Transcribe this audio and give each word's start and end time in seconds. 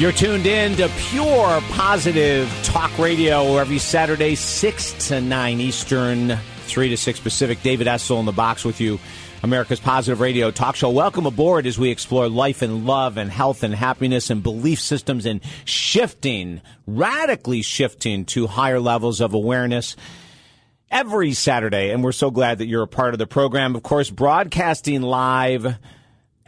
You're 0.00 0.12
tuned 0.12 0.46
in 0.46 0.76
to 0.76 0.88
Pure 0.96 1.60
Positive 1.72 2.50
Talk 2.62 2.96
Radio 2.96 3.58
every 3.58 3.76
Saturday, 3.76 4.34
6 4.34 5.08
to 5.08 5.20
9 5.20 5.60
Eastern, 5.60 6.38
3 6.62 6.88
to 6.88 6.96
6 6.96 7.20
Pacific. 7.20 7.62
David 7.62 7.86
Essel 7.86 8.18
in 8.18 8.24
the 8.24 8.32
box 8.32 8.64
with 8.64 8.80
you, 8.80 8.98
America's 9.42 9.78
Positive 9.78 10.18
Radio 10.18 10.50
Talk 10.50 10.76
Show. 10.76 10.88
Welcome 10.88 11.26
aboard 11.26 11.66
as 11.66 11.78
we 11.78 11.90
explore 11.90 12.30
life 12.30 12.62
and 12.62 12.86
love 12.86 13.18
and 13.18 13.30
health 13.30 13.62
and 13.62 13.74
happiness 13.74 14.30
and 14.30 14.42
belief 14.42 14.80
systems 14.80 15.26
and 15.26 15.42
shifting, 15.66 16.62
radically 16.86 17.60
shifting 17.60 18.24
to 18.24 18.46
higher 18.46 18.80
levels 18.80 19.20
of 19.20 19.34
awareness 19.34 19.96
every 20.90 21.34
Saturday. 21.34 21.90
And 21.90 22.02
we're 22.02 22.12
so 22.12 22.30
glad 22.30 22.56
that 22.56 22.68
you're 22.68 22.84
a 22.84 22.88
part 22.88 23.12
of 23.12 23.18
the 23.18 23.26
program. 23.26 23.76
Of 23.76 23.82
course, 23.82 24.08
broadcasting 24.08 25.02
live 25.02 25.76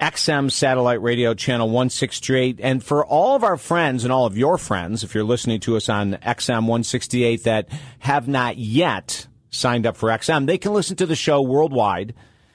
XM 0.02 0.50
satellite 0.50 1.00
radio 1.00 1.32
channel 1.32 1.68
168. 1.68 2.58
And 2.60 2.82
for 2.82 3.06
all 3.06 3.36
of 3.36 3.44
our 3.44 3.56
friends 3.56 4.02
and 4.02 4.12
all 4.12 4.26
of 4.26 4.36
your 4.36 4.58
friends, 4.58 5.04
if 5.04 5.14
you're 5.14 5.22
listening 5.22 5.60
to 5.60 5.76
us 5.76 5.88
on 5.88 6.14
XM 6.14 6.62
168 6.62 7.44
that 7.44 7.68
have 8.00 8.26
not 8.26 8.58
yet 8.58 9.28
signed 9.50 9.86
up 9.86 9.96
for 9.96 10.08
XM, 10.08 10.46
they 10.46 10.58
can 10.58 10.72
listen 10.72 10.96
to 10.96 11.06
the 11.06 11.14
show 11.14 11.40
worldwide 11.40 12.14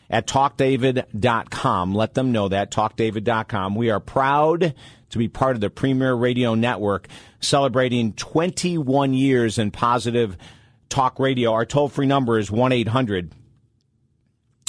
at 0.10 0.28
talkdavid.com. 0.28 1.96
Let 1.96 2.16
them 2.16 2.34
know 2.34 2.50
that, 2.50 2.70
talkdavid.com. 2.70 3.76
We 3.76 3.92
are 3.92 4.02
proud 4.02 4.74
to 5.12 5.18
be 5.18 5.30
part 5.30 5.56
of 5.56 5.62
the 5.62 5.70
Premier 5.70 6.14
Radio 6.14 6.54
Network, 6.54 7.08
celebrating 7.40 8.12
21 8.12 9.14
years 9.14 9.58
in 9.58 9.72
positive 9.72 10.36
talk 10.90 11.18
radio. 11.18 11.54
Our 11.54 11.66
toll 11.66 11.88
free 11.88 12.08
number 12.08 12.38
is 12.40 12.52
1 12.52 12.74
800 12.74 13.32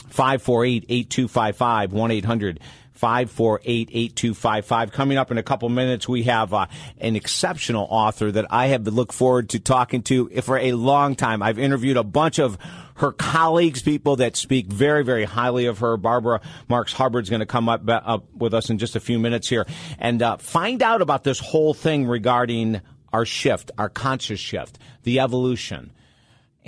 548 0.09 0.87
8255 0.89 1.93
1 1.93 2.11
800 2.11 2.61
548 2.99 3.91
8255. 3.91 4.93
Coming 4.93 5.19
up 5.19 5.31
in 5.31 5.39
a 5.39 5.43
couple 5.43 5.69
minutes, 5.69 6.09
we 6.09 6.25
have 6.25 6.53
uh, 6.53 6.67
an 6.99 7.15
exceptional 7.15 7.87
author 7.89 8.33
that 8.33 8.47
I 8.51 8.67
have 8.67 8.89
looked 8.89 9.15
forward 9.15 9.51
to 9.51 9.61
talking 9.61 10.03
to 10.05 10.29
for 10.43 10.59
a 10.59 10.73
long 10.73 11.15
time. 11.15 11.41
I've 11.41 11.61
interviewed 11.61 11.97
a 11.97 12.03
bunch 12.03 12.41
of 12.41 12.59
her 12.97 13.13
colleagues, 13.13 13.83
people 13.83 14.17
that 14.17 14.35
speak 14.35 14.67
very, 14.67 15.05
very 15.05 15.25
highly 15.25 15.67
of 15.67 15.79
her. 15.79 15.97
Barbara 15.97 16.41
Marx 16.69 16.93
Hubbard's 16.93 17.31
going 17.31 17.39
to 17.39 17.47
come 17.47 17.69
up, 17.69 17.83
up 17.87 18.35
with 18.35 18.53
us 18.53 18.69
in 18.69 18.79
just 18.79 18.97
a 18.97 19.01
few 19.01 19.21
minutes 19.21 19.49
here 19.49 19.65
and 20.01 20.21
uh, 20.21 20.37
find 20.39 20.83
out 20.83 21.01
about 21.01 21.23
this 21.23 21.39
whole 21.39 21.75
thing 21.75 22.05
regarding 22.05 22.81
our 23.13 23.25
shift, 23.25 23.71
our 23.79 23.89
conscious 23.89 24.41
shift, 24.41 24.77
the 25.05 25.21
evolution 25.21 25.93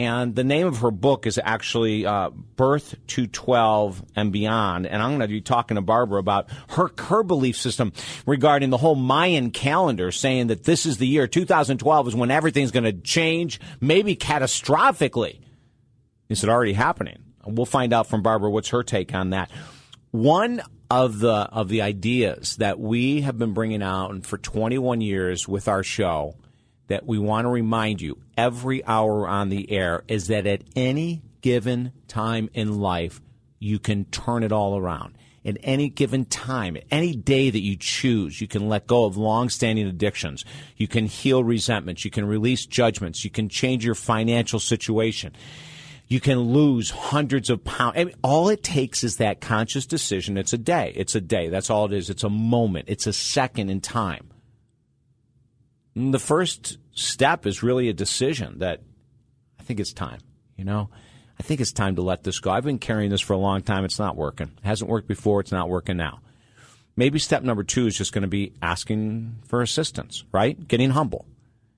and 0.00 0.34
the 0.34 0.44
name 0.44 0.66
of 0.66 0.78
her 0.78 0.90
book 0.90 1.26
is 1.26 1.38
actually 1.44 2.06
uh, 2.06 2.30
Birth 2.30 2.94
to 3.08 3.26
12 3.26 4.02
and 4.16 4.32
Beyond. 4.32 4.86
And 4.86 5.02
I'm 5.02 5.10
going 5.10 5.20
to 5.20 5.28
be 5.28 5.42
talking 5.42 5.74
to 5.74 5.82
Barbara 5.82 6.18
about 6.18 6.48
her, 6.70 6.90
her 6.96 7.22
belief 7.22 7.58
system 7.58 7.92
regarding 8.24 8.70
the 8.70 8.78
whole 8.78 8.94
Mayan 8.94 9.50
calendar, 9.50 10.10
saying 10.10 10.46
that 10.46 10.64
this 10.64 10.86
is 10.86 10.96
the 10.96 11.06
year 11.06 11.26
2012 11.26 12.08
is 12.08 12.16
when 12.16 12.30
everything's 12.30 12.70
going 12.70 12.84
to 12.84 12.94
change, 12.94 13.60
maybe 13.78 14.16
catastrophically. 14.16 15.40
Is 16.30 16.42
it 16.42 16.48
already 16.48 16.72
happening? 16.72 17.18
We'll 17.44 17.66
find 17.66 17.92
out 17.92 18.06
from 18.06 18.22
Barbara 18.22 18.50
what's 18.50 18.70
her 18.70 18.82
take 18.82 19.14
on 19.14 19.30
that. 19.30 19.50
One 20.12 20.62
of 20.90 21.18
the 21.18 21.30
of 21.30 21.68
the 21.68 21.82
ideas 21.82 22.56
that 22.56 22.80
we 22.80 23.20
have 23.20 23.36
been 23.36 23.52
bringing 23.52 23.82
out 23.82 24.24
for 24.24 24.38
21 24.38 25.02
years 25.02 25.46
with 25.46 25.68
our 25.68 25.82
show 25.82 26.36
that 26.90 27.06
we 27.06 27.18
want 27.18 27.44
to 27.44 27.48
remind 27.50 28.00
you 28.00 28.18
every 28.40 28.82
hour 28.86 29.28
on 29.28 29.50
the 29.50 29.70
air 29.70 30.02
is 30.08 30.28
that 30.28 30.46
at 30.46 30.62
any 30.74 31.22
given 31.42 31.92
time 32.08 32.48
in 32.54 32.80
life, 32.80 33.20
you 33.58 33.78
can 33.78 34.06
turn 34.06 34.42
it 34.42 34.50
all 34.50 34.78
around. 34.78 35.14
At 35.44 35.58
any 35.62 35.90
given 35.90 36.24
time, 36.24 36.78
any 36.90 37.14
day 37.14 37.50
that 37.50 37.60
you 37.60 37.76
choose, 37.76 38.40
you 38.40 38.48
can 38.48 38.68
let 38.68 38.86
go 38.86 39.04
of 39.04 39.18
long-standing 39.18 39.86
addictions. 39.86 40.46
You 40.76 40.88
can 40.88 41.04
heal 41.04 41.44
resentments. 41.44 42.02
You 42.02 42.10
can 42.10 42.24
release 42.26 42.64
judgments. 42.64 43.24
You 43.24 43.30
can 43.30 43.50
change 43.50 43.84
your 43.84 43.94
financial 43.94 44.58
situation. 44.58 45.34
You 46.08 46.20
can 46.20 46.40
lose 46.40 46.90
hundreds 46.90 47.50
of 47.50 47.62
pounds. 47.62 47.96
I 47.96 48.04
mean, 48.04 48.14
all 48.24 48.48
it 48.48 48.62
takes 48.62 49.04
is 49.04 49.16
that 49.18 49.42
conscious 49.42 49.84
decision. 49.86 50.38
It's 50.38 50.54
a 50.54 50.58
day. 50.58 50.94
It's 50.96 51.14
a 51.14 51.20
day. 51.20 51.48
That's 51.50 51.68
all 51.68 51.84
it 51.84 51.92
is. 51.92 52.08
It's 52.08 52.24
a 52.24 52.30
moment. 52.30 52.86
It's 52.88 53.06
a 53.06 53.12
second 53.12 53.68
in 53.68 53.82
time. 53.82 54.29
The 56.08 56.18
first 56.18 56.78
step 56.92 57.46
is 57.46 57.62
really 57.62 57.88
a 57.88 57.92
decision 57.92 58.58
that 58.60 58.80
I 59.58 59.62
think 59.62 59.80
it's 59.80 59.92
time, 59.92 60.20
you 60.56 60.64
know? 60.64 60.88
I 61.38 61.42
think 61.42 61.60
it's 61.60 61.72
time 61.72 61.96
to 61.96 62.02
let 62.02 62.22
this 62.22 62.38
go. 62.38 62.50
I've 62.50 62.64
been 62.64 62.78
carrying 62.78 63.10
this 63.10 63.20
for 63.20 63.32
a 63.32 63.38
long 63.38 63.62
time. 63.62 63.84
It's 63.84 63.98
not 63.98 64.16
working. 64.16 64.48
It 64.48 64.66
hasn't 64.66 64.90
worked 64.90 65.08
before. 65.08 65.40
It's 65.40 65.52
not 65.52 65.70
working 65.70 65.96
now. 65.96 66.20
Maybe 66.96 67.18
step 67.18 67.42
number 67.42 67.64
two 67.64 67.86
is 67.86 67.96
just 67.96 68.12
going 68.12 68.22
to 68.22 68.28
be 68.28 68.52
asking 68.60 69.36
for 69.46 69.62
assistance, 69.62 70.24
right? 70.32 70.68
Getting 70.68 70.90
humble. 70.90 71.24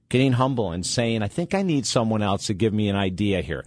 Getting 0.08 0.32
humble 0.32 0.72
and 0.72 0.84
saying, 0.84 1.22
I 1.22 1.28
think 1.28 1.54
I 1.54 1.62
need 1.62 1.86
someone 1.86 2.22
else 2.22 2.46
to 2.48 2.54
give 2.54 2.72
me 2.72 2.88
an 2.88 2.96
idea 2.96 3.40
here. 3.40 3.64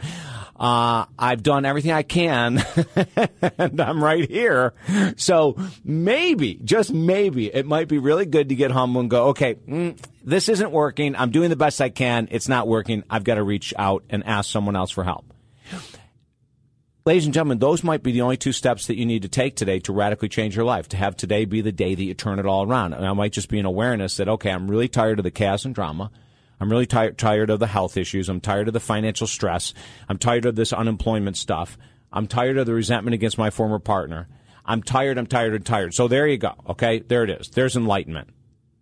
Uh, 0.57 1.05
I've 1.19 1.43
done 1.43 1.66
everything 1.66 1.91
I 1.91 2.03
can 2.03 2.63
and 3.57 3.81
I'm 3.81 4.01
right 4.01 4.29
here. 4.29 4.73
So 5.17 5.57
maybe, 5.83 6.55
just 6.63 6.93
maybe, 6.93 7.53
it 7.53 7.66
might 7.66 7.89
be 7.89 7.97
really 7.97 8.25
good 8.25 8.49
to 8.49 8.55
get 8.55 8.71
humble 8.71 9.01
and 9.01 9.09
go, 9.09 9.27
okay, 9.29 9.55
mm, 9.55 9.97
this 10.23 10.47
isn't 10.47 10.71
working. 10.71 11.16
I'm 11.16 11.31
doing 11.31 11.49
the 11.49 11.57
best 11.57 11.81
I 11.81 11.89
can. 11.89 12.29
It's 12.31 12.47
not 12.47 12.67
working. 12.67 13.03
I've 13.09 13.25
got 13.25 13.35
to 13.35 13.43
reach 13.43 13.73
out 13.77 14.05
and 14.09 14.25
ask 14.25 14.49
someone 14.49 14.77
else 14.77 14.91
for 14.91 15.03
help. 15.03 15.25
Ladies 17.05 17.25
and 17.25 17.33
gentlemen, 17.33 17.59
those 17.59 17.83
might 17.83 18.01
be 18.01 18.13
the 18.13 18.22
only 18.22 18.37
two 18.37 18.51
steps 18.51 18.87
that 18.87 18.97
you 18.97 19.05
need 19.05 19.22
to 19.22 19.29
take 19.29 19.55
today 19.55 19.79
to 19.81 19.93
radically 19.93 20.27
change 20.27 20.55
your 20.55 20.66
life, 20.66 20.87
to 20.89 20.97
have 20.97 21.16
today 21.16 21.45
be 21.45 21.61
the 21.61 21.72
day 21.72 21.93
that 21.93 22.03
you 22.03 22.16
turn 22.16 22.39
it 22.39 22.47
all 22.47 22.63
around. 22.66 22.93
And 22.93 23.05
I 23.05 23.13
might 23.13 23.31
just 23.31 23.47
be 23.49 23.59
an 23.59 23.66
awareness 23.66 24.17
that, 24.17 24.27
okay, 24.27 24.49
I'm 24.49 24.72
really 24.72 24.87
tired 24.87 25.19
of 25.19 25.23
the 25.23 25.29
chaos 25.29 25.66
and 25.66 25.75
drama. 25.75 26.09
I'm 26.59 26.69
really 26.69 26.85
tired 26.85 27.17
tired 27.17 27.49
of 27.49 27.59
the 27.59 27.67
health 27.67 27.97
issues. 27.97 28.29
I'm 28.29 28.41
tired 28.41 28.67
of 28.67 28.73
the 28.73 28.79
financial 28.79 29.27
stress. 29.27 29.73
I'm 30.07 30.17
tired 30.17 30.45
of 30.45 30.55
this 30.55 30.73
unemployment 30.73 31.38
stuff. 31.38 31.77
I'm 32.11 32.27
tired 32.27 32.57
of 32.57 32.66
the 32.66 32.73
resentment 32.73 33.13
against 33.13 33.38
my 33.38 33.49
former 33.49 33.79
partner. 33.79 34.27
I'm 34.66 34.81
tired, 34.81 35.17
I'm 35.17 35.27
tired, 35.27 35.53
I'm 35.53 35.63
tired. 35.63 35.93
So 35.93 36.07
there 36.07 36.27
you 36.27 36.38
go. 36.38 36.53
Okay, 36.69 36.99
there 36.99 37.23
it 37.23 37.29
is. 37.29 37.49
There's 37.49 37.75
enlightenment. 37.75 38.29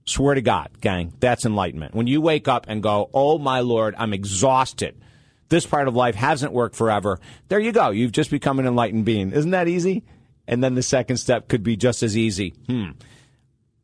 Swear 0.05 0.35
to 0.35 0.41
God, 0.41 0.69
gang, 0.81 1.13
that's 1.19 1.45
enlightenment. 1.45 1.95
When 1.95 2.07
you 2.07 2.21
wake 2.21 2.47
up 2.47 2.65
and 2.67 2.83
go, 2.83 3.09
oh 3.13 3.37
my 3.37 3.61
Lord, 3.61 3.95
I'm 3.97 4.13
exhausted. 4.13 5.01
This 5.49 5.65
part 5.65 5.87
of 5.87 5.95
life 5.95 6.15
hasn't 6.15 6.53
worked 6.53 6.75
forever. 6.75 7.19
There 7.47 7.59
you 7.59 7.71
go. 7.71 7.89
You've 7.89 8.11
just 8.11 8.29
become 8.29 8.59
an 8.59 8.67
enlightened 8.67 9.05
being. 9.05 9.31
Isn't 9.31 9.51
that 9.51 9.67
easy? 9.67 10.03
And 10.47 10.63
then 10.63 10.75
the 10.75 10.83
second 10.83 11.17
step 11.17 11.47
could 11.47 11.63
be 11.63 11.75
just 11.75 12.03
as 12.03 12.17
easy. 12.17 12.53
Hmm 12.67 12.91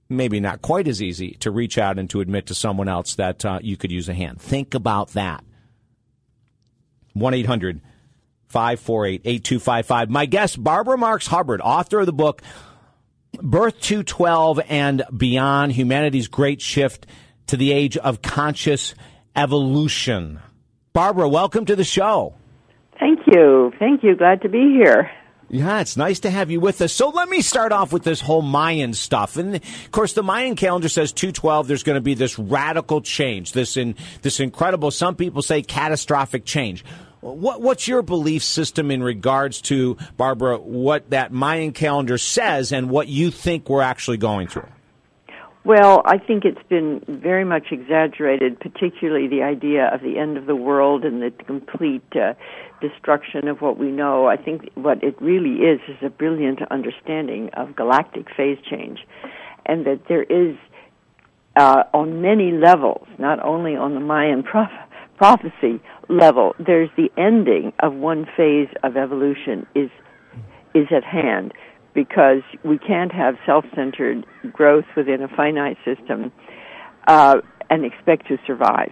maybe 0.09 0.39
not 0.39 0.61
quite 0.61 0.87
as 0.87 1.01
easy 1.01 1.31
to 1.39 1.51
reach 1.51 1.77
out 1.77 1.99
and 1.99 2.09
to 2.09 2.19
admit 2.19 2.47
to 2.47 2.55
someone 2.55 2.87
else 2.87 3.15
that 3.15 3.45
uh, 3.45 3.59
you 3.61 3.77
could 3.77 3.91
use 3.91 4.09
a 4.09 4.13
hand. 4.13 4.41
Think 4.41 4.73
about 4.73 5.09
that. 5.09 5.43
1 7.13 7.33
800 7.33 7.81
548 8.47 9.21
8255. 9.23 10.09
My 10.09 10.25
guest, 10.25 10.63
Barbara 10.63 10.97
Marx 10.97 11.27
Hubbard, 11.27 11.61
author 11.61 11.99
of 11.99 12.05
the 12.07 12.13
book 12.13 12.41
Birth 13.41 13.79
to 13.81 14.03
12 14.03 14.59
and 14.67 15.03
Beyond 15.15 15.73
Humanity's 15.73 16.27
Great 16.27 16.61
Shift 16.61 17.05
to 17.47 17.57
the 17.57 17.71
Age 17.71 17.95
of 17.97 18.21
Conscious 18.21 18.95
Evolution. 19.35 20.39
Barbara, 20.93 21.29
welcome 21.29 21.65
to 21.65 21.75
the 21.75 21.83
show. 21.83 22.33
Thank 22.99 23.19
you. 23.27 23.71
Thank 23.77 24.03
you. 24.03 24.15
Glad 24.15 24.41
to 24.41 24.49
be 24.49 24.73
here. 24.73 25.09
Yeah, 25.51 25.81
it's 25.81 25.97
nice 25.97 26.19
to 26.21 26.29
have 26.29 26.51
you 26.51 26.59
with 26.59 26.79
us. 26.81 26.93
So 26.93 27.09
let 27.09 27.27
me 27.27 27.41
start 27.41 27.71
off 27.71 27.91
with 27.91 28.03
this 28.03 28.21
whole 28.21 28.43
Mayan 28.43 28.93
stuff. 28.93 29.35
And 29.35 29.55
of 29.55 29.91
course, 29.91 30.13
the 30.13 30.21
Mayan 30.21 30.55
calendar 30.55 30.89
says 30.89 31.11
212, 31.11 31.67
there's 31.67 31.83
going 31.83 31.95
to 31.95 32.01
be 32.01 32.13
this 32.13 32.37
radical 32.37 33.01
change, 33.01 33.53
this 33.53 33.75
in, 33.75 33.95
this 34.21 34.39
incredible, 34.39 34.91
some 34.91 35.15
people 35.15 35.41
say 35.41 35.63
catastrophic 35.63 36.45
change. 36.45 36.85
What, 37.21 37.61
what's 37.61 37.87
your 37.87 38.03
belief 38.03 38.43
system 38.43 38.91
in 38.91 39.01
regards 39.01 39.59
to, 39.63 39.97
Barbara, 40.17 40.57
what 40.59 41.09
that 41.09 41.33
Mayan 41.33 41.73
calendar 41.73 42.17
says 42.17 42.71
and 42.71 42.89
what 42.89 43.07
you 43.07 43.31
think 43.31 43.69
we're 43.69 43.81
actually 43.81 44.17
going 44.17 44.47
through? 44.47 44.67
Well, 45.65 46.01
I 46.05 46.17
think 46.17 46.45
it's 46.45 46.67
been 46.69 47.03
very 47.07 47.43
much 47.43 47.67
exaggerated, 47.71 48.59
particularly 48.59 49.27
the 49.27 49.43
idea 49.43 49.93
of 49.93 50.01
the 50.01 50.17
end 50.17 50.37
of 50.37 50.45
the 50.45 50.55
world 50.55 51.03
and 51.03 51.21
the 51.21 51.31
complete 51.45 52.03
uh, 52.15 52.33
destruction 52.79 53.49
of 53.49 53.59
what 53.59 53.77
we 53.77 53.91
know. 53.91 54.25
I 54.25 54.37
think 54.37 54.69
what 54.75 55.03
it 55.03 55.21
really 55.21 55.55
is 55.55 55.81
is 55.89 55.97
a 56.01 56.09
brilliant 56.09 56.61
understanding 56.71 57.49
of 57.57 57.75
galactic 57.75 58.27
phase 58.35 58.57
change, 58.69 58.99
and 59.65 59.85
that 59.85 60.07
there 60.07 60.23
is, 60.23 60.55
uh, 61.57 61.83
on 61.93 62.21
many 62.21 62.53
levels, 62.53 63.05
not 63.17 63.43
only 63.43 63.75
on 63.75 63.95
the 63.95 63.99
Mayan 63.99 64.43
proph- 64.43 64.87
prophecy 65.17 65.81
level, 66.07 66.55
there's 66.57 66.89
the 66.95 67.11
ending 67.17 67.73
of 67.79 67.93
one 67.93 68.25
phase 68.37 68.69
of 68.83 68.95
evolution 68.95 69.67
is 69.75 69.89
is 70.75 70.87
at 70.95 71.03
hand 71.03 71.51
because 71.99 72.43
we 72.63 72.77
can't 72.77 73.11
have 73.11 73.35
self-centered 73.45 74.25
growth 74.53 74.85
within 74.95 75.21
a 75.21 75.27
finite 75.27 75.75
system 75.83 76.31
uh, 77.09 77.35
and 77.69 77.83
expect 77.83 78.25
to 78.25 78.37
survive. 78.47 78.91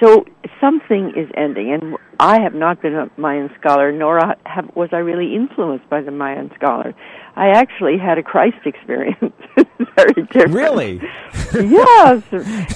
So 0.00 0.24
something 0.60 1.12
is 1.16 1.28
ending, 1.36 1.72
and 1.72 1.96
I 2.20 2.40
have 2.40 2.54
not 2.54 2.80
been 2.80 2.94
a 2.94 3.10
Mayan 3.16 3.50
scholar, 3.58 3.90
nor 3.90 4.20
have, 4.46 4.70
was 4.76 4.90
I 4.92 4.98
really 4.98 5.34
influenced 5.34 5.90
by 5.90 6.00
the 6.00 6.12
Mayan 6.12 6.52
scholar. 6.54 6.94
I 7.34 7.48
actually 7.48 7.98
had 7.98 8.18
a 8.18 8.22
Christ 8.22 8.64
experience. 8.64 9.34
Very 9.96 10.22
different. 10.30 10.54
Really? 10.54 11.00
yes. 11.54 12.22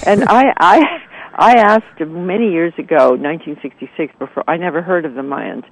And 0.05 0.25
I, 0.25 0.53
I, 0.57 0.81
I 1.35 1.53
asked 1.55 2.01
many 2.01 2.51
years 2.51 2.73
ago, 2.77 3.11
1966, 3.11 4.13
before 4.19 4.43
I 4.49 4.57
never 4.57 4.81
heard 4.81 5.05
of 5.05 5.13
the 5.13 5.21
Mayans. 5.21 5.63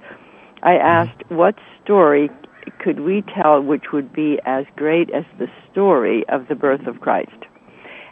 I 0.62 0.76
asked, 0.76 1.22
what 1.28 1.54
story 1.84 2.30
could 2.78 3.00
we 3.00 3.22
tell 3.34 3.60
which 3.60 3.92
would 3.92 4.12
be 4.12 4.38
as 4.44 4.64
great 4.76 5.10
as 5.10 5.24
the 5.38 5.46
story 5.70 6.24
of 6.28 6.48
the 6.48 6.54
birth 6.54 6.86
of 6.86 7.00
Christ? 7.00 7.44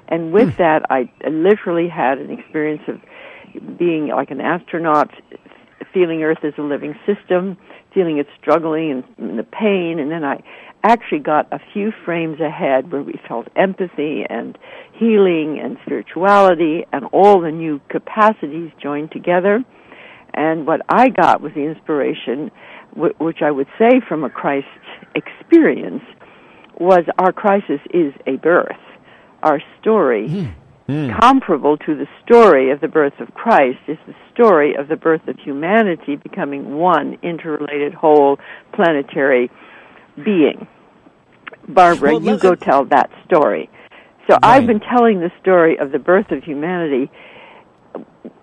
And 0.09 0.33
with 0.33 0.51
hmm. 0.51 0.63
that, 0.63 0.83
I 0.91 1.11
literally 1.29 1.89
had 1.89 2.19
an 2.19 2.31
experience 2.31 2.83
of 2.89 3.01
being 3.79 4.09
like 4.09 4.31
an 4.31 4.41
astronaut, 4.41 5.11
feeling 5.93 6.23
Earth 6.23 6.45
as 6.45 6.53
a 6.59 6.63
living 6.63 6.95
system, 7.07 7.57
feeling 7.95 8.19
it 8.19 8.27
struggling 8.41 8.91
and, 8.91 9.05
and 9.31 9.39
the 9.39 9.43
pain, 9.43 9.99
and 9.99 10.11
then 10.11 10.23
I 10.23 10.43
actually 10.85 11.19
got 11.19 11.53
a 11.53 11.59
few 11.73 11.93
frames 12.05 12.41
ahead 12.41 12.93
where 12.93 13.03
we 13.03 13.15
felt 13.27 13.49
empathy 13.57 14.25
and 14.29 14.57
healing 14.93 15.59
and 15.63 15.79
spirituality 15.85 16.87
and 16.93 17.07
all 17.13 17.41
the 17.41 17.51
new 17.51 17.81
capacities 17.89 18.71
joined 18.81 19.11
together. 19.11 19.65
And 20.35 20.67
what 20.67 20.83
I 20.89 21.09
got 21.09 21.41
was 21.41 21.53
the 21.55 21.63
inspiration, 21.63 22.51
which 22.97 23.43
I 23.43 23.51
would 23.51 23.69
say 23.79 24.01
from 24.09 24.25
a 24.25 24.31
Christ 24.31 24.67
experience, 25.15 26.03
was 26.79 27.05
our 27.19 27.33
crisis 27.33 27.81
is 27.93 28.13
a 28.27 28.37
birth. 28.37 28.77
Our 29.43 29.61
story 29.81 30.29
mm. 30.29 30.55
Mm. 30.89 31.21
comparable 31.21 31.77
to 31.79 31.95
the 31.95 32.07
story 32.25 32.71
of 32.71 32.81
the 32.81 32.89
birth 32.89 33.19
of 33.19 33.33
Christ 33.35 33.79
is 33.89 33.99
the 34.07 34.15
story 34.33 34.75
of 34.75 34.89
the 34.89 34.97
birth 34.97 35.27
of 35.29 35.39
humanity 35.39 36.17
becoming 36.17 36.77
one 36.77 37.19
interrelated 37.23 37.95
whole 37.95 38.39
planetary 38.73 39.51
being. 40.25 40.67
Barbara, 41.69 42.13
well, 42.13 42.23
you 42.23 42.39
go 42.39 42.55
tell 42.55 42.85
that 42.87 43.11
story. 43.25 43.69
So 44.29 44.35
right. 44.35 44.45
I've 44.45 44.67
been 44.67 44.81
telling 44.81 45.21
the 45.21 45.31
story 45.41 45.79
of 45.79 45.93
the 45.93 45.99
birth 45.99 46.31
of 46.31 46.43
humanity, 46.43 47.11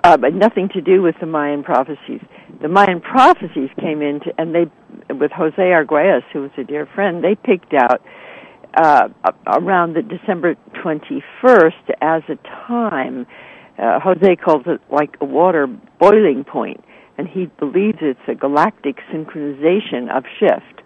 uh, 0.04 0.18
but 0.18 0.34
nothing 0.34 0.70
to 0.70 0.82
do 0.82 1.02
with 1.02 1.16
the 1.20 1.26
Mayan 1.26 1.64
prophecies. 1.64 2.22
The 2.64 2.70
Mayan 2.70 3.02
prophecies 3.02 3.70
came 3.78 4.02
into, 4.02 4.32
and 4.38 4.56
they, 4.56 4.66
with 5.14 5.32
Jose 5.34 5.58
Arguelles, 5.58 6.24
who 6.32 6.44
was 6.44 6.52
a 6.58 6.64
dear 6.64 6.86
friend, 6.96 7.22
they 7.22 7.36
picked 7.36 7.74
out 7.74 8.02
uh, 8.74 9.10
around 9.46 9.96
the 9.96 10.02
December 10.02 10.56
21st 10.82 11.92
as 12.02 12.24
a 12.30 12.38
time. 12.66 13.28
Uh, 13.78 14.00
Jose 14.00 14.38
calls 14.38 14.64
it 14.66 14.80
like 14.90 15.18
a 15.20 15.26
water 15.26 15.68
boiling 16.00 16.46
point, 16.46 16.82
and 17.18 17.28
he 17.28 17.48
believes 17.60 17.98
it's 18.00 18.18
a 18.30 18.34
galactic 18.34 18.96
synchronization 19.14 20.10
of 20.16 20.24
shift. 20.40 20.82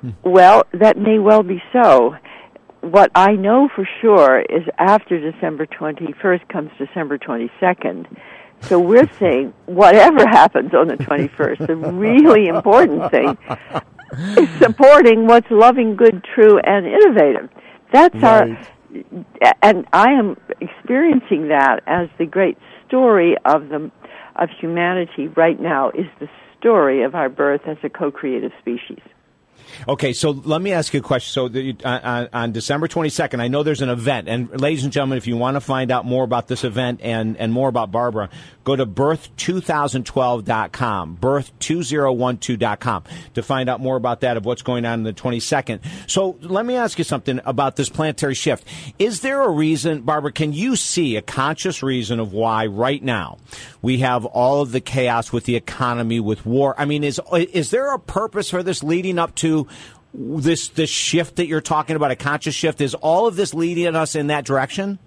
Hmm. 0.00 0.10
Well, 0.24 0.64
that 0.72 0.98
may 0.98 1.20
well 1.20 1.44
be 1.44 1.62
so. 1.72 2.16
What 2.80 3.12
I 3.14 3.36
know 3.36 3.68
for 3.72 3.88
sure 4.00 4.40
is 4.40 4.66
after 4.76 5.20
December 5.30 5.66
21st 5.66 6.48
comes 6.48 6.70
December 6.78 7.16
22nd. 7.16 8.06
So 8.66 8.78
we're 8.78 9.10
saying 9.18 9.52
whatever 9.66 10.26
happens 10.26 10.72
on 10.74 10.88
the 10.88 10.96
21st, 10.96 11.66
the 11.66 11.76
really 11.76 12.48
important 12.48 13.10
thing 13.10 13.36
is 14.38 14.48
supporting 14.58 15.26
what's 15.26 15.50
loving, 15.50 15.96
good, 15.96 16.24
true, 16.34 16.58
and 16.58 16.86
innovative. 16.86 17.50
That's 17.92 18.14
right. 18.14 18.68
our, 19.42 19.54
and 19.62 19.86
I 19.92 20.12
am 20.12 20.36
experiencing 20.60 21.48
that 21.48 21.82
as 21.86 22.08
the 22.18 22.26
great 22.26 22.56
story 22.86 23.36
of 23.44 23.68
the 23.68 23.90
of 24.36 24.48
humanity 24.60 25.28
right 25.28 25.60
now 25.60 25.90
is 25.90 26.06
the 26.18 26.28
story 26.58 27.02
of 27.02 27.14
our 27.14 27.28
birth 27.28 27.60
as 27.66 27.76
a 27.84 27.88
co-creative 27.88 28.52
species. 28.60 29.00
Okay, 29.88 30.12
so 30.12 30.30
let 30.30 30.62
me 30.62 30.72
ask 30.72 30.94
you 30.94 31.00
a 31.00 31.02
question. 31.02 31.32
So 31.32 31.48
the, 31.48 31.76
uh, 31.84 31.88
uh 31.88 32.28
on 32.32 32.52
December 32.52 32.86
22nd, 32.88 33.40
I 33.40 33.48
know 33.48 33.62
there's 33.62 33.82
an 33.82 33.88
event. 33.88 34.28
And 34.28 34.60
ladies 34.60 34.84
and 34.84 34.92
gentlemen, 34.92 35.18
if 35.18 35.26
you 35.26 35.36
want 35.36 35.56
to 35.56 35.60
find 35.60 35.90
out 35.90 36.04
more 36.04 36.22
about 36.24 36.46
this 36.48 36.64
event 36.64 37.00
and, 37.02 37.36
and 37.36 37.52
more 37.52 37.68
about 37.68 37.92
Barbara, 37.92 38.30
go 38.64 38.76
to 38.76 38.86
birth2012.com, 38.86 41.18
birth2012.com 41.18 43.04
to 43.34 43.42
find 43.42 43.68
out 43.68 43.80
more 43.80 43.96
about 43.96 44.20
that 44.20 44.36
of 44.36 44.44
what's 44.44 44.62
going 44.62 44.84
on 44.84 45.00
in 45.00 45.04
the 45.04 45.12
22nd. 45.12 45.80
So 46.06 46.36
let 46.40 46.66
me 46.66 46.76
ask 46.76 46.98
you 46.98 47.04
something 47.04 47.40
about 47.44 47.76
this 47.76 47.88
planetary 47.88 48.34
shift. 48.34 48.66
Is 48.98 49.20
there 49.20 49.42
a 49.42 49.50
reason, 49.50 50.02
Barbara, 50.02 50.32
can 50.32 50.52
you 50.52 50.76
see 50.76 51.16
a 51.16 51.22
conscious 51.22 51.82
reason 51.82 52.20
of 52.20 52.32
why 52.32 52.66
right 52.66 53.02
now 53.02 53.38
we 53.82 53.98
have 53.98 54.24
all 54.24 54.62
of 54.62 54.72
the 54.72 54.80
chaos 54.80 55.32
with 55.32 55.44
the 55.44 55.56
economy, 55.56 56.20
with 56.20 56.46
war? 56.46 56.74
I 56.78 56.84
mean, 56.84 57.04
is, 57.04 57.20
is 57.32 57.70
there 57.70 57.92
a 57.92 57.98
purpose 57.98 58.50
for 58.50 58.62
this 58.62 58.82
leading 58.82 59.18
up 59.18 59.34
to 59.36 59.53
this 60.12 60.68
this 60.68 60.90
shift 60.90 61.36
that 61.36 61.46
you're 61.46 61.60
talking 61.60 61.96
about, 61.96 62.10
a 62.10 62.16
conscious 62.16 62.54
shift? 62.54 62.80
Is 62.80 62.94
all 62.94 63.26
of 63.26 63.36
this 63.36 63.54
leading 63.54 63.94
us 63.94 64.14
in 64.14 64.28
that 64.28 64.44
direction? 64.44 64.98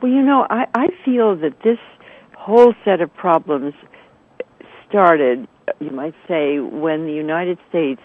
Well, 0.00 0.12
you 0.12 0.22
know, 0.22 0.46
I, 0.48 0.66
I 0.74 0.86
feel 1.04 1.36
that 1.36 1.54
this 1.64 1.78
whole 2.36 2.74
set 2.84 3.00
of 3.00 3.12
problems 3.14 3.74
started, 4.88 5.46
you 5.80 5.90
might 5.90 6.14
say, 6.26 6.60
when 6.60 7.06
the 7.06 7.12
United 7.12 7.58
States 7.68 8.00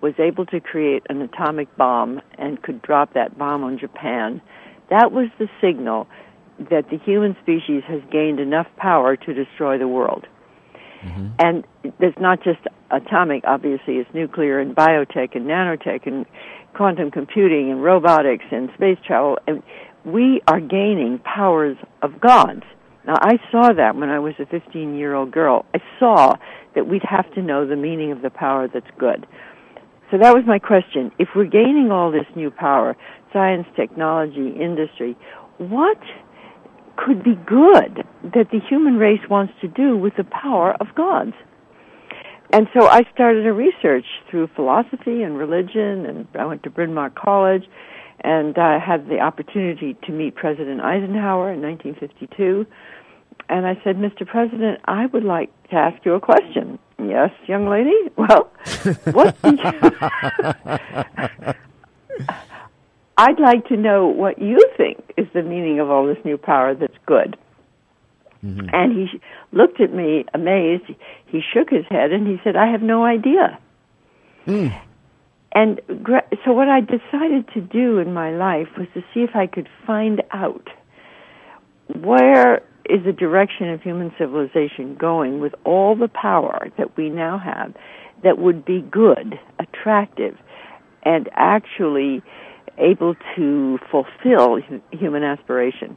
was 0.00 0.14
able 0.18 0.46
to 0.46 0.60
create 0.60 1.02
an 1.08 1.22
atomic 1.22 1.74
bomb 1.76 2.20
and 2.38 2.62
could 2.62 2.80
drop 2.82 3.14
that 3.14 3.36
bomb 3.36 3.64
on 3.64 3.78
Japan. 3.78 4.40
That 4.90 5.10
was 5.10 5.28
the 5.38 5.48
signal 5.60 6.06
that 6.70 6.90
the 6.90 6.98
human 6.98 7.36
species 7.42 7.82
has 7.86 8.00
gained 8.10 8.40
enough 8.40 8.66
power 8.76 9.16
to 9.16 9.34
destroy 9.34 9.78
the 9.78 9.88
world. 9.88 10.26
Mm-hmm. 11.06 11.26
And 11.38 11.64
it's 12.00 12.18
not 12.20 12.42
just 12.42 12.60
atomic, 12.90 13.44
obviously, 13.46 13.94
it's 13.94 14.12
nuclear 14.14 14.58
and 14.58 14.74
biotech 14.74 15.34
and 15.36 15.46
nanotech 15.46 16.06
and 16.06 16.26
quantum 16.74 17.10
computing 17.10 17.70
and 17.70 17.82
robotics 17.82 18.44
and 18.50 18.70
space 18.74 18.98
travel. 19.06 19.38
And 19.46 19.62
we 20.04 20.40
are 20.46 20.60
gaining 20.60 21.20
powers 21.24 21.76
of 22.02 22.20
gods. 22.20 22.62
Now, 23.06 23.14
I 23.20 23.38
saw 23.50 23.72
that 23.72 23.96
when 23.96 24.08
I 24.08 24.18
was 24.18 24.34
a 24.38 24.46
15 24.46 24.96
year 24.96 25.14
old 25.14 25.30
girl. 25.30 25.64
I 25.74 25.78
saw 25.98 26.34
that 26.74 26.86
we'd 26.86 27.04
have 27.04 27.32
to 27.34 27.42
know 27.42 27.66
the 27.66 27.76
meaning 27.76 28.12
of 28.12 28.22
the 28.22 28.30
power 28.30 28.68
that's 28.68 28.86
good. 28.98 29.26
So 30.10 30.18
that 30.18 30.34
was 30.34 30.44
my 30.46 30.58
question. 30.58 31.10
If 31.18 31.28
we're 31.34 31.44
gaining 31.46 31.90
all 31.90 32.12
this 32.12 32.26
new 32.36 32.50
power, 32.50 32.96
science, 33.32 33.66
technology, 33.74 34.54
industry, 34.60 35.16
what 35.58 35.98
could 36.96 37.22
be 37.22 37.34
good 37.46 38.04
that 38.22 38.50
the 38.50 38.60
human 38.68 38.96
race 38.96 39.20
wants 39.28 39.52
to 39.60 39.68
do 39.68 39.96
with 39.96 40.16
the 40.16 40.24
power 40.24 40.74
of 40.80 40.94
gods. 40.94 41.32
And 42.52 42.68
so 42.72 42.86
I 42.86 43.02
started 43.12 43.46
a 43.46 43.52
research 43.52 44.06
through 44.30 44.48
philosophy 44.54 45.22
and 45.22 45.36
religion, 45.36 46.06
and 46.06 46.26
I 46.38 46.46
went 46.46 46.62
to 46.62 46.70
Bryn 46.70 46.94
Mawr 46.94 47.10
College, 47.10 47.64
and 48.20 48.56
I 48.56 48.78
had 48.78 49.08
the 49.08 49.18
opportunity 49.20 49.96
to 50.04 50.12
meet 50.12 50.34
President 50.36 50.80
Eisenhower 50.80 51.52
in 51.52 51.60
1952. 51.62 52.66
And 53.48 53.66
I 53.66 53.80
said, 53.84 53.96
Mr. 53.96 54.26
President, 54.26 54.80
I 54.86 55.06
would 55.06 55.24
like 55.24 55.50
to 55.70 55.76
ask 55.76 56.04
you 56.04 56.14
a 56.14 56.20
question. 56.20 56.78
Yes, 56.98 57.30
young 57.46 57.68
lady? 57.68 57.94
Well, 58.16 58.50
what 59.12 59.40
do 59.42 59.50
you. 59.50 59.92
I'd 63.18 63.38
like 63.38 63.66
to 63.68 63.76
know 63.76 64.06
what 64.06 64.40
you 64.40 64.58
think 64.76 65.05
the 65.36 65.42
meaning 65.42 65.78
of 65.80 65.90
all 65.90 66.06
this 66.06 66.18
new 66.24 66.36
power 66.36 66.74
that's 66.74 66.96
good. 67.06 67.36
Mm-hmm. 68.44 68.68
And 68.72 68.92
he 68.92 69.20
looked 69.52 69.80
at 69.80 69.92
me 69.92 70.24
amazed. 70.34 70.84
He 71.26 71.40
shook 71.52 71.70
his 71.70 71.84
head 71.88 72.12
and 72.12 72.26
he 72.26 72.38
said, 72.44 72.56
I 72.56 72.70
have 72.70 72.82
no 72.82 73.04
idea. 73.04 73.58
Mm. 74.46 74.80
And 75.52 75.80
so, 76.44 76.52
what 76.52 76.68
I 76.68 76.80
decided 76.80 77.48
to 77.54 77.60
do 77.60 77.98
in 77.98 78.12
my 78.12 78.30
life 78.30 78.68
was 78.76 78.86
to 78.94 79.00
see 79.12 79.20
if 79.20 79.34
I 79.34 79.46
could 79.46 79.68
find 79.86 80.22
out 80.30 80.68
where 81.94 82.62
is 82.88 83.04
the 83.04 83.12
direction 83.12 83.70
of 83.70 83.82
human 83.82 84.12
civilization 84.18 84.96
going 84.96 85.40
with 85.40 85.54
all 85.64 85.96
the 85.96 86.08
power 86.08 86.68
that 86.78 86.96
we 86.96 87.08
now 87.08 87.38
have 87.38 87.74
that 88.22 88.38
would 88.38 88.64
be 88.64 88.80
good, 88.82 89.38
attractive, 89.58 90.36
and 91.04 91.28
actually 91.32 92.22
able 92.78 93.14
to 93.36 93.78
fulfill 93.90 94.58
human 94.92 95.22
aspiration. 95.22 95.96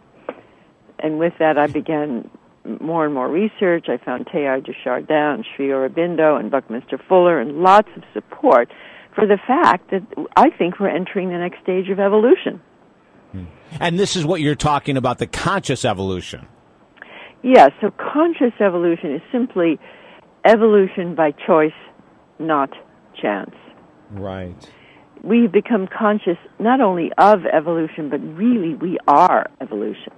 And 0.99 1.19
with 1.19 1.33
that, 1.39 1.57
I 1.57 1.67
began 1.67 2.29
more 2.79 3.05
and 3.05 3.13
more 3.13 3.29
research. 3.29 3.87
I 3.87 3.97
found 3.97 4.27
Teilhard 4.27 4.65
de 4.65 4.73
Chardin, 4.83 5.43
Sri 5.55 5.67
Aurobindo, 5.69 6.39
and 6.39 6.51
Buckminster 6.51 6.99
Fuller, 7.07 7.39
and 7.39 7.61
lots 7.61 7.89
of 7.95 8.03
support 8.13 8.69
for 9.15 9.25
the 9.25 9.37
fact 9.47 9.91
that 9.91 10.03
I 10.35 10.49
think 10.49 10.79
we're 10.79 10.89
entering 10.89 11.29
the 11.29 11.37
next 11.37 11.61
stage 11.63 11.89
of 11.89 11.99
evolution. 11.99 12.61
Hmm. 13.31 13.45
And 13.79 13.99
this 13.99 14.15
is 14.15 14.25
what 14.25 14.41
you're 14.41 14.55
talking 14.55 14.97
about 14.97 15.19
the 15.19 15.27
conscious 15.27 15.85
evolution. 15.85 16.47
Yes, 17.41 17.71
yeah, 17.81 17.89
so 17.89 17.91
conscious 17.91 18.53
evolution 18.59 19.15
is 19.15 19.21
simply 19.31 19.79
evolution 20.45 21.15
by 21.15 21.31
choice, 21.31 21.71
not 22.37 22.69
chance. 23.21 23.55
Right 24.11 24.69
we 25.23 25.47
become 25.47 25.87
conscious 25.87 26.37
not 26.59 26.81
only 26.81 27.11
of 27.17 27.45
evolution, 27.45 28.09
but 28.09 28.19
really 28.37 28.75
we 28.75 28.97
are 29.07 29.49
evolution. 29.61 30.13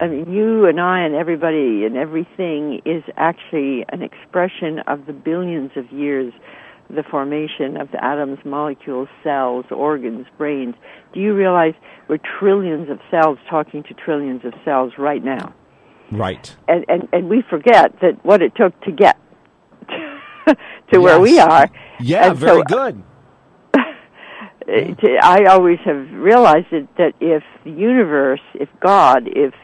I 0.00 0.08
mean, 0.08 0.32
you 0.32 0.66
and 0.66 0.80
I 0.80 1.00
and 1.00 1.14
everybody 1.14 1.84
and 1.84 1.96
everything 1.96 2.80
is 2.84 3.02
actually 3.16 3.84
an 3.90 4.02
expression 4.02 4.80
of 4.86 5.06
the 5.06 5.12
billions 5.12 5.70
of 5.76 5.90
years, 5.92 6.32
the 6.88 7.02
formation 7.02 7.76
of 7.76 7.90
the 7.92 8.02
atoms, 8.02 8.38
molecules, 8.44 9.08
cells, 9.22 9.66
organs, 9.70 10.26
brains. 10.38 10.74
Do 11.12 11.20
you 11.20 11.34
realize 11.34 11.74
we're 12.08 12.18
trillions 12.38 12.90
of 12.90 12.98
cells 13.10 13.38
talking 13.48 13.82
to 13.84 13.94
trillions 13.94 14.44
of 14.44 14.54
cells 14.64 14.92
right 14.98 15.22
now? 15.22 15.54
Right. 16.10 16.54
And 16.68 16.84
and, 16.88 17.08
and 17.12 17.28
we 17.28 17.42
forget 17.48 17.94
that 18.00 18.24
what 18.24 18.42
it 18.42 18.54
took 18.56 18.78
to 18.82 18.92
get 18.92 19.18
to 19.88 20.56
yes. 20.90 21.00
where 21.00 21.20
we 21.20 21.38
are. 21.38 21.68
Yeah, 22.00 22.30
and 22.30 22.38
very 22.38 22.58
so, 22.58 22.62
good. 22.64 23.02
Uh, 24.68 24.94
I 25.22 25.44
always 25.46 25.78
have 25.84 26.10
realized 26.12 26.66
that, 26.70 26.88
that 26.96 27.14
if 27.20 27.42
the 27.64 27.70
universe, 27.70 28.40
if 28.54 28.68
God, 28.80 29.24
if 29.26 29.54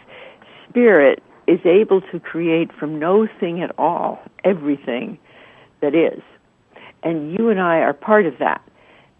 Spirit 0.68 1.22
is 1.46 1.60
able 1.64 2.00
to 2.12 2.20
create 2.20 2.70
from 2.78 2.98
no 2.98 3.26
thing 3.40 3.62
at 3.62 3.72
all 3.78 4.20
everything 4.44 5.18
that 5.80 5.94
is, 5.94 6.22
and 7.02 7.32
you 7.32 7.48
and 7.48 7.60
I 7.60 7.78
are 7.78 7.92
part 7.92 8.26
of 8.26 8.38
that, 8.38 8.62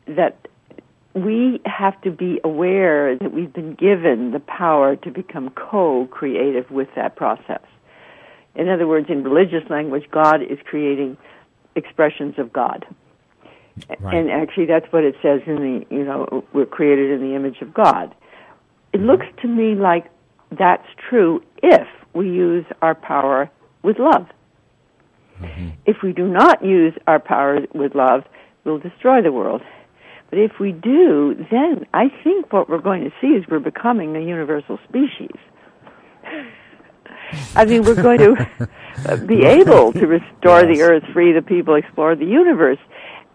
that 0.07 0.49
we 1.15 1.61
have 1.65 2.01
to 2.03 2.11
be 2.11 2.41
aware 2.45 3.17
that 3.17 3.33
we've 3.33 3.53
been 3.53 3.75
given 3.75 4.31
the 4.33 4.41
power 4.41 4.97
to 4.97 5.11
become 5.11 5.51
co-creative 5.51 6.71
with 6.71 6.89
that 6.97 7.17
process. 7.17 7.63
In 8.55 8.69
other 8.69 8.87
words, 8.87 9.07
in 9.09 9.23
religious 9.23 9.69
language, 9.71 10.05
God 10.11 10.43
is 10.43 10.59
creating 10.65 11.17
expressions 11.77 12.35
of 12.39 12.53
God. 12.53 12.85
Right. 14.01 14.15
And 14.15 14.31
actually, 14.31 14.67
that's 14.67 14.87
what 14.93 15.05
it 15.05 15.15
says 15.23 15.41
in 15.47 15.57
the, 15.57 15.95
you 15.95 16.05
know, 16.05 16.45
we're 16.53 16.67
created 16.67 17.11
in 17.11 17.21
the 17.21 17.35
image 17.35 17.61
of 17.61 17.75
God. 17.75 18.15
It 18.93 19.01
looks 19.01 19.27
to 19.43 19.49
me 19.49 19.75
like 19.75 20.07
that's 20.57 20.87
true 21.09 21.43
if 21.63 21.87
we 22.15 22.27
use 22.31 22.65
our 22.83 22.95
power 22.95 23.51
with 23.83 23.99
love. 23.99 24.27
Mm-hmm. 25.41 25.69
If 25.87 25.99
we 26.03 26.13
do 26.13 26.27
not 26.27 26.65
use 26.65 26.95
our 27.07 27.21
power 27.21 27.61
with 27.75 27.95
love, 27.95 28.25
we'll 28.65 28.79
destroy 28.79 29.23
the 29.23 29.33
world. 29.33 29.63
But 30.31 30.39
if 30.41 30.59
we 30.61 30.73
do, 30.73 31.35
then 31.51 31.87
I 31.95 32.09
think 32.23 32.53
what 32.53 32.69
we're 32.69 32.81
going 32.81 33.05
to 33.05 33.13
see 33.21 33.29
is 33.29 33.45
we're 33.49 33.61
becoming 33.61 34.15
a 34.17 34.21
universal 34.21 34.79
species. 34.89 35.37
I 37.55 37.65
mean, 37.65 37.83
we're 37.83 38.03
going 38.03 38.19
to 38.19 38.69
be 39.27 39.45
able 39.45 39.93
to 39.93 40.07
restore 40.07 40.65
Yes. 40.65 40.77
the 40.77 40.83
earth, 40.83 41.05
free 41.13 41.33
the 41.33 41.43
people, 41.43 41.75
explore 41.75 42.15
the 42.17 42.25
universe. 42.27 42.79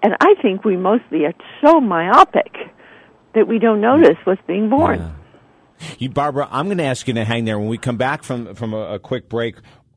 And 0.03 0.15
I 0.19 0.35
think 0.41 0.65
we 0.65 0.75
mostly 0.75 1.25
are 1.25 1.33
so 1.63 1.79
myopic 1.79 2.53
that 3.33 3.47
we 3.47 3.57
don't 3.57 3.81
notice 3.81 4.17
mm. 4.17 4.25
what's 4.25 4.41
being 4.45 4.69
born. 4.69 4.99
Yeah. 4.99 5.11
You, 5.97 6.09
Barbara, 6.09 6.47
I'm 6.51 6.65
going 6.65 6.77
to 6.77 6.83
ask 6.83 7.07
you 7.07 7.13
to 7.15 7.25
hang 7.25 7.45
there 7.45 7.57
when 7.57 7.67
we 7.67 7.77
come 7.77 7.97
back 7.97 8.23
from 8.23 8.53
from 8.55 8.73
a, 8.73 8.95
a 8.95 8.99
quick 8.99 9.27
break. 9.27 9.55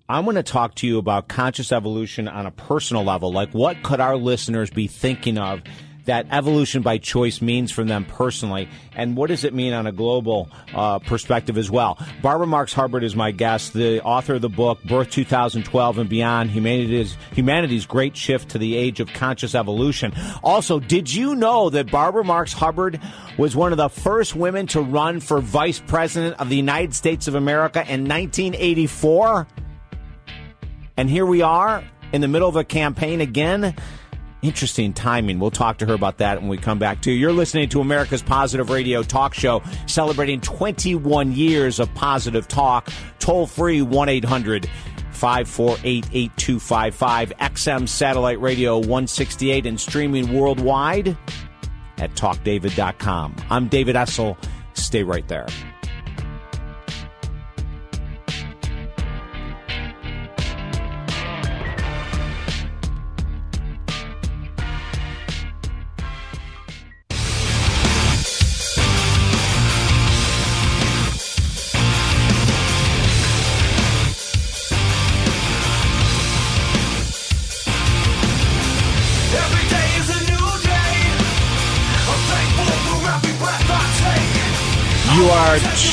I'm 0.08 0.24
going 0.24 0.36
to 0.36 0.42
talk 0.42 0.76
to 0.76 0.86
you 0.86 0.98
about 0.98 1.28
conscious 1.28 1.72
evolution 1.72 2.28
on 2.28 2.46
a 2.46 2.50
personal 2.52 3.02
level. 3.02 3.32
Like, 3.32 3.50
what 3.52 3.82
could 3.82 4.00
our 4.00 4.16
listeners 4.16 4.70
be 4.70 4.86
thinking 4.86 5.36
of 5.36 5.62
that 6.06 6.26
evolution 6.30 6.82
by 6.82 6.98
choice 6.98 7.40
means 7.40 7.70
for 7.70 7.84
them 7.84 8.04
personally, 8.04 8.68
and 8.94 9.16
what 9.16 9.28
does 9.28 9.44
it 9.44 9.54
mean 9.54 9.72
on 9.72 9.86
a 9.86 9.92
global 9.92 10.48
uh, 10.74 10.98
perspective 11.00 11.58
as 11.58 11.70
well? 11.70 11.98
Barbara 12.22 12.46
Marx 12.46 12.72
Hubbard 12.72 13.04
is 13.04 13.14
my 13.14 13.30
guest, 13.30 13.72
the 13.72 14.02
author 14.02 14.34
of 14.34 14.42
the 14.42 14.48
book 14.48 14.82
Birth 14.84 15.10
2012 15.10 15.98
and 15.98 16.08
Beyond: 16.08 16.50
Humanity's 16.50 17.16
Humanity's 17.32 17.86
Great 17.86 18.16
Shift 18.16 18.50
to 18.50 18.58
the 18.58 18.76
Age 18.76 19.00
of 19.00 19.12
Conscious 19.12 19.54
Evolution. 19.54 20.12
Also, 20.42 20.80
did 20.80 21.12
you 21.12 21.34
know 21.34 21.70
that 21.70 21.90
Barbara 21.90 22.24
Marx 22.24 22.52
Hubbard 22.52 23.00
was 23.38 23.54
one 23.54 23.72
of 23.72 23.78
the 23.78 23.88
first 23.88 24.34
women 24.34 24.66
to 24.68 24.80
run 24.80 25.20
for 25.20 25.40
vice 25.40 25.82
president 25.86 26.40
of 26.40 26.48
the 26.48 26.56
United 26.56 26.94
States 26.94 27.28
of 27.28 27.34
America 27.34 27.80
in 27.80 28.08
1984? 28.08 29.46
And 30.96 31.10
here 31.10 31.26
we 31.26 31.42
are 31.42 31.84
in 32.12 32.20
the 32.20 32.28
middle 32.28 32.48
of 32.48 32.56
a 32.56 32.64
campaign 32.64 33.20
again. 33.20 33.74
Interesting 34.46 34.92
timing. 34.92 35.40
We'll 35.40 35.50
talk 35.50 35.78
to 35.78 35.86
her 35.86 35.94
about 35.94 36.18
that 36.18 36.40
when 36.40 36.48
we 36.48 36.56
come 36.56 36.78
back 36.78 37.02
too. 37.02 37.10
You're 37.10 37.32
listening 37.32 37.68
to 37.70 37.80
America's 37.80 38.22
Positive 38.22 38.70
Radio 38.70 39.02
Talk 39.02 39.34
Show, 39.34 39.60
celebrating 39.86 40.40
21 40.40 41.32
years 41.32 41.80
of 41.80 41.92
positive 41.94 42.46
talk. 42.46 42.88
Toll 43.18 43.48
free 43.48 43.82
1 43.82 44.08
800 44.08 44.70
548 45.10 46.06
8255. 46.12 47.32
XM 47.40 47.88
Satellite 47.88 48.40
Radio 48.40 48.76
168 48.76 49.66
and 49.66 49.80
streaming 49.80 50.32
worldwide 50.32 51.16
at 51.98 52.14
talkdavid.com. 52.14 53.34
I'm 53.50 53.66
David 53.66 53.96
Essel. 53.96 54.36
Stay 54.74 55.02
right 55.02 55.26
there. 55.26 55.46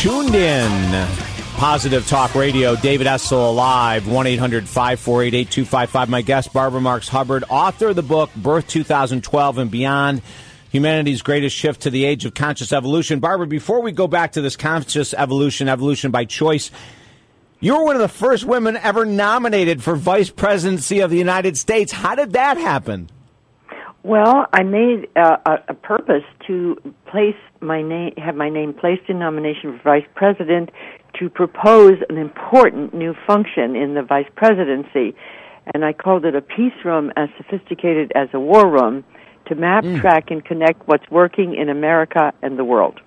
Tuned 0.03 0.35
in. 0.35 1.07
Positive 1.55 2.05
Talk 2.05 2.35
Radio, 2.35 2.75
David 2.75 3.07
Essel 3.07 3.47
Alive, 3.47 4.05
1 4.05 4.27
800 4.27 4.67
548 4.67 5.33
8255. 5.33 6.09
My 6.09 6.21
guest, 6.21 6.51
Barbara 6.51 6.81
Marx 6.81 7.07
Hubbard, 7.07 7.45
author 7.47 7.87
of 7.87 7.95
the 7.95 8.03
book 8.03 8.29
Birth 8.35 8.67
2012 8.67 9.57
and 9.59 9.71
Beyond 9.71 10.21
Humanity's 10.71 11.21
Greatest 11.21 11.55
Shift 11.55 11.83
to 11.83 11.89
the 11.89 12.03
Age 12.03 12.25
of 12.25 12.33
Conscious 12.33 12.73
Evolution. 12.73 13.21
Barbara, 13.21 13.47
before 13.47 13.81
we 13.81 13.93
go 13.93 14.07
back 14.07 14.33
to 14.33 14.41
this 14.41 14.57
conscious 14.57 15.13
evolution, 15.13 15.69
evolution 15.69 16.11
by 16.11 16.25
choice, 16.25 16.69
you 17.61 17.77
were 17.77 17.85
one 17.85 17.95
of 17.95 18.01
the 18.01 18.09
first 18.09 18.43
women 18.43 18.75
ever 18.75 19.05
nominated 19.05 19.81
for 19.81 19.95
vice 19.95 20.29
presidency 20.29 20.99
of 20.99 21.11
the 21.11 21.17
United 21.17 21.57
States. 21.57 21.93
How 21.93 22.15
did 22.15 22.33
that 22.33 22.57
happen? 22.57 23.09
Well, 24.03 24.47
I 24.51 24.63
made 24.63 25.07
a, 25.15 25.61
a 25.69 25.73
purpose 25.73 26.25
to 26.47 26.75
place 27.05 27.37
my 27.63 27.81
name, 27.81 28.13
have 28.17 28.35
my 28.35 28.49
name 28.49 28.73
placed 28.73 29.03
in 29.07 29.19
nomination 29.19 29.77
for 29.77 29.83
vice 29.83 30.09
president 30.15 30.69
to 31.19 31.29
propose 31.29 31.97
an 32.09 32.17
important 32.17 32.93
new 32.93 33.13
function 33.25 33.75
in 33.75 33.93
the 33.93 34.01
vice 34.01 34.27
presidency. 34.35 35.15
And 35.73 35.85
I 35.85 35.93
called 35.93 36.25
it 36.25 36.35
a 36.35 36.41
peace 36.41 36.73
room 36.83 37.11
as 37.15 37.29
sophisticated 37.37 38.11
as 38.15 38.27
a 38.33 38.39
war 38.39 38.69
room 38.69 39.03
to 39.47 39.55
map, 39.55 39.83
hmm. 39.83 39.99
track, 39.99 40.31
and 40.31 40.43
connect 40.43 40.87
what's 40.87 41.09
working 41.09 41.55
in 41.55 41.69
America 41.69 42.33
and 42.41 42.57
the 42.57 42.65
world. 42.65 42.99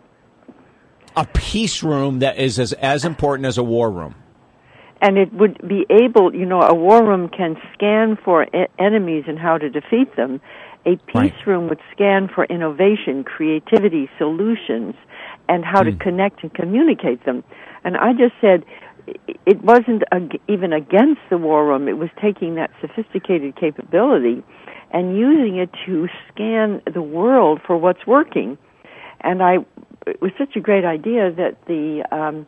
A 1.16 1.26
peace 1.26 1.82
room 1.82 2.18
that 2.20 2.38
is 2.38 2.58
as, 2.58 2.72
as 2.75 3.04
important 3.04 3.46
as 3.46 3.58
a 3.58 3.62
war 3.62 3.90
room. 3.90 4.14
and 5.00 5.18
it 5.18 5.32
would 5.32 5.58
be 5.66 5.86
able, 5.90 6.34
you 6.34 6.46
know, 6.46 6.62
a 6.62 6.75
war 6.75 7.04
room 7.04 7.28
can 7.28 7.56
scan 7.75 8.16
for 8.25 8.44
e- 8.44 8.66
enemies 8.78 9.25
and 9.28 9.38
how 9.38 9.58
to 9.58 9.68
defeat 9.68 10.14
them. 10.16 10.40
A 10.86 10.96
peace 10.96 11.14
Right. 11.14 11.46
room 11.46 11.68
would 11.68 11.80
scan 11.92 12.28
for 12.28 12.44
innovation, 12.44 13.24
creativity, 13.24 14.08
solutions, 14.18 14.94
and 15.48 15.64
how 15.64 15.82
to 15.82 15.92
connect 15.92 16.42
and 16.42 16.54
communicate 16.54 17.24
them. 17.24 17.42
And 17.84 17.96
I 17.96 18.12
just 18.12 18.34
said 18.40 18.64
it 19.46 19.62
wasn't 19.62 20.04
ag- 20.12 20.40
even 20.48 20.72
against 20.72 21.20
the 21.28 21.38
war 21.38 21.66
room. 21.66 21.88
It 21.88 21.98
was 21.98 22.10
taking 22.20 22.54
that 22.54 22.70
sophisticated 22.80 23.56
capability 23.56 24.42
and 24.92 25.16
using 25.16 25.56
it 25.56 25.70
to 25.86 26.08
scan 26.28 26.80
the 26.92 27.02
world 27.02 27.60
for 27.66 27.76
what's 27.76 28.06
working. 28.06 28.56
And 29.20 29.42
I, 29.42 29.58
it 30.06 30.22
was 30.22 30.32
such 30.38 30.56
a 30.56 30.60
great 30.60 30.84
idea 30.84 31.30
that 31.32 31.56
the 31.66 32.04
um, 32.12 32.46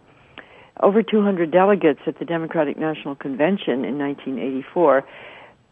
over 0.80 1.02
200 1.02 1.50
delegates 1.50 2.00
at 2.06 2.18
the 2.18 2.24
Democratic 2.24 2.78
National 2.78 3.14
Convention 3.16 3.84
in 3.84 3.98
1984 3.98 5.04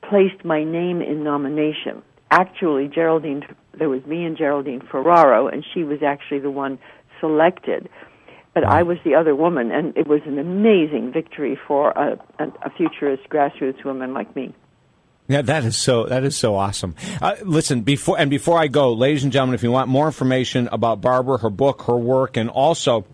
placed 0.03 0.45
my 0.45 0.65
name 0.65 1.01
in 1.01 1.23
nomination. 1.23 2.03
Actually, 2.31 2.89
Geraldine, 2.89 3.45
there 3.79 3.89
was 3.89 4.05
me 4.05 4.25
and 4.25 4.37
Geraldine 4.37 4.81
Ferraro, 4.81 5.47
and 5.49 5.65
she 5.75 5.85
was 5.85 6.03
actually 6.03 6.41
the 6.41 6.51
one 6.51 6.79
selected. 7.21 7.89
But 8.53 8.65
I 8.65 8.83
was 8.83 8.99
the 9.05 9.15
other 9.15 9.35
woman, 9.35 9.71
and 9.71 9.97
it 9.97 10.07
was 10.07 10.23
an 10.27 10.39
amazing 10.39 11.13
victory 11.13 11.59
for 11.69 11.91
a, 11.91 12.19
a, 12.39 12.45
a 12.65 12.71
futurist 12.71 13.29
grassroots 13.29 13.85
woman 13.85 14.15
like 14.15 14.35
me. 14.35 14.55
Yeah, 15.29 15.43
that 15.43 15.65
is 15.65 15.77
so. 15.77 16.07
That 16.07 16.25
is 16.25 16.37
so 16.37 16.55
awesome. 16.55 16.95
Uh, 17.21 17.35
listen, 17.43 17.83
before 17.83 18.19
and 18.19 18.31
before 18.31 18.59
I 18.59 18.69
go, 18.69 18.93
ladies 18.93 19.25
and 19.25 19.33
gentlemen, 19.33 19.57
if 19.57 19.63
you 19.63 19.73
want 19.73 19.89
more 19.89 20.07
information 20.07 20.69
about 20.71 21.01
Barbara, 21.01 21.39
her 21.39 21.51
book, 21.51 21.83
her 21.83 21.97
work, 21.97 22.37
and 22.37 22.49
also 22.49 23.05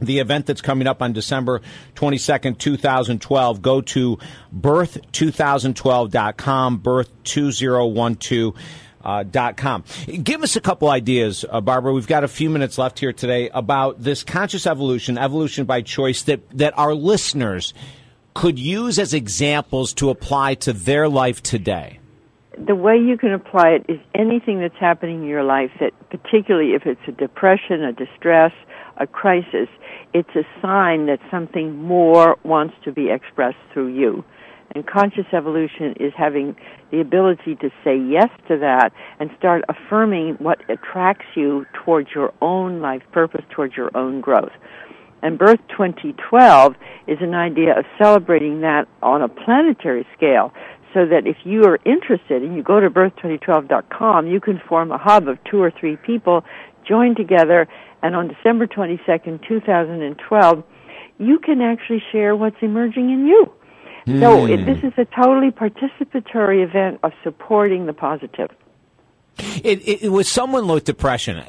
the 0.00 0.18
event 0.18 0.46
that's 0.46 0.60
coming 0.60 0.86
up 0.86 1.02
on 1.02 1.12
December 1.12 1.60
22nd, 1.94 2.58
2012, 2.58 3.62
go 3.62 3.80
to 3.80 4.18
birth2012.com, 4.56 6.80
birth2012. 6.80 8.54
Uh, 9.04 9.24
dot 9.24 9.56
com. 9.56 9.82
Give 10.06 10.44
us 10.44 10.54
a 10.54 10.60
couple 10.60 10.88
ideas, 10.88 11.44
uh, 11.50 11.60
Barbara. 11.60 11.92
We've 11.92 12.06
got 12.06 12.22
a 12.22 12.28
few 12.28 12.48
minutes 12.48 12.78
left 12.78 13.00
here 13.00 13.12
today 13.12 13.50
about 13.52 14.00
this 14.00 14.22
conscious 14.22 14.64
evolution, 14.64 15.18
evolution 15.18 15.64
by 15.64 15.82
choice 15.82 16.22
that, 16.22 16.48
that 16.56 16.78
our 16.78 16.94
listeners 16.94 17.74
could 18.32 18.60
use 18.60 19.00
as 19.00 19.12
examples 19.12 19.92
to 19.94 20.10
apply 20.10 20.54
to 20.54 20.72
their 20.72 21.08
life 21.08 21.42
today. 21.42 21.98
the 22.58 22.74
way 22.74 22.96
you 22.96 23.16
can 23.18 23.32
apply 23.32 23.70
it 23.70 23.84
is 23.88 23.98
anything 24.14 24.60
that's 24.60 24.76
happening 24.78 25.22
in 25.22 25.28
your 25.28 25.42
life 25.42 25.70
that 25.80 25.92
particularly 26.10 26.72
if 26.74 26.86
it's 26.86 27.00
a 27.08 27.12
depression, 27.12 27.82
a 27.82 27.92
distress, 27.92 28.52
a 29.02 29.06
crisis, 29.06 29.68
it's 30.14 30.34
a 30.36 30.44
sign 30.62 31.06
that 31.06 31.18
something 31.30 31.76
more 31.76 32.36
wants 32.44 32.74
to 32.84 32.92
be 32.92 33.10
expressed 33.10 33.58
through 33.72 33.88
you. 33.88 34.24
And 34.74 34.86
conscious 34.86 35.26
evolution 35.32 35.94
is 36.00 36.12
having 36.16 36.56
the 36.90 37.00
ability 37.00 37.56
to 37.56 37.68
say 37.84 37.98
yes 37.98 38.30
to 38.48 38.56
that 38.58 38.92
and 39.20 39.30
start 39.38 39.64
affirming 39.68 40.36
what 40.36 40.60
attracts 40.70 41.26
you 41.34 41.66
towards 41.84 42.08
your 42.14 42.32
own 42.40 42.80
life 42.80 43.02
purpose, 43.12 43.44
towards 43.50 43.76
your 43.76 43.94
own 43.94 44.20
growth. 44.20 44.52
And 45.22 45.38
Birth 45.38 45.60
2012 45.68 46.74
is 47.06 47.18
an 47.20 47.34
idea 47.34 47.78
of 47.78 47.84
celebrating 47.98 48.62
that 48.62 48.88
on 49.02 49.22
a 49.22 49.28
planetary 49.28 50.06
scale 50.16 50.52
so 50.94 51.06
that 51.06 51.26
if 51.26 51.36
you 51.44 51.64
are 51.64 51.78
interested 51.84 52.42
and 52.42 52.54
you 52.56 52.62
go 52.62 52.80
to 52.80 52.90
birth2012.com, 52.90 54.26
you 54.26 54.40
can 54.40 54.60
form 54.68 54.90
a 54.90 54.98
hub 54.98 55.28
of 55.28 55.38
two 55.44 55.60
or 55.60 55.70
three 55.70 55.96
people, 55.96 56.44
join 56.86 57.14
together, 57.14 57.68
and 58.02 58.14
on 58.16 58.28
December 58.28 58.66
22nd, 58.66 59.46
2012, 59.46 60.64
you 61.18 61.38
can 61.38 61.60
actually 61.60 62.02
share 62.10 62.34
what's 62.34 62.56
emerging 62.60 63.10
in 63.10 63.26
you. 63.26 63.52
So 64.20 64.46
it, 64.46 64.60
hmm. 64.60 64.66
this 64.66 64.78
is 64.78 64.92
a 64.98 65.04
totally 65.04 65.52
participatory 65.52 66.64
event 66.64 66.98
of 67.04 67.12
supporting 67.22 67.86
the 67.86 67.92
positive. 67.92 68.50
It, 69.38 69.80
it, 69.88 70.02
it 70.04 70.08
was 70.08 70.28
someone 70.28 70.68
with 70.68 70.84
depression. 70.84 71.42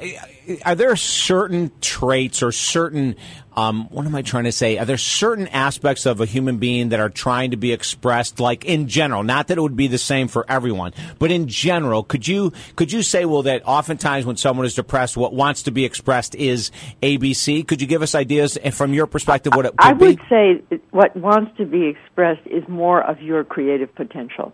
Are 0.64 0.74
there 0.74 0.96
certain 0.96 1.70
traits 1.80 2.42
or 2.42 2.50
certain, 2.50 3.16
um, 3.56 3.88
what 3.90 4.06
am 4.06 4.14
I 4.14 4.22
trying 4.22 4.44
to 4.44 4.52
say? 4.52 4.78
Are 4.78 4.84
there 4.84 4.98
certain 4.98 5.48
aspects 5.48 6.06
of 6.06 6.20
a 6.20 6.26
human 6.26 6.58
being 6.58 6.90
that 6.90 7.00
are 7.00 7.10
trying 7.10 7.50
to 7.50 7.56
be 7.56 7.72
expressed, 7.72 8.40
like 8.40 8.64
in 8.64 8.88
general? 8.88 9.22
Not 9.22 9.48
that 9.48 9.58
it 9.58 9.60
would 9.60 9.76
be 9.76 9.86
the 9.86 9.98
same 9.98 10.28
for 10.28 10.44
everyone, 10.48 10.92
but 11.18 11.30
in 11.30 11.46
general, 11.46 12.02
could 12.02 12.26
you 12.26 12.52
could 12.76 12.90
you 12.90 13.02
say, 13.02 13.24
well, 13.26 13.42
that 13.42 13.62
oftentimes 13.66 14.26
when 14.26 14.36
someone 14.36 14.66
is 14.66 14.74
depressed, 14.74 15.16
what 15.16 15.34
wants 15.34 15.62
to 15.64 15.70
be 15.70 15.84
expressed 15.84 16.34
is 16.34 16.70
ABC? 17.02 17.66
Could 17.66 17.80
you 17.80 17.86
give 17.86 18.02
us 18.02 18.14
ideas 18.14 18.56
and 18.56 18.74
from 18.74 18.92
your 18.92 19.06
perspective 19.06 19.54
what 19.54 19.66
it 19.66 19.76
could 19.76 19.86
I 19.86 19.92
would 19.92 20.16
be? 20.16 20.22
say 20.28 20.80
what 20.90 21.16
wants 21.16 21.56
to 21.58 21.66
be 21.66 21.86
expressed 21.86 22.46
is 22.46 22.66
more 22.68 23.02
of 23.02 23.20
your 23.20 23.44
creative 23.44 23.94
potential. 23.94 24.52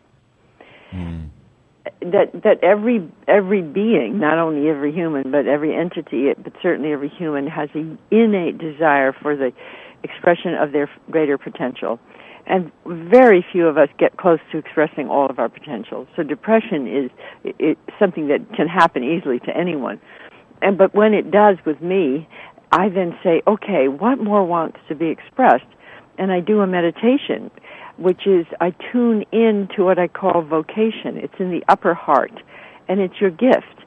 That 2.03 2.43
that 2.45 2.63
every 2.63 3.11
every 3.27 3.63
being, 3.63 4.19
not 4.19 4.39
only 4.39 4.69
every 4.69 4.93
human, 4.93 5.31
but 5.31 5.47
every 5.47 5.75
entity, 5.75 6.33
but 6.37 6.53
certainly 6.63 6.93
every 6.93 7.09
human, 7.09 7.47
has 7.47 7.71
an 7.75 7.99
innate 8.11 8.59
desire 8.59 9.13
for 9.13 9.35
the 9.35 9.53
expression 10.03 10.55
of 10.55 10.73
their 10.73 10.91
greater 11.11 11.39
potential. 11.39 11.99
And 12.47 12.71
very 12.85 13.45
few 13.53 13.67
of 13.67 13.79
us 13.79 13.89
get 13.99 14.17
close 14.17 14.41
to 14.53 14.59
expressing 14.59 15.09
all 15.09 15.31
of 15.31 15.39
our 15.39 15.49
potential. 15.49 16.07
So 16.17 16.23
depression 16.23 16.87
is 16.87 17.11
it, 17.45 17.79
something 17.99 18.29
that 18.29 18.41
can 18.55 18.67
happen 18.67 19.05
easily 19.05 19.39
to 19.41 19.57
anyone. 19.57 20.01
And 20.61 20.77
but 20.77 20.95
when 20.95 21.15
it 21.15 21.31
does 21.31 21.57
with 21.65 21.81
me, 21.81 22.29
I 22.73 22.89
then 22.89 23.17
say, 23.23 23.43
okay, 23.47 23.89
what 23.89 24.19
more 24.19 24.45
wants 24.45 24.79
to 24.89 24.95
be 24.95 25.07
expressed? 25.07 25.65
And 26.19 26.31
I 26.31 26.41
do 26.41 26.61
a 26.61 26.67
meditation, 26.67 27.51
which 28.01 28.27
is 28.27 28.47
I 28.61 28.75
tune 28.93 29.25
in 29.31 29.69
to 29.77 29.85
what 29.85 29.99
I 29.99 30.09
call 30.09 30.43
vocation. 30.43 31.17
It's 31.17 31.35
in 31.39 31.51
the 31.51 31.63
upper 31.69 31.95
heart, 31.95 32.33
and 32.89 32.99
it's 32.99 33.21
your 33.21 33.31
gift. 33.31 33.85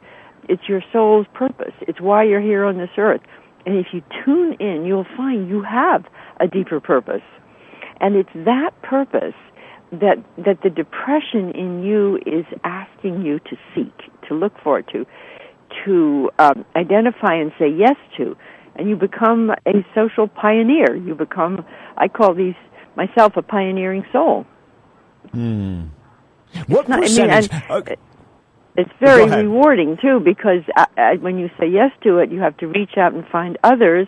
It's 0.48 0.62
your 0.70 0.82
soul's 0.94 1.26
purpose. 1.34 1.74
It's 1.82 2.00
why 2.00 2.24
you're 2.24 2.42
here 2.42 2.64
on 2.64 2.78
this 2.78 2.92
earth. 2.98 3.22
And 3.66 3.78
if 3.78 3.88
you 3.94 4.04
tune 4.24 4.54
in, 4.60 4.86
you'll 4.86 5.08
find 5.18 5.50
you 5.50 5.64
have 5.64 6.06
a 6.40 6.48
deeper 6.48 6.80
purpose. 6.80 7.24
And 8.00 8.16
it's 8.16 8.30
that 8.34 8.72
purpose 8.84 9.36
that 9.92 10.18
that 10.38 10.62
the 10.64 10.70
depression 10.70 11.52
in 11.56 11.84
you 11.84 12.18
is 12.26 12.46
asking 12.64 13.26
you 13.26 13.40
to 13.40 13.58
seek, 13.74 13.94
to 14.28 14.36
look 14.36 14.54
for, 14.64 14.82
to, 14.82 15.06
to 15.86 16.30
um, 16.40 16.66
identify 16.76 17.36
and 17.36 17.52
say 17.58 17.70
yes 17.70 17.96
to, 18.18 18.36
and 18.76 18.90
you 18.90 18.96
become 18.96 19.52
a 19.66 19.86
social 19.96 20.28
pioneer. 20.28 20.96
You 20.96 21.16
become, 21.16 21.66
I 21.98 22.08
call 22.08 22.34
these 22.34 22.56
myself 22.96 23.36
a 23.38 23.42
pioneering 23.42 24.06
soul. 24.12 24.46
What 26.68 26.88
not- 26.90 27.04
I 27.04 27.08
mean, 27.08 27.30
and- 27.30 27.64
okay. 27.70 27.96
It's 28.76 28.90
very 29.00 29.26
rewarding 29.30 29.98
too 30.02 30.20
because 30.20 30.64
uh, 30.76 30.86
uh, 30.98 31.16
when 31.18 31.38
you 31.38 31.50
say 31.60 31.68
yes 31.68 31.92
to 32.04 32.18
it, 32.20 32.32
you 32.32 32.40
have 32.42 32.58
to 32.58 32.68
reach 32.68 32.98
out 32.98 33.14
and 33.14 33.24
find 33.28 33.58
others. 33.64 34.08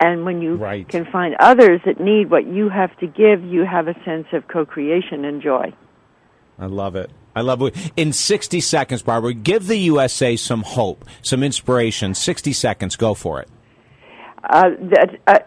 And 0.00 0.24
when 0.24 0.40
you 0.40 0.54
Right. 0.54 0.88
can 0.88 1.04
find 1.06 1.34
others 1.40 1.80
that 1.84 2.00
need 2.00 2.30
what 2.30 2.46
you 2.46 2.68
have 2.70 2.96
to 3.00 3.06
give, 3.06 3.44
you 3.44 3.64
have 3.66 3.86
a 3.88 3.94
sense 4.04 4.26
of 4.32 4.46
co-creation 4.48 5.24
and 5.26 5.42
joy. 5.42 5.72
I 6.58 6.66
love 6.66 6.96
it. 6.96 7.10
I 7.36 7.40
love 7.42 7.60
it. 7.62 7.92
In 7.96 8.12
60 8.12 8.60
seconds, 8.60 9.02
Barbara, 9.02 9.34
give 9.34 9.66
the 9.66 9.76
USA 9.76 10.36
some 10.36 10.62
hope, 10.62 11.04
some 11.22 11.42
inspiration. 11.42 12.14
60 12.14 12.52
seconds. 12.52 12.96
Go 12.96 13.12
for 13.14 13.40
it. 13.42 13.48
uh, 14.44 14.70
that 14.80 15.10
uh, 15.26 15.38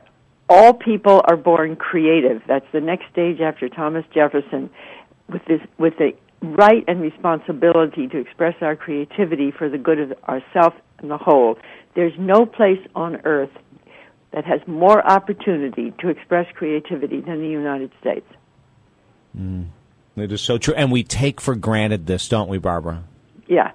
all 0.51 0.73
people 0.73 1.21
are 1.25 1.37
born 1.37 1.77
creative. 1.77 2.41
That's 2.45 2.65
the 2.73 2.81
next 2.81 3.05
stage 3.09 3.39
after 3.39 3.69
Thomas 3.69 4.03
Jefferson, 4.13 4.69
with 5.29 5.43
this 5.45 5.61
with 5.77 5.93
the 5.97 6.11
right 6.41 6.83
and 6.87 7.01
responsibility 7.01 8.07
to 8.07 8.17
express 8.17 8.55
our 8.61 8.75
creativity 8.75 9.51
for 9.57 9.69
the 9.69 9.77
good 9.77 9.99
of 9.99 10.11
ourself 10.27 10.73
and 10.99 11.09
the 11.09 11.17
whole. 11.17 11.57
There's 11.95 12.13
no 12.19 12.45
place 12.45 12.85
on 12.95 13.21
earth 13.23 13.51
that 14.33 14.43
has 14.45 14.59
more 14.67 15.05
opportunity 15.09 15.93
to 15.99 16.09
express 16.09 16.47
creativity 16.53 17.21
than 17.21 17.39
the 17.39 17.49
United 17.49 17.91
States. 18.01 18.27
Mm. 19.37 19.67
It 20.17 20.31
is 20.31 20.41
so 20.41 20.57
true. 20.57 20.73
And 20.73 20.91
we 20.91 21.03
take 21.03 21.39
for 21.39 21.55
granted 21.55 22.07
this, 22.07 22.27
don't 22.27 22.49
we, 22.49 22.57
Barbara? 22.57 23.03
Yeah. 23.47 23.71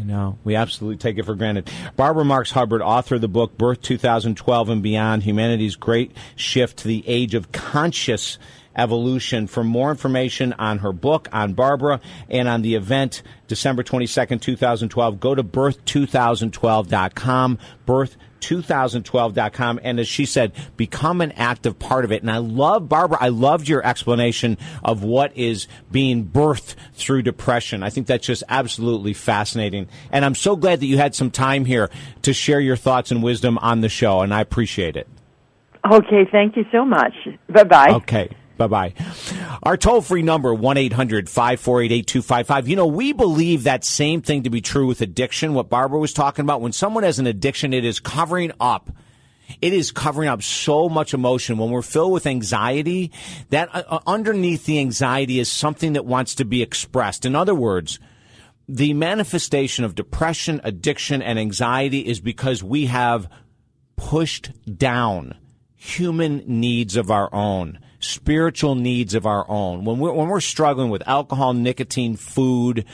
You 0.00 0.06
know, 0.06 0.38
we 0.44 0.56
absolutely 0.56 0.96
take 0.96 1.18
it 1.18 1.26
for 1.26 1.34
granted. 1.34 1.70
Barbara 1.94 2.24
Marx 2.24 2.52
Hubbard, 2.52 2.80
author 2.80 3.16
of 3.16 3.20
the 3.20 3.28
book 3.28 3.58
Birth 3.58 3.82
2012 3.82 4.70
and 4.70 4.82
Beyond 4.82 5.24
Humanity's 5.24 5.76
Great 5.76 6.16
Shift 6.36 6.78
to 6.78 6.88
the 6.88 7.04
Age 7.06 7.34
of 7.34 7.52
Conscious 7.52 8.38
Evolution. 8.74 9.46
For 9.46 9.62
more 9.62 9.90
information 9.90 10.54
on 10.54 10.78
her 10.78 10.94
book, 10.94 11.28
on 11.32 11.52
Barbara, 11.52 12.00
and 12.30 12.48
on 12.48 12.62
the 12.62 12.76
event 12.76 13.22
December 13.46 13.82
22nd, 13.82 14.40
2012, 14.40 15.20
go 15.20 15.34
to 15.34 15.44
birth2012.com. 15.44 17.58
Birth 17.84 18.16
2012.com. 18.40 19.80
And 19.82 20.00
as 20.00 20.08
she 20.08 20.26
said, 20.26 20.52
become 20.76 21.20
an 21.20 21.32
active 21.32 21.78
part 21.78 22.04
of 22.04 22.12
it. 22.12 22.22
And 22.22 22.30
I 22.30 22.38
love, 22.38 22.88
Barbara, 22.88 23.18
I 23.20 23.28
loved 23.28 23.68
your 23.68 23.84
explanation 23.84 24.58
of 24.82 25.02
what 25.02 25.36
is 25.36 25.66
being 25.90 26.26
birthed 26.26 26.74
through 26.94 27.22
depression. 27.22 27.82
I 27.82 27.90
think 27.90 28.06
that's 28.06 28.26
just 28.26 28.42
absolutely 28.48 29.12
fascinating. 29.12 29.88
And 30.10 30.24
I'm 30.24 30.34
so 30.34 30.56
glad 30.56 30.80
that 30.80 30.86
you 30.86 30.98
had 30.98 31.14
some 31.14 31.30
time 31.30 31.64
here 31.64 31.90
to 32.22 32.32
share 32.32 32.60
your 32.60 32.76
thoughts 32.76 33.10
and 33.10 33.22
wisdom 33.22 33.58
on 33.58 33.80
the 33.80 33.88
show. 33.88 34.20
And 34.20 34.34
I 34.34 34.40
appreciate 34.40 34.96
it. 34.96 35.08
Okay. 35.90 36.26
Thank 36.30 36.56
you 36.56 36.64
so 36.70 36.84
much. 36.84 37.14
Bye 37.48 37.64
bye. 37.64 37.90
Okay. 37.94 38.30
Bye 38.60 38.66
bye. 38.66 38.94
Our 39.62 39.78
toll 39.78 40.02
free 40.02 40.20
number, 40.20 40.52
1 40.52 40.76
800 40.76 41.30
548 41.30 41.90
8255. 41.90 42.68
You 42.68 42.76
know, 42.76 42.86
we 42.86 43.14
believe 43.14 43.62
that 43.62 43.84
same 43.84 44.20
thing 44.20 44.42
to 44.42 44.50
be 44.50 44.60
true 44.60 44.86
with 44.86 45.00
addiction, 45.00 45.54
what 45.54 45.70
Barbara 45.70 45.98
was 45.98 46.12
talking 46.12 46.42
about. 46.42 46.60
When 46.60 46.72
someone 46.72 47.02
has 47.04 47.18
an 47.18 47.26
addiction, 47.26 47.72
it 47.72 47.86
is 47.86 48.00
covering 48.00 48.52
up. 48.60 48.90
It 49.62 49.72
is 49.72 49.92
covering 49.92 50.28
up 50.28 50.42
so 50.42 50.90
much 50.90 51.14
emotion. 51.14 51.56
When 51.56 51.70
we're 51.70 51.80
filled 51.80 52.12
with 52.12 52.26
anxiety, 52.26 53.12
that 53.48 53.74
uh, 53.74 53.82
uh, 53.88 54.00
underneath 54.06 54.66
the 54.66 54.78
anxiety 54.78 55.38
is 55.38 55.50
something 55.50 55.94
that 55.94 56.04
wants 56.04 56.34
to 56.34 56.44
be 56.44 56.60
expressed. 56.60 57.24
In 57.24 57.34
other 57.34 57.54
words, 57.54 57.98
the 58.68 58.92
manifestation 58.92 59.86
of 59.86 59.94
depression, 59.94 60.60
addiction, 60.64 61.22
and 61.22 61.38
anxiety 61.38 62.00
is 62.00 62.20
because 62.20 62.62
we 62.62 62.86
have 62.86 63.26
pushed 63.96 64.50
down 64.76 65.34
human 65.76 66.44
needs 66.46 66.94
of 66.94 67.10
our 67.10 67.34
own, 67.34 67.78
spiritual 68.00 68.74
needs 68.74 69.14
of 69.14 69.26
our 69.26 69.48
own. 69.48 69.84
When 69.84 69.98
we're, 69.98 70.12
when 70.12 70.28
we're 70.28 70.40
struggling 70.40 70.90
with 70.90 71.06
alcohol, 71.06 71.52
nicotine, 71.52 72.16
food, 72.16 72.84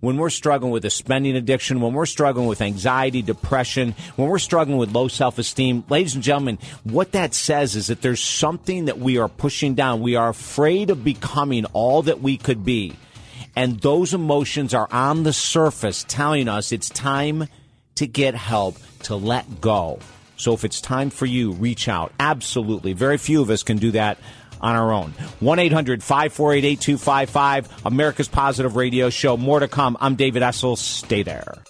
when 0.00 0.18
we're 0.18 0.30
struggling 0.30 0.72
with 0.72 0.84
a 0.84 0.90
spending 0.90 1.36
addiction, 1.36 1.80
when 1.80 1.94
we're 1.94 2.06
struggling 2.06 2.46
with 2.46 2.60
anxiety, 2.60 3.22
depression, 3.22 3.94
when 4.16 4.28
we're 4.28 4.38
struggling 4.38 4.76
with 4.76 4.92
low 4.92 5.08
self-esteem, 5.08 5.84
ladies 5.88 6.14
and 6.14 6.22
gentlemen, 6.22 6.58
what 6.84 7.12
that 7.12 7.32
says 7.32 7.76
is 7.76 7.86
that 7.86 8.02
there's 8.02 8.20
something 8.20 8.84
that 8.86 8.98
we 8.98 9.18
are 9.18 9.28
pushing 9.28 9.74
down. 9.74 10.02
We 10.02 10.16
are 10.16 10.28
afraid 10.28 10.90
of 10.90 11.02
becoming 11.02 11.64
all 11.66 12.02
that 12.02 12.20
we 12.20 12.36
could 12.36 12.64
be. 12.64 12.94
And 13.54 13.80
those 13.80 14.12
emotions 14.12 14.74
are 14.74 14.88
on 14.92 15.22
the 15.22 15.32
surface 15.32 16.04
telling 16.06 16.46
us 16.46 16.72
it's 16.72 16.90
time 16.90 17.48
to 17.94 18.06
get 18.06 18.34
help, 18.34 18.76
to 19.04 19.16
let 19.16 19.62
go. 19.62 19.98
So 20.36 20.52
if 20.52 20.64
it's 20.64 20.82
time 20.82 21.08
for 21.08 21.24
you, 21.24 21.52
reach 21.52 21.88
out. 21.88 22.12
Absolutely. 22.20 22.92
Very 22.92 23.16
few 23.16 23.40
of 23.40 23.48
us 23.48 23.62
can 23.62 23.78
do 23.78 23.92
that 23.92 24.18
on 24.60 24.74
our 24.76 24.92
own. 24.92 25.10
1 25.40 25.58
800 25.58 26.02
548 26.02 26.64
8255, 26.64 27.86
America's 27.86 28.28
Positive 28.28 28.76
Radio 28.76 29.10
Show. 29.10 29.36
More 29.36 29.60
to 29.60 29.68
come. 29.68 29.96
I'm 30.00 30.14
David 30.16 30.42
Essel. 30.42 30.76
Stay 30.76 31.22
there. 31.22 31.62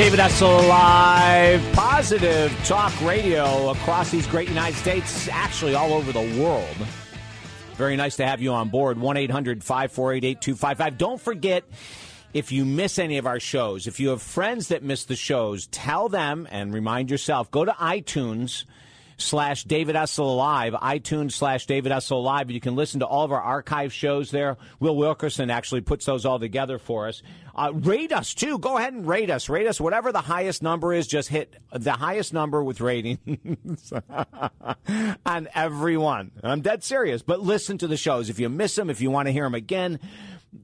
David 0.00 0.18
Essel 0.18 0.66
Live, 0.66 1.72
positive 1.74 2.50
talk 2.64 2.98
radio 3.02 3.68
across 3.68 4.10
these 4.10 4.26
great 4.26 4.48
United 4.48 4.74
States, 4.74 5.28
actually 5.28 5.74
all 5.74 5.92
over 5.92 6.10
the 6.10 6.42
world. 6.42 6.74
Very 7.74 7.96
nice 7.96 8.16
to 8.16 8.26
have 8.26 8.40
you 8.40 8.50
on 8.54 8.70
board. 8.70 8.98
1 8.98 9.16
800 9.18 9.62
548 9.62 10.24
8255. 10.24 10.96
Don't 10.96 11.20
forget, 11.20 11.64
if 12.32 12.50
you 12.50 12.64
miss 12.64 12.98
any 12.98 13.18
of 13.18 13.26
our 13.26 13.38
shows, 13.38 13.86
if 13.86 14.00
you 14.00 14.08
have 14.08 14.22
friends 14.22 14.68
that 14.68 14.82
miss 14.82 15.04
the 15.04 15.16
shows, 15.16 15.66
tell 15.66 16.08
them 16.08 16.48
and 16.50 16.72
remind 16.72 17.10
yourself 17.10 17.50
go 17.50 17.66
to 17.66 17.72
iTunes 17.72 18.64
slash 19.20 19.64
David 19.64 19.96
Essel 19.96 20.36
Live, 20.36 20.72
iTunes 20.74 21.32
slash 21.32 21.66
David 21.66 21.92
Essel 21.92 22.22
Live. 22.22 22.50
You 22.50 22.60
can 22.60 22.76
listen 22.76 23.00
to 23.00 23.06
all 23.06 23.24
of 23.24 23.32
our 23.32 23.40
archive 23.40 23.92
shows 23.92 24.30
there. 24.30 24.56
Will 24.78 24.96
Wilkerson 24.96 25.50
actually 25.50 25.80
puts 25.82 26.04
those 26.06 26.24
all 26.24 26.38
together 26.38 26.78
for 26.78 27.08
us. 27.08 27.22
Uh, 27.54 27.72
rate 27.74 28.12
us 28.12 28.34
too. 28.34 28.58
Go 28.58 28.76
ahead 28.78 28.92
and 28.92 29.06
rate 29.06 29.30
us. 29.30 29.48
Rate 29.48 29.66
us 29.66 29.80
whatever 29.80 30.12
the 30.12 30.20
highest 30.20 30.62
number 30.62 30.92
is. 30.92 31.06
Just 31.06 31.28
hit 31.28 31.54
the 31.72 31.92
highest 31.92 32.32
number 32.32 32.62
with 32.62 32.80
ratings 32.80 33.92
on 35.26 35.48
everyone. 35.54 36.30
I'm 36.42 36.60
dead 36.60 36.84
serious. 36.84 37.22
But 37.22 37.40
listen 37.40 37.78
to 37.78 37.86
the 37.86 37.96
shows. 37.96 38.30
If 38.30 38.38
you 38.40 38.48
miss 38.48 38.74
them, 38.74 38.90
if 38.90 39.00
you 39.00 39.10
want 39.10 39.26
to 39.26 39.32
hear 39.32 39.44
them 39.44 39.54
again, 39.54 39.98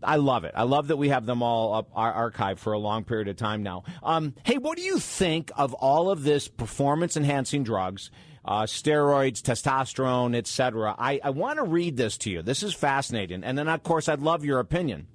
I 0.02 0.16
love 0.16 0.44
it. 0.44 0.52
I 0.56 0.64
love 0.64 0.88
that 0.88 0.96
we 0.96 1.10
have 1.10 1.26
them 1.26 1.42
all 1.42 1.74
up 1.74 1.90
our 1.94 2.12
archive 2.12 2.58
for 2.58 2.72
a 2.72 2.78
long 2.78 3.04
period 3.04 3.28
of 3.28 3.36
time 3.36 3.62
now. 3.62 3.84
Um, 4.02 4.34
hey, 4.44 4.58
what 4.58 4.76
do 4.76 4.82
you 4.82 4.98
think 4.98 5.50
of 5.56 5.74
all 5.74 6.10
of 6.10 6.22
this 6.22 6.48
performance 6.48 7.16
enhancing 7.16 7.62
drugs? 7.62 8.10
Uh, 8.46 8.62
steroids, 8.62 9.42
testosterone, 9.42 10.36
etc. 10.36 10.94
I, 10.96 11.18
I 11.24 11.30
want 11.30 11.56
to 11.56 11.64
read 11.64 11.96
this 11.96 12.16
to 12.18 12.30
you. 12.30 12.42
This 12.42 12.62
is 12.62 12.72
fascinating. 12.74 13.42
And 13.42 13.58
then, 13.58 13.66
of 13.66 13.82
course, 13.82 14.08
I'd 14.08 14.20
love 14.20 14.44
your 14.44 14.60
opinion. 14.60 15.08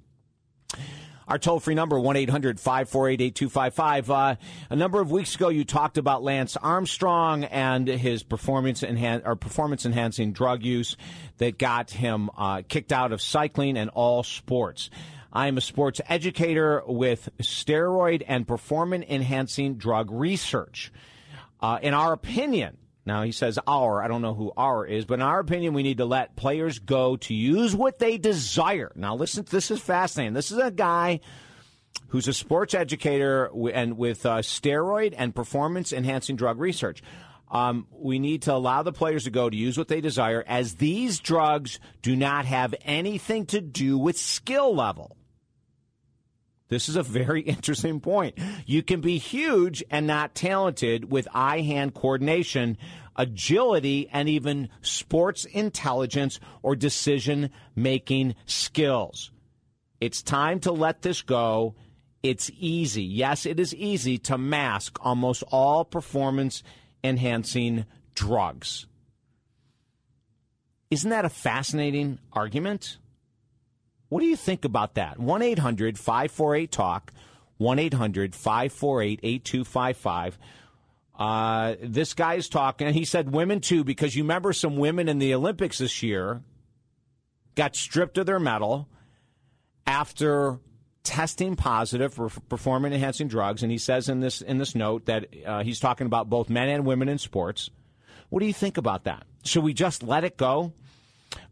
Our 1.28 1.38
toll 1.38 1.60
free 1.60 1.74
number, 1.74 1.98
1 1.98 2.16
800 2.16 2.60
548 2.60 3.20
8255. 3.20 4.10
Uh, 4.10 4.34
A 4.70 4.76
number 4.76 5.00
of 5.00 5.10
weeks 5.10 5.34
ago, 5.34 5.48
you 5.48 5.64
talked 5.64 5.96
about 5.96 6.22
Lance 6.22 6.56
Armstrong 6.58 7.44
and 7.44 7.86
his 7.88 8.22
performance, 8.22 8.82
enhan- 8.82 9.22
or 9.24 9.36
performance 9.36 9.86
enhancing 9.86 10.32
drug 10.32 10.62
use 10.62 10.96
that 11.38 11.58
got 11.58 11.90
him 11.90 12.28
uh, 12.36 12.62
kicked 12.68 12.92
out 12.92 13.12
of 13.12 13.22
cycling 13.22 13.78
and 13.78 13.88
all 13.90 14.22
sports. 14.22 14.90
I 15.32 15.46
am 15.46 15.56
a 15.56 15.62
sports 15.62 16.02
educator 16.06 16.82
with 16.86 17.30
steroid 17.40 18.24
and 18.28 18.46
performance 18.46 19.06
enhancing 19.08 19.76
drug 19.76 20.10
research. 20.10 20.92
Uh, 21.60 21.78
in 21.80 21.94
our 21.94 22.12
opinion, 22.12 22.76
now 23.04 23.22
he 23.22 23.32
says 23.32 23.58
our, 23.66 24.02
I 24.02 24.08
don't 24.08 24.22
know 24.22 24.34
who 24.34 24.52
our 24.56 24.86
is, 24.86 25.04
but 25.04 25.14
in 25.14 25.22
our 25.22 25.40
opinion, 25.40 25.74
we 25.74 25.82
need 25.82 25.98
to 25.98 26.04
let 26.04 26.36
players 26.36 26.78
go 26.78 27.16
to 27.16 27.34
use 27.34 27.74
what 27.74 27.98
they 27.98 28.18
desire. 28.18 28.92
Now 28.94 29.16
listen, 29.16 29.44
this 29.50 29.70
is 29.70 29.80
fascinating. 29.80 30.34
This 30.34 30.52
is 30.52 30.58
a 30.58 30.70
guy 30.70 31.20
who's 32.08 32.28
a 32.28 32.32
sports 32.32 32.74
educator 32.74 33.50
and 33.72 33.96
with 33.96 34.24
uh, 34.24 34.38
steroid 34.38 35.14
and 35.16 35.34
performance 35.34 35.92
enhancing 35.92 36.36
drug 36.36 36.60
research. 36.60 37.02
Um, 37.50 37.86
we 37.90 38.18
need 38.18 38.42
to 38.42 38.54
allow 38.54 38.82
the 38.82 38.92
players 38.92 39.24
to 39.24 39.30
go 39.30 39.50
to 39.50 39.56
use 39.56 39.76
what 39.76 39.88
they 39.88 40.00
desire, 40.00 40.42
as 40.46 40.76
these 40.76 41.20
drugs 41.20 41.80
do 42.00 42.16
not 42.16 42.46
have 42.46 42.74
anything 42.82 43.44
to 43.46 43.60
do 43.60 43.98
with 43.98 44.16
skill 44.16 44.74
level. 44.74 45.16
This 46.72 46.88
is 46.88 46.96
a 46.96 47.02
very 47.02 47.40
interesting 47.56 48.00
point. 48.00 48.38
You 48.64 48.82
can 48.82 49.02
be 49.02 49.18
huge 49.18 49.84
and 49.90 50.06
not 50.06 50.34
talented 50.34 51.12
with 51.12 51.28
eye 51.34 51.60
hand 51.60 51.92
coordination, 51.92 52.78
agility, 53.14 54.08
and 54.10 54.26
even 54.26 54.70
sports 54.80 55.44
intelligence 55.44 56.40
or 56.62 56.74
decision 56.74 57.50
making 57.76 58.36
skills. 58.46 59.30
It's 60.00 60.22
time 60.22 60.60
to 60.60 60.72
let 60.72 61.02
this 61.02 61.20
go. 61.20 61.74
It's 62.22 62.50
easy. 62.58 63.04
Yes, 63.04 63.44
it 63.44 63.60
is 63.60 63.74
easy 63.74 64.16
to 64.18 64.38
mask 64.38 64.98
almost 65.04 65.44
all 65.52 65.84
performance 65.84 66.62
enhancing 67.04 67.84
drugs. 68.14 68.86
Isn't 70.90 71.10
that 71.10 71.26
a 71.26 71.30
fascinating 71.30 72.18
argument? 72.32 72.96
What 74.12 74.20
do 74.20 74.26
you 74.26 74.36
think 74.36 74.66
about 74.66 74.96
that? 74.96 75.18
1 75.18 75.40
800 75.40 75.98
548 75.98 76.70
TALK, 76.70 77.12
1 77.56 77.78
800 77.78 78.34
548 78.34 79.20
8255. 79.22 80.38
Uh, 81.18 81.76
This 81.82 82.12
guy 82.12 82.34
is 82.34 82.50
talking, 82.50 82.86
and 82.86 82.94
he 82.94 83.06
said 83.06 83.32
women 83.32 83.62
too, 83.62 83.84
because 83.84 84.14
you 84.14 84.22
remember 84.24 84.52
some 84.52 84.76
women 84.76 85.08
in 85.08 85.18
the 85.18 85.32
Olympics 85.32 85.78
this 85.78 86.02
year 86.02 86.42
got 87.54 87.74
stripped 87.74 88.18
of 88.18 88.26
their 88.26 88.38
medal 88.38 88.86
after 89.86 90.58
testing 91.04 91.56
positive 91.56 92.12
for 92.12 92.28
performance 92.28 92.94
enhancing 92.94 93.28
drugs. 93.28 93.62
And 93.62 93.72
he 93.72 93.78
says 93.78 94.10
in 94.10 94.20
this 94.20 94.42
in 94.42 94.58
this 94.58 94.74
note 94.74 95.06
that 95.06 95.28
uh, 95.46 95.62
he's 95.62 95.80
talking 95.80 96.06
about 96.06 96.28
both 96.28 96.50
men 96.50 96.68
and 96.68 96.84
women 96.84 97.08
in 97.08 97.16
sports. 97.16 97.70
What 98.28 98.40
do 98.40 98.46
you 98.46 98.52
think 98.52 98.76
about 98.76 99.04
that? 99.04 99.24
Should 99.42 99.64
we 99.64 99.72
just 99.72 100.02
let 100.02 100.22
it 100.22 100.36
go? 100.36 100.74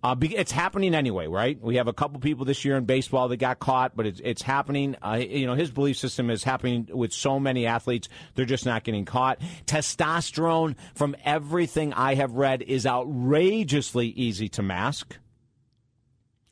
Uh, 0.03 0.17
it's 0.23 0.53
happening 0.53 0.95
anyway, 0.95 1.27
right? 1.27 1.61
We 1.61 1.77
have 1.77 1.89
a 1.89 1.93
couple 1.93 2.21
people 2.21 2.45
this 2.45 2.65
year 2.65 2.77
in 2.77 2.85
baseball 2.85 3.29
that 3.29 3.37
got 3.37 3.59
caught, 3.59 3.97
but 3.97 4.07
it's, 4.07 4.21
it's 4.25 4.43
happening. 4.43 4.97
Uh, 5.03 5.21
you 5.21 5.47
know, 5.47 5.55
his 5.55 5.71
belief 5.71 5.99
system 5.99 6.31
is 6.31 6.43
happening 6.43 6.89
with 6.91 7.13
so 7.13 7.39
many 7.39 7.67
athletes; 7.67 8.09
they're 8.35 8.45
just 8.45 8.67
not 8.67 8.85
getting 8.85 9.05
caught. 9.05 9.41
Testosterone, 9.67 10.77
from 10.95 11.17
everything 11.25 11.93
I 11.93 12.15
have 12.15 12.33
read, 12.33 12.63
is 12.63 12.87
outrageously 12.87 14.09
easy 14.09 14.49
to 14.51 14.63
mask. 14.63 15.19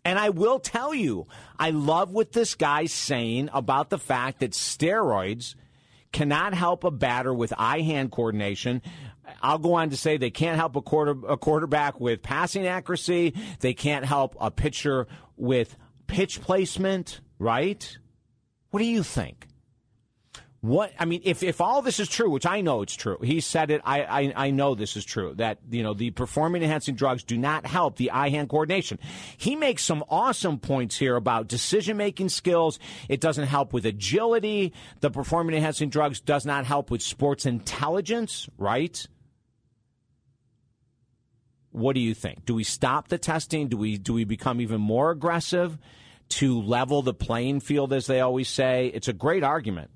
And 0.05 0.19
I 0.19 0.31
will 0.31 0.59
tell 0.59 0.95
you, 0.95 1.27
I 1.59 1.71
love 1.71 2.12
what 2.12 2.33
this 2.33 2.55
guy's 2.55 2.93
saying 2.93 3.51
about 3.53 3.91
the 3.91 3.99
fact 3.99 4.41
that 4.41 4.53
steroids 4.53 5.55
cannot 6.12 6.55
help 6.55 6.85
a 6.85 6.91
batter 6.91 7.35
with 7.35 7.53
eye 7.59 7.81
hand 7.81 8.11
coordination. 8.11 8.83
I'll 9.43 9.59
go 9.59 9.75
on 9.75 9.91
to 9.91 9.97
say 9.97 10.17
they 10.17 10.31
can't 10.31 10.57
help 10.57 10.77
a 10.77 10.83
quarter 10.83 11.14
a 11.29 11.37
quarterback 11.37 12.01
with 12.01 12.23
passing 12.23 12.67
accuracy. 12.67 13.35
They 13.61 13.75
can't 13.75 14.05
help 14.05 14.37
a 14.41 14.51
pitcher 14.51 15.07
with 15.37 15.77
pitch 16.07 16.41
placement, 16.41 17.21
right? 17.38 17.99
What 18.71 18.81
do 18.81 18.87
you 18.87 19.03
think? 19.03 19.49
What 20.61 20.93
I 20.99 21.05
mean, 21.05 21.21
if 21.25 21.45
if 21.45 21.61
all 21.61 21.83
this 21.83 22.01
is 22.01 22.09
true, 22.09 22.29
which 22.31 22.45
I 22.45 22.62
know 22.62 22.83
it's 22.83 22.97
true, 22.97 23.19
he 23.23 23.41
said 23.41 23.71
it. 23.71 23.81
I 23.85 24.03
I, 24.03 24.33
I 24.47 24.51
know 24.51 24.75
this 24.75 24.97
is 24.97 25.05
true. 25.05 25.33
That 25.37 25.59
you 25.71 25.85
know 25.85 25.95
the 25.95 26.11
performance 26.11 26.64
enhancing 26.64 26.97
drugs 26.97 27.23
do 27.23 27.38
not 27.38 27.64
help 27.64 27.97
the 27.97 28.11
eye 28.11 28.31
hand 28.31 28.49
coordination. 28.49 28.99
He 29.37 29.55
makes 29.55 29.85
some 29.85 30.03
awesome 30.09 30.59
points 30.59 30.97
here 30.97 31.14
about 31.14 31.47
decision 31.47 31.97
making 31.97 32.31
skills. 32.31 32.81
It 33.09 33.21
doesn't 33.21 33.47
help 33.47 33.73
with 33.73 33.87
agility. 33.87 34.73
The 34.99 35.12
performance 35.12 35.55
enhancing 35.55 35.91
drugs 35.91 36.21
does 36.21 36.45
not 36.45 36.64
help 36.64 36.91
with 36.91 37.03
sports 37.03 37.47
intelligence. 37.47 38.49
Right? 38.59 39.07
What 41.70 41.94
do 41.94 42.00
you 42.00 42.14
think? 42.14 42.44
Do 42.44 42.54
we 42.54 42.64
stop 42.64 43.09
the 43.09 43.18
testing? 43.18 43.68
Do 43.68 43.76
we 43.76 43.98
do 43.98 44.14
we 44.14 44.24
become 44.24 44.61
even 44.61 44.81
more 44.81 45.11
aggressive 45.11 45.78
to 46.31 46.61
level 46.62 47.02
the 47.02 47.14
playing 47.14 47.61
field, 47.61 47.92
as 47.92 48.07
they 48.07 48.20
always 48.20 48.48
say? 48.48 48.90
It's 48.94 49.09
a 49.09 49.12
great 49.12 49.44
argument. 49.44 49.90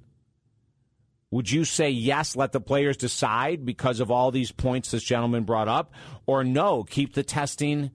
Would 1.30 1.50
you 1.50 1.64
say 1.64 1.88
yes, 1.88 2.37
let 2.37 2.52
the 2.52 2.61
players 2.61 2.98
decide 2.98 3.64
because 3.64 4.00
of 4.00 4.11
all 4.11 4.30
these 4.30 4.52
points 4.52 4.90
this 4.90 5.02
gentleman 5.02 5.44
brought 5.44 5.66
up? 5.66 5.94
Or 6.26 6.44
no, 6.44 6.85
keep 6.85 7.14
the 7.14 7.22
testing 7.22 7.90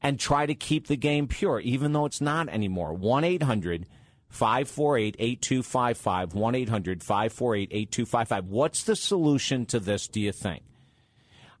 and 0.00 0.20
try 0.20 0.46
to 0.46 0.54
keep 0.54 0.86
the 0.86 0.96
game 0.96 1.26
pure, 1.26 1.58
even 1.58 1.92
though 1.92 2.04
it's 2.04 2.20
not 2.20 2.48
anymore? 2.48 2.92
1 2.92 3.24
800 3.24 3.86
548 4.28 5.16
8255. 5.18 6.34
1 6.34 6.54
800 6.54 7.02
548 7.02 7.68
8255. 7.72 8.46
What's 8.46 8.84
the 8.84 8.94
solution 8.94 9.66
to 9.66 9.80
this, 9.80 10.06
do 10.06 10.20
you 10.20 10.30
think? 10.30 10.62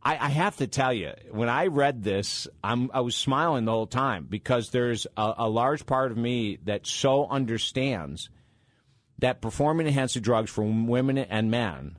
I, 0.04 0.18
I 0.18 0.28
have 0.28 0.56
to 0.56 0.66
tell 0.66 0.92
you, 0.92 1.12
when 1.30 1.48
I 1.48 1.66
read 1.66 2.02
this, 2.02 2.46
I'm, 2.62 2.90
I 2.92 3.00
was 3.00 3.16
smiling 3.16 3.64
the 3.64 3.72
whole 3.72 3.86
time 3.86 4.26
because 4.28 4.70
there's 4.70 5.06
a, 5.16 5.34
a 5.38 5.48
large 5.48 5.86
part 5.86 6.10
of 6.10 6.18
me 6.18 6.58
that 6.64 6.86
so 6.86 7.26
understands 7.26 8.28
that 9.18 9.40
performance 9.40 9.88
enhancing 9.88 10.22
drugs 10.22 10.50
for 10.50 10.62
women 10.62 11.18
and 11.18 11.50
men 11.50 11.96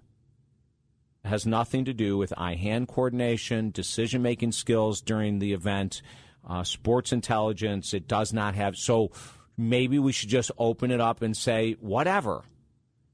has 1.23 1.45
nothing 1.47 1.85
to 1.85 1.93
do 1.93 2.17
with 2.17 2.33
eye 2.37 2.55
hand 2.55 2.87
coordination, 2.87 3.71
decision 3.71 4.21
making 4.21 4.51
skills 4.51 5.01
during 5.01 5.39
the 5.39 5.53
event, 5.53 6.03
uh, 6.47 6.63
sports 6.63 7.11
intelligence. 7.11 7.93
It 7.95 8.07
does 8.07 8.31
not 8.31 8.53
have. 8.53 8.75
So, 8.75 9.11
maybe 9.57 9.99
we 9.99 10.11
should 10.11 10.29
just 10.29 10.51
open 10.57 10.91
it 10.91 11.01
up 11.01 11.21
and 11.21 11.35
say, 11.35 11.73
whatever. 11.79 12.43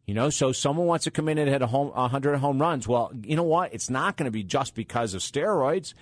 You 0.05 0.15
know, 0.15 0.29
so 0.29 0.51
someone 0.51 0.87
wants 0.87 1.05
to 1.05 1.11
come 1.11 1.29
in 1.29 1.37
and 1.37 1.49
hit 1.49 1.61
a 1.61 1.67
home, 1.67 1.89
100 1.89 2.37
home 2.37 2.59
runs. 2.59 2.87
Well, 2.87 3.11
you 3.23 3.35
know 3.35 3.43
what? 3.43 3.73
It's 3.73 3.89
not 3.89 4.17
going 4.17 4.25
to 4.25 4.31
be 4.31 4.43
just 4.43 4.75
because 4.75 5.13
of 5.13 5.21
steroids. 5.21 5.93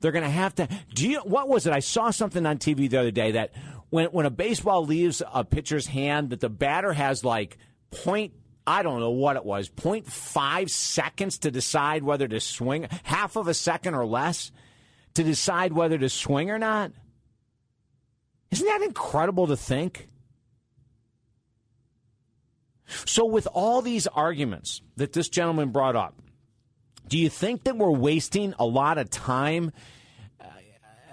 They're 0.00 0.12
going 0.12 0.24
to 0.24 0.30
have 0.30 0.54
to. 0.56 0.68
Do 0.94 1.08
you? 1.08 1.20
What 1.20 1.48
was 1.48 1.66
it? 1.66 1.72
I 1.72 1.80
saw 1.80 2.10
something 2.10 2.44
on 2.44 2.58
TV 2.58 2.90
the 2.90 2.98
other 2.98 3.10
day 3.10 3.32
that 3.32 3.52
when 3.90 4.06
when 4.06 4.26
a 4.26 4.30
baseball 4.30 4.84
leaves 4.84 5.22
a 5.32 5.44
pitcher's 5.44 5.86
hand, 5.86 6.30
that 6.30 6.40
the 6.40 6.48
batter 6.48 6.92
has 6.92 7.24
like 7.24 7.58
point. 7.90 8.32
I 8.64 8.82
don't 8.82 9.00
know 9.00 9.10
what 9.10 9.34
it 9.34 9.44
was, 9.44 9.68
0.5 9.68 10.70
seconds 10.70 11.38
to 11.38 11.50
decide 11.50 12.04
whether 12.04 12.28
to 12.28 12.38
swing, 12.38 12.86
half 13.02 13.34
of 13.34 13.48
a 13.48 13.54
second 13.54 13.94
or 13.94 14.06
less 14.06 14.52
to 15.14 15.24
decide 15.24 15.72
whether 15.72 15.98
to 15.98 16.08
swing 16.08 16.48
or 16.48 16.60
not. 16.60 16.92
Isn't 18.52 18.66
that 18.66 18.82
incredible 18.82 19.48
to 19.48 19.56
think? 19.56 20.08
So, 22.86 23.24
with 23.24 23.48
all 23.52 23.82
these 23.82 24.06
arguments 24.06 24.82
that 24.96 25.12
this 25.12 25.28
gentleman 25.28 25.70
brought 25.70 25.96
up, 25.96 26.14
do 27.08 27.18
you 27.18 27.28
think 27.28 27.64
that 27.64 27.76
we're 27.76 27.90
wasting 27.90 28.54
a 28.58 28.64
lot 28.64 28.98
of 28.98 29.10
time 29.10 29.72
uh, 30.40 30.46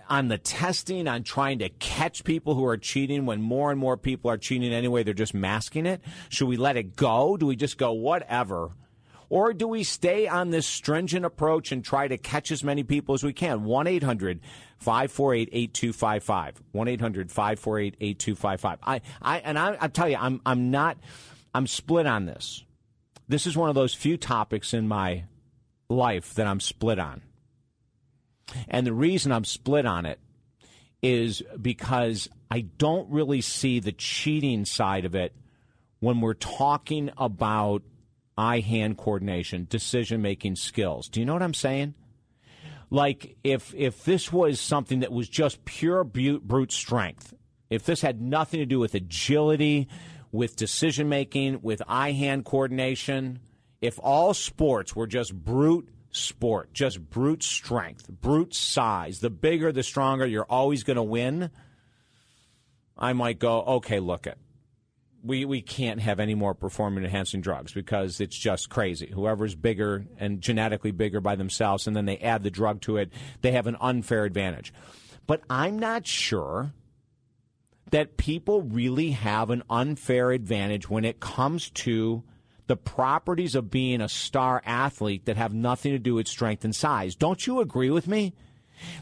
on 0.10 0.28
the 0.28 0.38
testing, 0.38 1.08
on 1.08 1.24
trying 1.24 1.60
to 1.60 1.70
catch 1.70 2.24
people 2.24 2.56
who 2.56 2.66
are 2.66 2.78
cheating 2.78 3.26
when 3.26 3.42
more 3.42 3.72
and 3.72 3.80
more 3.80 3.98
people 3.98 4.32
are 4.32 4.38
cheating 4.38 4.74
anyway? 4.74 5.04
They're 5.04 5.14
just 5.14 5.34
masking 5.34 5.86
it. 5.86 6.02
Should 6.30 6.48
we 6.48 6.58
let 6.58 6.78
it 6.78 6.96
go? 6.96 7.38
Do 7.38 7.46
we 7.46 7.56
just 7.56 7.78
go, 7.78 7.92
whatever? 7.92 8.72
Or 9.30 9.54
do 9.54 9.68
we 9.68 9.84
stay 9.84 10.28
on 10.28 10.50
this 10.50 10.66
stringent 10.66 11.24
approach 11.24 11.72
and 11.72 11.86
try 11.86 12.08
to 12.08 12.18
catch 12.18 12.52
as 12.52 12.64
many 12.64 12.84
people 12.84 13.14
as 13.14 13.24
we 13.24 13.32
can? 13.32 13.64
1 13.64 13.88
800 13.88 14.40
548 14.80 15.50
8255. 15.52 16.64
1 16.72 16.88
800 16.88 17.32
548 17.32 17.96
8255. 18.00 18.80
I, 18.84 19.02
I, 19.22 19.38
and 19.40 19.60
I, 19.60 19.78
I 19.80 19.88
tell 19.88 20.10
you, 20.10 20.18
I'm, 20.20 20.42
I'm 20.46 20.72
not, 20.72 20.98
I'm 21.54 21.68
split 21.68 22.06
on 22.06 22.26
this. 22.26 22.64
This 23.28 23.46
is 23.46 23.56
one 23.56 23.70
of 23.70 23.76
those 23.76 23.94
few 23.94 24.18
topics 24.18 24.74
in 24.74 24.88
my 24.88 25.26
life 25.90 26.34
that 26.36 26.48
I'm 26.48 26.60
split 26.60 27.00
on. 27.00 27.22
And 28.68 28.86
the 28.86 28.94
reason 28.94 29.32
I'm 29.32 29.46
split 29.46 29.86
on 29.86 30.06
it 30.06 30.20
is 31.02 31.42
because 31.62 32.28
I 32.50 32.62
don't 32.62 33.10
really 33.10 33.42
see 33.42 33.80
the 33.80 33.92
cheating 33.92 34.66
side 34.66 35.06
of 35.06 35.16
it 35.16 35.36
when 36.00 36.22
we're 36.22 36.34
talking 36.34 37.12
about 37.18 37.84
eye 38.38 38.60
hand 38.60 38.98
coordination, 38.98 39.68
decision 39.70 40.22
making 40.22 40.56
skills. 40.56 41.10
Do 41.10 41.20
you 41.20 41.26
know 41.26 41.34
what 41.34 41.44
I'm 41.44 41.54
saying? 41.54 41.94
Like 42.90 43.38
if 43.44 43.74
if 43.76 44.04
this 44.04 44.34
was 44.34 44.60
something 44.60 45.02
that 45.02 45.12
was 45.12 45.30
just 45.30 45.64
pure 45.66 46.04
brute 46.04 46.72
strength, 46.72 47.34
if 47.70 47.86
this 47.86 48.02
had 48.02 48.20
nothing 48.20 48.60
to 48.60 48.66
do 48.66 48.80
with 48.80 48.96
agility, 48.96 49.88
with 50.32 50.56
decision 50.56 51.10
making, 51.10 51.62
with 51.62 51.82
eye 51.88 52.12
hand 52.12 52.46
coordination, 52.46 53.40
if 53.82 54.00
all 54.02 54.34
sports 54.34 54.96
were 54.96 55.08
just 55.08 55.34
brute 55.34 55.90
sport, 56.12 56.74
just 56.74 57.10
brute 57.10 57.44
strength, 57.44 58.10
brute 58.10 58.54
size, 58.54 59.20
the 59.20 59.30
bigger, 59.30 59.72
the 59.72 59.84
stronger, 59.84 60.26
you're 60.26 60.44
always 60.44 60.84
going 60.84 60.98
to 60.98 61.04
win. 61.04 61.50
I 62.98 63.14
might 63.14 63.40
go, 63.40 63.62
okay, 63.62 64.00
look 64.00 64.28
it 64.28 64.38
we, 65.24 65.46
we 65.46 65.62
can't 65.62 66.00
have 66.00 66.20
any 66.20 66.36
more 66.36 66.54
performance 66.54 67.06
enhancing 67.06 67.42
drugs 67.42 67.74
because 67.74 68.22
it's 68.22 68.38
just 68.38 68.70
crazy. 68.70 69.12
Whoever's 69.14 69.56
bigger 69.56 70.06
and 70.18 70.42
genetically 70.42 70.92
bigger 70.92 71.22
by 71.22 71.36
themselves 71.36 71.88
and 71.88 71.96
then 71.96 72.06
they 72.06 72.18
add 72.18 72.44
the 72.44 72.52
drug 72.52 72.82
to 72.82 72.98
it, 72.98 73.12
they 73.42 73.52
have 73.52 73.68
an 73.68 73.78
unfair 73.82 74.26
advantage. 74.26 74.74
But 75.28 75.42
I'm 75.50 75.78
not 75.78 76.08
sure 76.08 76.74
that 77.92 78.18
people 78.18 78.62
really 78.62 79.12
have 79.12 79.50
an 79.50 79.64
unfair 79.70 80.32
advantage 80.32 80.90
when 80.90 81.06
it 81.06 81.20
comes 81.20 81.70
to 81.72 82.24
the 82.68 82.78
properties 82.78 83.56
of 83.56 83.72
being 83.72 84.00
a 84.00 84.10
star 84.10 84.62
athlete 84.64 85.26
that 85.26 85.38
have 85.38 85.54
nothing 85.54 85.92
to 85.92 86.00
do 86.00 86.14
with 86.16 86.28
strength 86.28 86.64
and 86.64 86.76
size. 86.76 87.16
Don't 87.16 87.48
you 87.48 87.62
agree 87.62 87.90
with 87.90 88.08
me? 88.08 88.36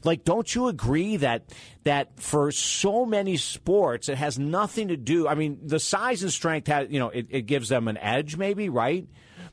Like, 0.04 0.24
don't 0.24 0.56
you 0.56 0.70
agree 0.70 1.18
that 1.18 1.54
that 1.84 2.20
for 2.20 2.52
so 2.52 3.06
many 3.06 3.38
sports 3.38 4.10
it 4.10 4.18
has 4.18 4.40
nothing 4.40 4.88
to 4.88 4.98
do? 4.98 5.28
I 5.28 5.36
mean, 5.36 5.60
the 5.64 5.80
size 5.80 6.24
and 6.24 6.32
strength 6.32 6.68
has, 6.68 6.90
you 6.90 7.00
know, 7.00 7.10
it, 7.10 7.28
it 7.30 7.42
gives 7.42 7.70
them 7.70 7.88
an 7.88 7.98
edge, 7.98 8.38
maybe, 8.38 8.70
right? 8.70 9.08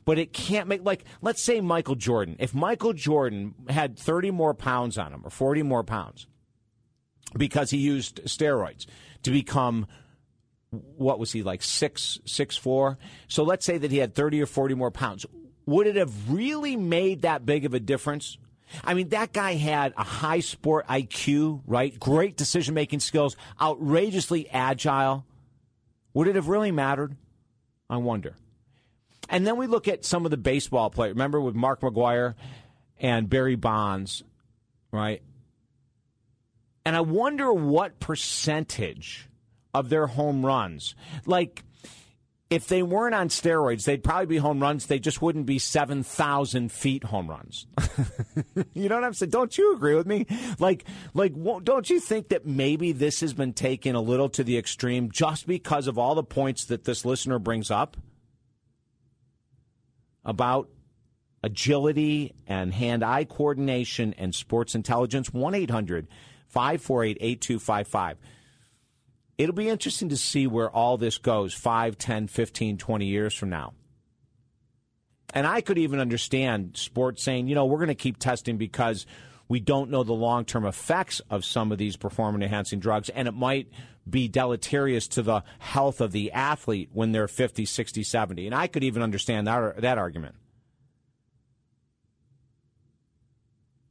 But 0.05 0.17
it 0.17 0.33
can't 0.33 0.67
make 0.67 0.83
like, 0.83 1.03
let's 1.21 1.41
say 1.41 1.61
Michael 1.61 1.95
Jordan. 1.95 2.37
If 2.39 2.55
Michael 2.55 2.93
Jordan 2.93 3.53
had 3.67 3.99
thirty 3.99 4.31
more 4.31 4.53
pounds 4.53 4.97
on 4.97 5.13
him 5.13 5.21
or 5.23 5.29
forty 5.29 5.61
more 5.61 5.83
pounds 5.83 6.25
because 7.37 7.69
he 7.69 7.77
used 7.77 8.23
steroids 8.25 8.85
to 9.25 9.31
become 9.31 9.85
what 10.97 11.19
was 11.19 11.31
he 11.31 11.43
like 11.43 11.61
six 11.61 12.19
six 12.25 12.57
four? 12.57 12.97
So 13.27 13.43
let's 13.43 13.65
say 13.65 13.77
that 13.77 13.91
he 13.91 13.97
had 13.97 14.15
thirty 14.15 14.41
or 14.41 14.45
forty 14.45 14.73
more 14.73 14.91
pounds. 14.91 15.25
Would 15.65 15.87
it 15.87 15.95
have 15.95 16.31
really 16.31 16.75
made 16.75 17.23
that 17.23 17.45
big 17.45 17.65
of 17.65 17.73
a 17.73 17.79
difference? 17.79 18.37
I 18.83 18.93
mean, 18.93 19.09
that 19.09 19.31
guy 19.31 19.53
had 19.53 19.93
a 19.95 20.03
high 20.03 20.39
sport 20.39 20.87
IQ, 20.87 21.61
right? 21.65 21.97
Great 21.99 22.35
decision 22.35 22.73
making 22.73 22.99
skills, 22.99 23.35
outrageously 23.61 24.49
agile. 24.49 25.25
Would 26.13 26.27
it 26.27 26.35
have 26.35 26.47
really 26.47 26.71
mattered? 26.71 27.15
I 27.89 27.97
wonder. 27.97 28.35
And 29.29 29.45
then 29.45 29.57
we 29.57 29.67
look 29.67 29.87
at 29.87 30.05
some 30.05 30.25
of 30.25 30.31
the 30.31 30.37
baseball 30.37 30.89
players. 30.89 31.13
Remember 31.13 31.39
with 31.39 31.55
Mark 31.55 31.81
McGwire 31.81 32.35
and 32.99 33.29
Barry 33.29 33.55
Bonds, 33.55 34.23
right? 34.91 35.21
And 36.85 36.95
I 36.95 37.01
wonder 37.01 37.51
what 37.51 37.99
percentage 37.99 39.27
of 39.73 39.89
their 39.89 40.07
home 40.07 40.45
runs, 40.45 40.95
like 41.25 41.63
if 42.49 42.67
they 42.67 42.83
weren't 42.83 43.15
on 43.15 43.29
steroids, 43.29 43.85
they'd 43.85 44.03
probably 44.03 44.27
be 44.27 44.37
home 44.37 44.61
runs. 44.61 44.85
They 44.85 44.99
just 44.99 45.21
wouldn't 45.21 45.47
be 45.47 45.57
7,000 45.57 46.71
feet 46.71 47.03
home 47.03 47.27
runs. 47.27 47.65
you 48.73 48.87
know 48.87 48.95
what 48.95 49.03
I'm 49.03 49.13
saying? 49.13 49.31
Don't 49.31 49.57
you 49.57 49.73
agree 49.73 49.95
with 49.95 50.05
me? 50.05 50.27
Like, 50.59 50.85
like, 51.15 51.33
don't 51.63 51.89
you 51.89 51.99
think 51.99 52.29
that 52.29 52.45
maybe 52.45 52.91
this 52.91 53.21
has 53.21 53.33
been 53.33 53.53
taken 53.53 53.95
a 53.95 54.01
little 54.01 54.29
to 54.29 54.43
the 54.43 54.57
extreme 54.57 55.09
just 55.11 55.47
because 55.47 55.87
of 55.87 55.97
all 55.97 56.13
the 56.13 56.23
points 56.23 56.65
that 56.65 56.83
this 56.83 57.03
listener 57.03 57.39
brings 57.39 57.71
up 57.71 57.97
about 60.23 60.69
agility 61.43 62.33
and 62.47 62.73
hand 62.73 63.03
eye 63.03 63.23
coordination 63.23 64.13
and 64.19 64.35
sports 64.35 64.75
intelligence? 64.75 65.33
1 65.33 65.55
800 65.55 66.07
548 66.55 67.17
8255 67.19 68.17
it'll 69.37 69.55
be 69.55 69.69
interesting 69.69 70.09
to 70.09 70.17
see 70.17 70.47
where 70.47 70.69
all 70.69 70.97
this 70.97 71.17
goes 71.17 71.53
5, 71.53 71.97
10, 71.97 72.27
15, 72.27 72.77
20 72.77 73.05
years 73.05 73.33
from 73.33 73.49
now. 73.49 73.73
And 75.33 75.45
I 75.45 75.61
could 75.61 75.77
even 75.77 75.99
understand 75.99 76.77
sports 76.77 77.21
saying, 77.21 77.47
you 77.47 77.55
know, 77.55 77.65
we're 77.65 77.77
going 77.77 77.89
to 77.89 77.95
keep 77.95 78.17
testing 78.17 78.57
because 78.57 79.05
we 79.49 79.59
don't 79.59 79.89
know 79.89 80.03
the 80.03 80.13
long 80.13 80.45
term 80.45 80.65
effects 80.65 81.21
of 81.29 81.43
some 81.43 81.71
of 81.71 81.77
these 81.77 81.97
performance 81.97 82.43
enhancing 82.43 82.79
drugs, 82.79 83.09
and 83.09 83.27
it 83.27 83.33
might 83.33 83.67
be 84.09 84.27
deleterious 84.27 85.07
to 85.09 85.21
the 85.21 85.43
health 85.59 85.99
of 85.99 86.11
the 86.11 86.31
athlete 86.31 86.89
when 86.93 87.11
they're 87.11 87.27
50, 87.27 87.65
60, 87.65 88.03
70. 88.03 88.45
And 88.45 88.55
I 88.55 88.67
could 88.67 88.83
even 88.83 89.01
understand 89.01 89.47
that, 89.47 89.81
that 89.81 89.97
argument. 89.97 90.35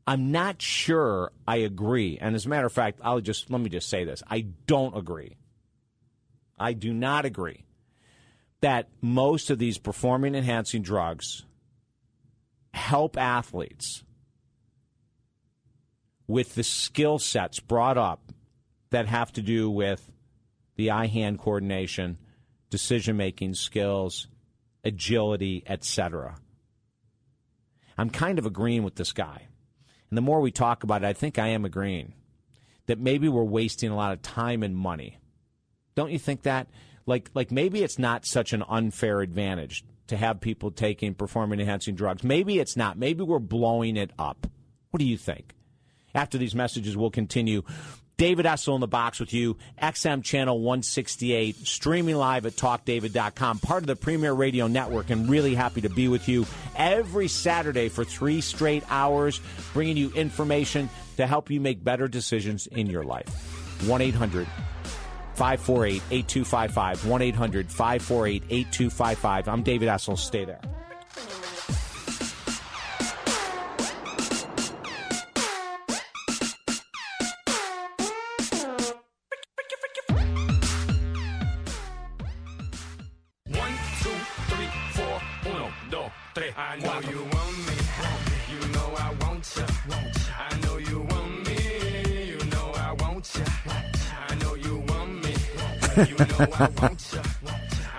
I'm 0.06 0.32
not 0.32 0.60
sure 0.60 1.32
I 1.46 1.56
agree. 1.56 2.18
And 2.20 2.34
as 2.34 2.46
a 2.46 2.48
matter 2.48 2.66
of 2.66 2.72
fact, 2.72 3.00
I'll 3.02 3.20
just, 3.20 3.50
let 3.50 3.60
me 3.60 3.70
just 3.70 3.88
say 3.88 4.04
this. 4.04 4.22
I 4.28 4.46
don't 4.66 4.96
agree. 4.96 5.36
I 6.58 6.72
do 6.74 6.92
not 6.92 7.24
agree 7.24 7.64
that 8.60 8.88
most 9.00 9.50
of 9.50 9.58
these 9.58 9.78
performing 9.78 10.34
enhancing 10.34 10.82
drugs 10.82 11.44
help 12.72 13.16
athletes 13.16 14.04
with 16.26 16.54
the 16.54 16.62
skill 16.62 17.18
sets 17.18 17.60
brought 17.60 17.98
up 17.98 18.32
that 18.90 19.06
have 19.06 19.32
to 19.32 19.42
do 19.42 19.70
with 19.70 20.10
the 20.76 20.90
eye 20.90 21.06
hand 21.06 21.38
coordination, 21.38 22.18
decision 22.70 23.16
making 23.16 23.54
skills, 23.54 24.28
agility, 24.84 25.62
etc. 25.66 26.36
I'm 27.96 28.10
kind 28.10 28.38
of 28.38 28.46
agreeing 28.46 28.82
with 28.82 28.96
this 28.96 29.12
guy. 29.12 29.48
And 30.14 30.16
the 30.16 30.22
more 30.22 30.40
we 30.40 30.52
talk 30.52 30.84
about 30.84 31.02
it, 31.02 31.06
I 31.06 31.12
think 31.12 31.40
I 31.40 31.48
am 31.48 31.64
agreeing 31.64 32.12
that 32.86 33.00
maybe 33.00 33.28
we're 33.28 33.42
wasting 33.42 33.90
a 33.90 33.96
lot 33.96 34.12
of 34.12 34.22
time 34.22 34.62
and 34.62 34.76
money. 34.76 35.18
Don't 35.96 36.12
you 36.12 36.20
think 36.20 36.42
that? 36.42 36.68
Like, 37.04 37.32
like 37.34 37.50
maybe 37.50 37.82
it's 37.82 37.98
not 37.98 38.24
such 38.24 38.52
an 38.52 38.62
unfair 38.68 39.22
advantage 39.22 39.82
to 40.06 40.16
have 40.16 40.40
people 40.40 40.70
taking 40.70 41.14
performance 41.14 41.58
enhancing 41.58 41.96
drugs. 41.96 42.22
Maybe 42.22 42.60
it's 42.60 42.76
not. 42.76 42.96
Maybe 42.96 43.24
we're 43.24 43.40
blowing 43.40 43.96
it 43.96 44.12
up. 44.16 44.46
What 44.92 45.00
do 45.00 45.04
you 45.04 45.16
think? 45.16 45.52
After 46.14 46.38
these 46.38 46.54
messages, 46.54 46.96
we'll 46.96 47.10
continue. 47.10 47.62
David 48.16 48.46
Essel 48.46 48.74
in 48.76 48.80
the 48.80 48.86
box 48.86 49.18
with 49.18 49.32
you, 49.32 49.56
XM 49.82 50.22
channel 50.22 50.60
168, 50.60 51.66
streaming 51.66 52.14
live 52.14 52.46
at 52.46 52.52
talkdavid.com, 52.52 53.58
part 53.58 53.82
of 53.82 53.86
the 53.88 53.96
Premier 53.96 54.32
Radio 54.32 54.68
Network, 54.68 55.10
and 55.10 55.28
really 55.28 55.54
happy 55.54 55.80
to 55.80 55.88
be 55.88 56.06
with 56.06 56.28
you 56.28 56.46
every 56.76 57.26
Saturday 57.26 57.88
for 57.88 58.04
three 58.04 58.40
straight 58.40 58.84
hours, 58.88 59.40
bringing 59.72 59.96
you 59.96 60.12
information 60.12 60.88
to 61.16 61.26
help 61.26 61.50
you 61.50 61.60
make 61.60 61.82
better 61.82 62.06
decisions 62.06 62.66
in 62.68 62.86
your 62.86 63.04
life. 63.04 63.28
1 63.88 64.00
800 64.00 64.46
548 65.34 66.02
8255. 66.10 67.06
1 67.06 67.22
800 67.22 67.70
548 67.70 68.42
8255. 68.48 69.48
I'm 69.48 69.62
David 69.62 69.88
Essel. 69.88 70.16
Stay 70.16 70.44
there. 70.44 70.60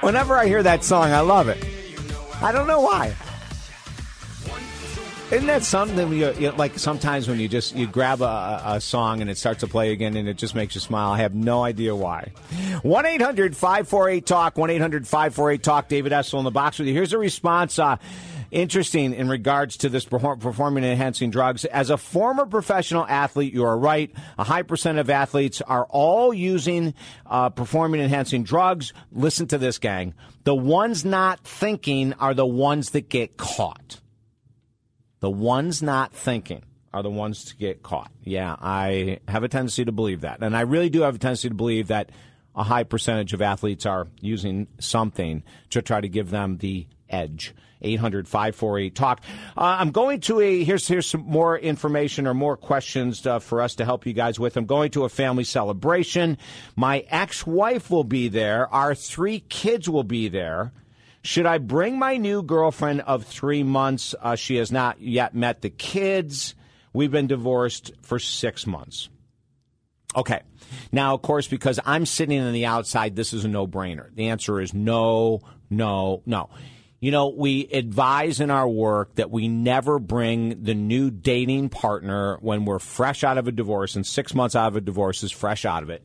Whenever 0.02 0.36
I 0.36 0.48
hear 0.48 0.62
that 0.64 0.84
song, 0.84 1.12
I 1.12 1.22
love 1.22 1.48
it. 1.48 1.64
I 2.42 2.52
don't 2.52 2.68
know 2.68 2.82
why. 2.82 3.16
Isn't 5.32 5.48
that 5.48 5.64
something 5.64 6.14
you, 6.14 6.32
you, 6.34 6.52
like 6.52 6.78
sometimes 6.78 7.28
when 7.28 7.40
you 7.40 7.48
just 7.48 7.76
you 7.76 7.88
grab 7.88 8.22
a, 8.22 8.62
a 8.64 8.80
song 8.82 9.22
and 9.22 9.30
it 9.30 9.40
starts 9.40 9.62
to 9.62 9.68
play 9.68 9.92
again 9.92 10.16
and 10.16 10.30
it 10.30 10.38
just 10.38 10.54
makes 10.54 10.76
you 10.76 10.82
smile? 10.82 11.12
I 11.12 11.18
have 11.18 11.34
no 11.34 11.64
idea 11.64 11.96
why. 11.96 12.32
1 12.84 13.06
800 13.08 13.58
548 13.58 14.26
Talk, 14.26 14.58
1 14.58 14.70
800 14.70 15.08
548 15.08 15.64
Talk. 15.64 15.88
David 15.88 16.12
Essel 16.12 16.38
in 16.38 16.46
the 16.46 16.52
box 16.52 16.78
with 16.78 16.88
you. 16.88 16.94
Here's 16.94 17.14
a 17.14 17.18
response. 17.18 17.80
Uh, 17.80 17.98
interesting 18.56 19.14
in 19.14 19.28
regards 19.28 19.78
to 19.78 19.90
this 19.90 20.06
performing 20.06 20.86
enhancing 20.86 21.30
drugs. 21.30 21.66
As 21.66 21.90
a 21.90 21.98
former 21.98 22.46
professional 22.46 23.06
athlete, 23.06 23.54
you 23.54 23.66
are 23.66 23.78
right. 23.78 24.12
A 24.40 24.44
high 24.46 24.64
percent 24.64 24.98
of 24.98 25.10
athletes 25.10 25.62
are 25.62 25.86
all 25.90 26.34
using 26.34 26.94
uh, 27.26 27.50
performing 27.50 28.02
enhancing 28.02 28.44
drugs. 28.44 28.94
Listen 29.12 29.46
to 29.48 29.58
this, 29.58 29.78
gang. 29.78 30.14
The 30.46 30.56
ones 30.56 31.04
not 31.04 31.42
thinking 31.42 32.14
are 32.14 32.34
the 32.34 32.46
ones 32.46 32.92
that 32.92 33.10
get 33.10 33.36
caught. 33.36 34.00
The 35.20 35.30
ones 35.30 35.84
not 35.84 36.14
thinking 36.14 36.64
are 36.94 37.04
the 37.04 37.10
ones 37.10 37.44
to 37.46 37.58
get 37.58 37.84
caught. 37.84 38.12
Yeah, 38.24 38.56
I 38.58 39.20
have 39.28 39.44
a 39.44 39.50
tendency 39.50 39.84
to 39.84 39.92
believe 39.92 40.22
that. 40.22 40.42
And 40.42 40.56
I 40.56 40.62
really 40.62 40.90
do 40.90 41.02
have 41.02 41.16
a 41.16 41.20
tendency 41.20 41.50
to 41.50 41.56
believe 41.56 41.88
that 41.88 42.10
a 42.56 42.64
high 42.64 42.84
percentage 42.84 43.34
of 43.34 43.42
athletes 43.42 43.86
are 43.86 44.08
using 44.22 44.68
something 44.80 45.44
to 45.72 45.82
try 45.82 46.00
to 46.00 46.08
give 46.08 46.30
them 46.30 46.58
the 46.60 46.88
edge. 47.10 47.54
800 47.82 48.28
548 48.28 48.96
talk. 48.96 49.22
Uh, 49.56 49.78
I'm 49.80 49.92
going 49.92 50.20
to 50.22 50.40
a, 50.40 50.64
here's, 50.64 50.88
here's 50.88 51.06
some 51.06 51.22
more 51.22 51.58
information 51.58 52.26
or 52.26 52.34
more 52.34 52.58
questions 52.58 53.26
uh, 53.28 53.40
for 53.40 53.62
us 53.62 53.76
to 53.76 53.86
help 53.86 54.06
you 54.06 54.14
guys 54.14 54.40
with. 54.40 54.58
I'm 54.58 54.66
going 54.66 54.92
to 54.92 55.04
a 55.04 55.10
family 55.10 55.44
celebration. 55.44 56.38
My 56.76 57.06
ex 57.10 57.46
wife 57.46 57.90
will 57.90 58.04
be 58.04 58.28
there. 58.28 58.74
Our 58.74 58.96
three 58.96 59.42
kids 59.42 59.90
will 59.90 60.04
be 60.04 60.30
there. 60.30 60.72
Should 61.22 61.46
I 61.48 61.58
bring 61.58 61.98
my 61.98 62.18
new 62.18 62.44
girlfriend 62.44 63.02
of 63.02 63.26
three 63.26 63.64
months? 63.64 64.14
Uh, 64.22 64.36
she 64.36 64.58
has 64.58 64.72
not 64.72 65.02
yet 65.02 65.34
met 65.34 65.62
the 65.62 65.72
kids. 65.72 66.54
We've 66.94 67.12
been 67.12 67.28
divorced 67.28 67.92
for 68.02 68.20
six 68.20 68.68
months. 68.68 69.10
Okay. 70.16 70.42
Now, 70.92 71.14
of 71.16 71.22
course, 71.22 71.48
because 71.48 71.80
I'm 71.86 72.06
sitting 72.06 72.40
on 72.40 72.54
the 72.54 72.68
outside, 72.68 73.16
this 73.16 73.34
is 73.34 73.44
a 73.44 73.48
no 73.48 73.68
brainer. 73.68 74.14
The 74.14 74.30
answer 74.30 74.62
is 74.62 74.74
no, 74.74 75.42
no, 75.70 76.22
no. 76.26 76.50
You 77.06 77.12
know, 77.12 77.28
we 77.28 77.68
advise 77.72 78.40
in 78.40 78.50
our 78.50 78.68
work 78.68 79.14
that 79.18 79.30
we 79.30 79.48
never 79.48 80.00
bring 80.00 80.64
the 80.64 80.74
new 80.74 81.12
dating 81.12 81.70
partner 81.70 82.40
when 82.42 82.66
we're 82.66 82.80
fresh 82.80 83.24
out 83.24 83.38
of 83.38 83.48
a 83.48 83.52
divorce, 83.52 83.96
and 83.96 84.04
six 84.04 84.34
months 84.34 84.56
out 84.56 84.70
of 84.70 84.76
a 84.76 84.82
divorce 84.82 85.22
is 85.22 85.32
fresh 85.32 85.66
out 85.66 85.84
of 85.84 85.92
it. 85.92 86.04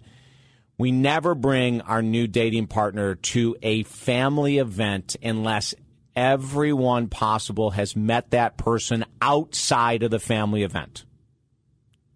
We 0.76 0.92
never 0.92 1.34
bring 1.34 1.80
our 1.80 2.02
new 2.02 2.26
dating 2.26 2.66
partner 2.66 3.14
to 3.14 3.56
a 3.62 3.84
family 3.84 4.58
event 4.58 5.16
unless 5.22 5.74
everyone 6.14 7.08
possible 7.08 7.70
has 7.70 7.96
met 7.96 8.32
that 8.32 8.58
person 8.58 9.06
outside 9.22 10.02
of 10.02 10.10
the 10.10 10.20
family 10.20 10.64
event. 10.64 11.06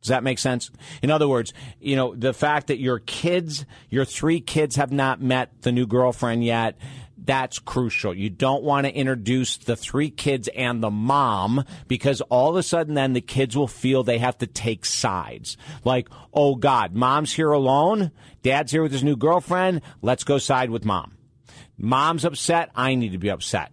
Does 0.02 0.10
that 0.10 0.22
make 0.22 0.38
sense? 0.38 0.70
In 1.02 1.10
other 1.10 1.26
words, 1.26 1.54
you 1.80 1.96
know, 1.96 2.14
the 2.14 2.34
fact 2.34 2.66
that 2.66 2.78
your 2.78 2.98
kids, 2.98 3.64
your 3.88 4.04
three 4.04 4.40
kids 4.40 4.76
have 4.76 4.92
not 4.92 5.22
met 5.22 5.62
the 5.62 5.72
new 5.72 5.86
girlfriend 5.86 6.44
yet, 6.44 6.76
that's 7.24 7.58
crucial. 7.58 8.14
You 8.14 8.30
don't 8.30 8.62
want 8.62 8.86
to 8.86 8.92
introduce 8.92 9.56
the 9.56 9.76
three 9.76 10.10
kids 10.10 10.48
and 10.54 10.82
the 10.82 10.90
mom 10.90 11.64
because 11.88 12.20
all 12.22 12.50
of 12.50 12.56
a 12.56 12.62
sudden 12.62 12.94
then 12.94 13.12
the 13.12 13.20
kids 13.20 13.56
will 13.56 13.68
feel 13.68 14.02
they 14.02 14.18
have 14.18 14.38
to 14.38 14.46
take 14.46 14.84
sides. 14.84 15.56
Like, 15.84 16.08
oh 16.32 16.54
God, 16.54 16.94
mom's 16.94 17.32
here 17.32 17.52
alone. 17.52 18.10
Dad's 18.42 18.72
here 18.72 18.82
with 18.82 18.92
his 18.92 19.04
new 19.04 19.16
girlfriend. 19.16 19.80
Let's 20.02 20.24
go 20.24 20.38
side 20.38 20.70
with 20.70 20.84
mom. 20.84 21.16
Mom's 21.78 22.24
upset. 22.24 22.70
I 22.74 22.94
need 22.94 23.12
to 23.12 23.18
be 23.18 23.30
upset. 23.30 23.72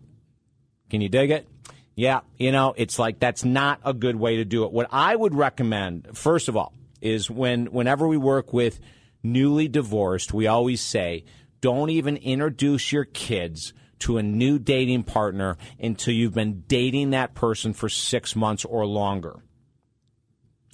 Can 0.90 1.02
you 1.02 1.10
dig 1.10 1.32
it? 1.32 1.48
Yeah, 1.96 2.22
you 2.38 2.52
know, 2.52 2.74
it's 2.78 2.98
like 2.98 3.20
that's 3.20 3.44
not 3.44 3.82
a 3.84 3.94
good 3.94 4.16
way 4.16 4.38
to 4.38 4.46
do 4.46 4.64
it. 4.64 4.72
What 4.72 4.88
I 4.92 5.16
would 5.16 5.36
recommend, 5.36 6.18
first 6.18 6.48
of 6.48 6.56
all, 6.56 6.74
is 7.02 7.30
when 7.30 7.66
whenever 7.68 8.08
we 8.08 8.18
work 8.18 8.54
with 8.54 8.80
newly 9.24 9.68
divorced, 9.68 10.34
we 10.34 10.48
always 10.48 10.82
say, 10.82 11.26
don't 11.62 11.90
even 11.90 12.18
introduce 12.18 12.92
your 12.92 13.06
kids 13.06 13.74
to 14.00 14.18
a 14.18 14.24
new 14.24 14.60
dating 14.60 15.04
partner 15.04 15.58
until 15.80 16.14
you've 16.14 16.34
been 16.34 16.64
dating 16.68 17.12
that 17.12 17.36
person 17.36 17.74
for 17.74 17.88
six 17.88 18.36
months 18.36 18.66
or 18.66 18.86
longer. 18.86 19.40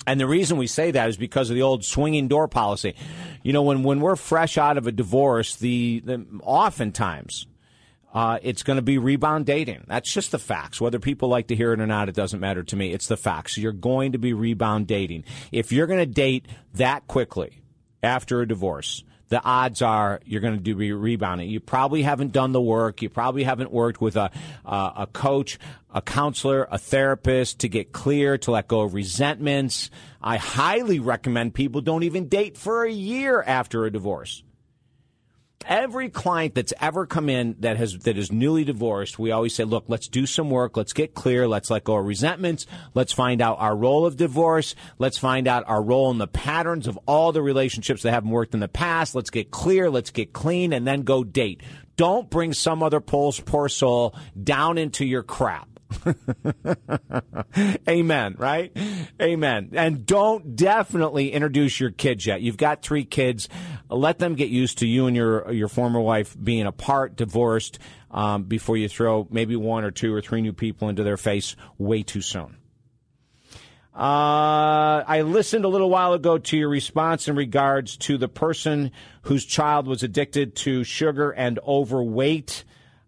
And 0.05 0.19
the 0.19 0.27
reason 0.27 0.57
we 0.57 0.67
say 0.67 0.91
that 0.91 1.09
is 1.09 1.17
because 1.17 1.49
of 1.49 1.55
the 1.55 1.61
old 1.61 1.83
swinging 1.83 2.29
door 2.29 2.47
policy. 2.47 2.95
You 3.43 3.51
know, 3.51 3.63
when, 3.63 3.83
when 3.83 3.99
we're 3.99 4.15
fresh 4.15 4.57
out 4.57 4.77
of 4.77 4.87
a 4.87 4.91
divorce, 4.91 5.57
the, 5.57 6.01
the 6.05 6.25
oftentimes 6.43 7.47
uh, 8.13 8.39
it's 8.41 8.63
going 8.63 8.77
to 8.77 8.81
be 8.81 8.97
rebound 8.97 9.45
dating. 9.45 9.83
That's 9.87 10.11
just 10.11 10.31
the 10.31 10.39
facts. 10.39 10.79
Whether 10.79 10.97
people 10.99 11.27
like 11.27 11.47
to 11.47 11.55
hear 11.55 11.73
it 11.73 11.81
or 11.81 11.87
not, 11.87 12.07
it 12.07 12.15
doesn't 12.15 12.39
matter 12.39 12.63
to 12.63 12.75
me. 12.75 12.93
It's 12.93 13.07
the 13.07 13.17
facts. 13.17 13.57
You're 13.57 13.73
going 13.73 14.13
to 14.13 14.17
be 14.17 14.33
rebound 14.33 14.87
dating. 14.87 15.25
If 15.51 15.73
you're 15.73 15.87
going 15.87 15.99
to 15.99 16.05
date 16.05 16.47
that 16.75 17.07
quickly 17.07 17.61
after 18.01 18.41
a 18.41 18.47
divorce, 18.47 19.03
the 19.29 19.43
odds 19.43 19.81
are 19.81 20.21
you're 20.25 20.41
going 20.41 20.55
to 20.55 20.59
do 20.59 20.75
be 20.75 20.91
rebounding. 20.91 21.49
You 21.49 21.59
probably 21.59 22.03
haven't 22.03 22.31
done 22.31 22.51
the 22.51 22.61
work. 22.61 23.01
You 23.01 23.09
probably 23.09 23.43
haven't 23.43 23.71
worked 23.71 24.01
with 24.01 24.15
a 24.15 24.31
uh, 24.65 24.91
a 24.97 25.07
coach, 25.07 25.59
a 25.93 26.01
counselor, 26.01 26.67
a 26.71 26.77
therapist 26.77 27.59
to 27.59 27.69
get 27.69 27.91
clear, 27.91 28.37
to 28.39 28.51
let 28.51 28.67
go 28.67 28.81
of 28.81 28.93
resentments. 28.93 29.89
I 30.21 30.37
highly 30.37 30.99
recommend 30.99 31.53
people 31.53 31.81
don't 31.81 32.03
even 32.03 32.27
date 32.27 32.57
for 32.57 32.83
a 32.83 32.91
year 32.91 33.41
after 33.41 33.85
a 33.85 33.91
divorce. 33.91 34.43
Every 35.65 36.09
client 36.09 36.55
that's 36.55 36.73
ever 36.79 37.05
come 37.05 37.29
in 37.29 37.55
that 37.59 37.77
has 37.77 37.97
that 37.99 38.17
is 38.17 38.31
newly 38.31 38.63
divorced, 38.63 39.19
we 39.19 39.31
always 39.31 39.53
say, 39.53 39.63
look, 39.63 39.85
let's 39.87 40.07
do 40.07 40.25
some 40.25 40.49
work, 40.49 40.77
let's 40.77 40.93
get 40.93 41.13
clear, 41.13 41.47
let's 41.47 41.69
let 41.69 41.83
go 41.83 41.97
of 41.97 42.05
resentments, 42.05 42.67
let's 42.93 43.11
find 43.11 43.41
out 43.41 43.59
our 43.59 43.75
role 43.75 44.05
of 44.05 44.15
divorce, 44.15 44.75
let's 44.97 45.17
find 45.17 45.47
out 45.47 45.65
our 45.67 45.81
role 45.81 46.09
in 46.11 46.19
the 46.19 46.27
patterns 46.27 46.87
of 46.87 46.97
all 47.05 47.31
the 47.31 47.41
relationships 47.41 48.03
that 48.03 48.11
haven't 48.11 48.29
worked 48.29 48.53
in 48.53 48.59
the 48.59 48.67
past, 48.67 49.15
let's 49.15 49.29
get 49.29 49.51
clear, 49.51 49.89
let's 49.89 50.11
get 50.11 50.31
clean, 50.31 50.71
and 50.71 50.87
then 50.87 51.01
go 51.01 51.23
date. 51.23 51.61
Don't 51.97 52.29
bring 52.29 52.53
some 52.53 52.83
other 52.83 53.01
poor 53.01 53.67
soul 53.67 54.15
down 54.41 54.77
into 54.77 55.03
your 55.05 55.23
crap. 55.23 55.67
Amen, 57.89 58.35
right? 58.37 58.75
Amen. 59.21 59.69
And 59.73 60.05
don't 60.05 60.55
definitely 60.55 61.31
introduce 61.31 61.79
your 61.79 61.91
kids 61.91 62.25
yet. 62.25 62.41
You've 62.41 62.57
got 62.57 62.81
three 62.81 63.05
kids. 63.05 63.49
Let 63.89 64.19
them 64.19 64.35
get 64.35 64.49
used 64.49 64.79
to 64.79 64.87
you 64.87 65.07
and 65.07 65.15
your 65.15 65.51
your 65.51 65.67
former 65.67 65.99
wife 65.99 66.35
being 66.41 66.65
apart, 66.65 67.15
divorced, 67.15 67.79
um, 68.11 68.43
before 68.43 68.77
you 68.77 68.89
throw 68.89 69.27
maybe 69.31 69.55
one 69.55 69.83
or 69.83 69.91
two 69.91 70.13
or 70.13 70.21
three 70.21 70.41
new 70.41 70.53
people 70.53 70.89
into 70.89 71.03
their 71.03 71.17
face 71.17 71.55
way 71.77 72.03
too 72.03 72.21
soon. 72.21 72.57
Uh, 73.97 75.03
I 75.07 75.23
listened 75.25 75.65
a 75.65 75.69
little 75.69 75.89
while 75.89 76.13
ago 76.13 76.37
to 76.37 76.57
your 76.57 76.69
response 76.69 77.27
in 77.27 77.35
regards 77.35 77.97
to 77.97 78.19
the 78.19 78.27
person 78.27 78.91
whose 79.23 79.43
child 79.43 79.87
was 79.87 80.03
addicted 80.03 80.55
to 80.57 80.83
sugar 80.83 81.31
and 81.31 81.57
overweight. 81.67 82.63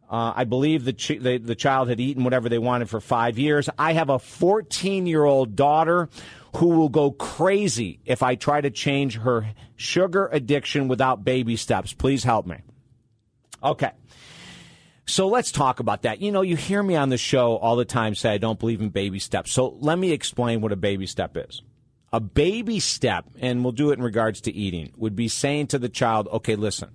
Uh, 0.10 0.34
I 0.36 0.44
believe 0.44 0.86
the, 0.86 0.94
ch- 0.94 1.20
the 1.20 1.38
the 1.38 1.54
child 1.54 1.88
had 1.88 2.00
eaten 2.00 2.24
whatever 2.24 2.50
they 2.50 2.58
wanted 2.58 2.90
for 2.90 3.00
five 3.00 3.38
years. 3.38 3.70
I 3.78 3.94
have 3.94 4.10
a 4.10 4.18
14 4.18 5.06
year 5.06 5.24
old 5.24 5.56
daughter 5.56 6.10
who 6.56 6.70
will 6.70 6.90
go 6.90 7.12
crazy 7.12 8.00
if 8.06 8.24
I 8.24 8.34
try 8.34 8.60
to 8.60 8.72
change 8.72 9.18
her 9.18 9.54
sugar 9.76 10.28
addiction 10.32 10.88
without 10.88 11.24
baby 11.24 11.56
steps. 11.56 11.94
Please 11.94 12.24
help 12.24 12.48
me. 12.48 12.58
Okay. 13.64 13.92
So 15.06 15.28
let's 15.28 15.52
talk 15.52 15.80
about 15.80 16.04
that. 16.04 16.22
You 16.22 16.32
know, 16.32 16.42
you 16.42 16.56
hear 16.56 16.82
me 16.82 16.96
on 16.96 17.10
the 17.10 17.18
show 17.18 17.58
all 17.58 17.76
the 17.76 17.86
time 17.86 18.16
say 18.16 18.32
I 18.32 18.38
don't 18.38 18.60
believe 18.60 18.82
in 18.82 18.90
baby 18.90 19.20
steps. 19.20 19.52
So 19.52 19.76
let 19.80 19.98
me 19.98 20.12
explain 20.12 20.62
what 20.62 20.72
a 20.72 20.76
baby 20.76 21.08
step 21.08 21.36
is. 21.36 21.62
A 22.12 22.20
baby 22.20 22.80
step, 22.80 23.26
and 23.40 23.64
we'll 23.64 23.72
do 23.72 23.92
it 23.92 24.00
in 24.00 24.04
regards 24.04 24.42
to 24.42 24.52
eating, 24.52 24.92
would 24.98 25.16
be 25.16 25.28
saying 25.28 25.68
to 25.68 25.80
the 25.80 25.90
child, 25.90 26.28
okay, 26.32 26.56
listen, 26.56 26.90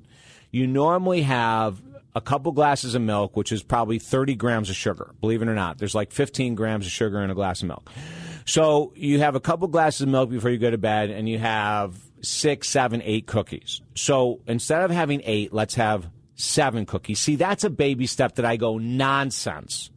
you 0.51 0.67
normally 0.67 1.23
have 1.23 1.81
a 2.15 2.21
couple 2.21 2.53
glasses 2.53 2.95
of 2.95 3.03
milk, 3.03 3.37
which 3.37 3.51
is 3.51 3.63
probably 3.63 3.99
30 3.99 4.35
grams 4.37 4.71
of 4.71 4.77
sugar. 4.77 5.15
Believe 5.21 5.43
it 5.43 5.49
or 5.49 5.55
not, 5.55 5.79
there's 5.79 5.95
like 5.95 6.13
15 6.13 6.55
grams 6.55 6.87
of 6.87 6.93
sugar 6.93 7.21
in 7.21 7.31
a 7.31 7.35
glass 7.35 7.63
of 7.63 7.69
milk. 7.69 7.91
So 8.47 8.93
you 8.95 9.21
have 9.21 9.35
a 9.35 9.41
couple 9.41 9.69
glasses 9.69 10.03
of 10.03 10.09
milk 10.09 10.31
before 10.31 10.51
you 10.51 10.59
go 10.59 10.71
to 10.71 10.79
bed, 10.79 11.11
and 11.11 11.29
you 11.29 11.39
have 11.39 11.97
six, 12.23 12.69
seven, 12.69 13.03
eight 13.05 13.27
cookies. 13.27 13.81
So 13.95 14.41
instead 14.47 14.83
of 14.83 14.91
having 14.91 15.23
eight, 15.25 15.53
let's 15.53 15.75
have 15.75 16.09
seven 16.35 16.87
cookies. 16.87 17.21
See, 17.21 17.37
that's 17.37 17.65
a 17.65 17.71
baby 17.71 18.07
step 18.07 18.37
that 18.37 18.45
I 18.45 18.57
go 18.57 18.79
nonsense. 18.79 19.91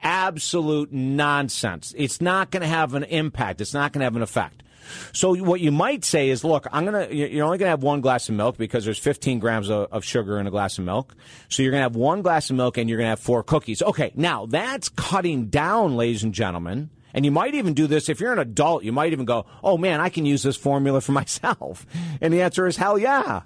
Absolute 0.00 0.92
nonsense. 0.92 1.92
It's 1.96 2.20
not 2.20 2.50
going 2.50 2.60
to 2.60 2.68
have 2.68 2.94
an 2.94 3.04
impact. 3.04 3.60
It's 3.60 3.74
not 3.74 3.92
going 3.92 4.00
to 4.00 4.04
have 4.04 4.16
an 4.16 4.22
effect. 4.22 4.62
So 5.12 5.34
what 5.36 5.60
you 5.60 5.72
might 5.72 6.04
say 6.04 6.30
is, 6.30 6.44
look, 6.44 6.66
I'm 6.72 6.84
gonna 6.84 7.08
you're 7.10 7.44
only 7.44 7.58
gonna 7.58 7.70
have 7.70 7.82
one 7.82 8.00
glass 8.00 8.28
of 8.28 8.34
milk 8.34 8.56
because 8.56 8.84
there's 8.84 8.98
15 8.98 9.38
grams 9.38 9.70
of, 9.70 9.88
of 9.92 10.04
sugar 10.04 10.38
in 10.38 10.46
a 10.46 10.50
glass 10.50 10.78
of 10.78 10.84
milk. 10.84 11.14
So 11.48 11.62
you're 11.62 11.72
gonna 11.72 11.82
have 11.82 11.96
one 11.96 12.22
glass 12.22 12.50
of 12.50 12.56
milk 12.56 12.78
and 12.78 12.88
you're 12.88 12.98
gonna 12.98 13.10
have 13.10 13.20
four 13.20 13.42
cookies. 13.42 13.82
Okay, 13.82 14.12
now 14.14 14.46
that's 14.46 14.88
cutting 14.88 15.46
down, 15.46 15.96
ladies 15.96 16.24
and 16.24 16.34
gentlemen. 16.34 16.90
And 17.14 17.24
you 17.24 17.30
might 17.30 17.54
even 17.54 17.74
do 17.74 17.86
this 17.86 18.08
if 18.08 18.20
you're 18.20 18.32
an 18.32 18.38
adult. 18.38 18.84
You 18.84 18.92
might 18.92 19.12
even 19.12 19.24
go, 19.24 19.46
"Oh 19.62 19.78
man, 19.78 20.00
I 20.00 20.08
can 20.08 20.26
use 20.26 20.42
this 20.42 20.56
formula 20.56 21.00
for 21.00 21.12
myself." 21.22 21.86
And 22.20 22.32
the 22.32 22.42
answer 22.42 22.66
is 22.66 22.76
hell 22.76 22.98
yeah. 22.98 23.42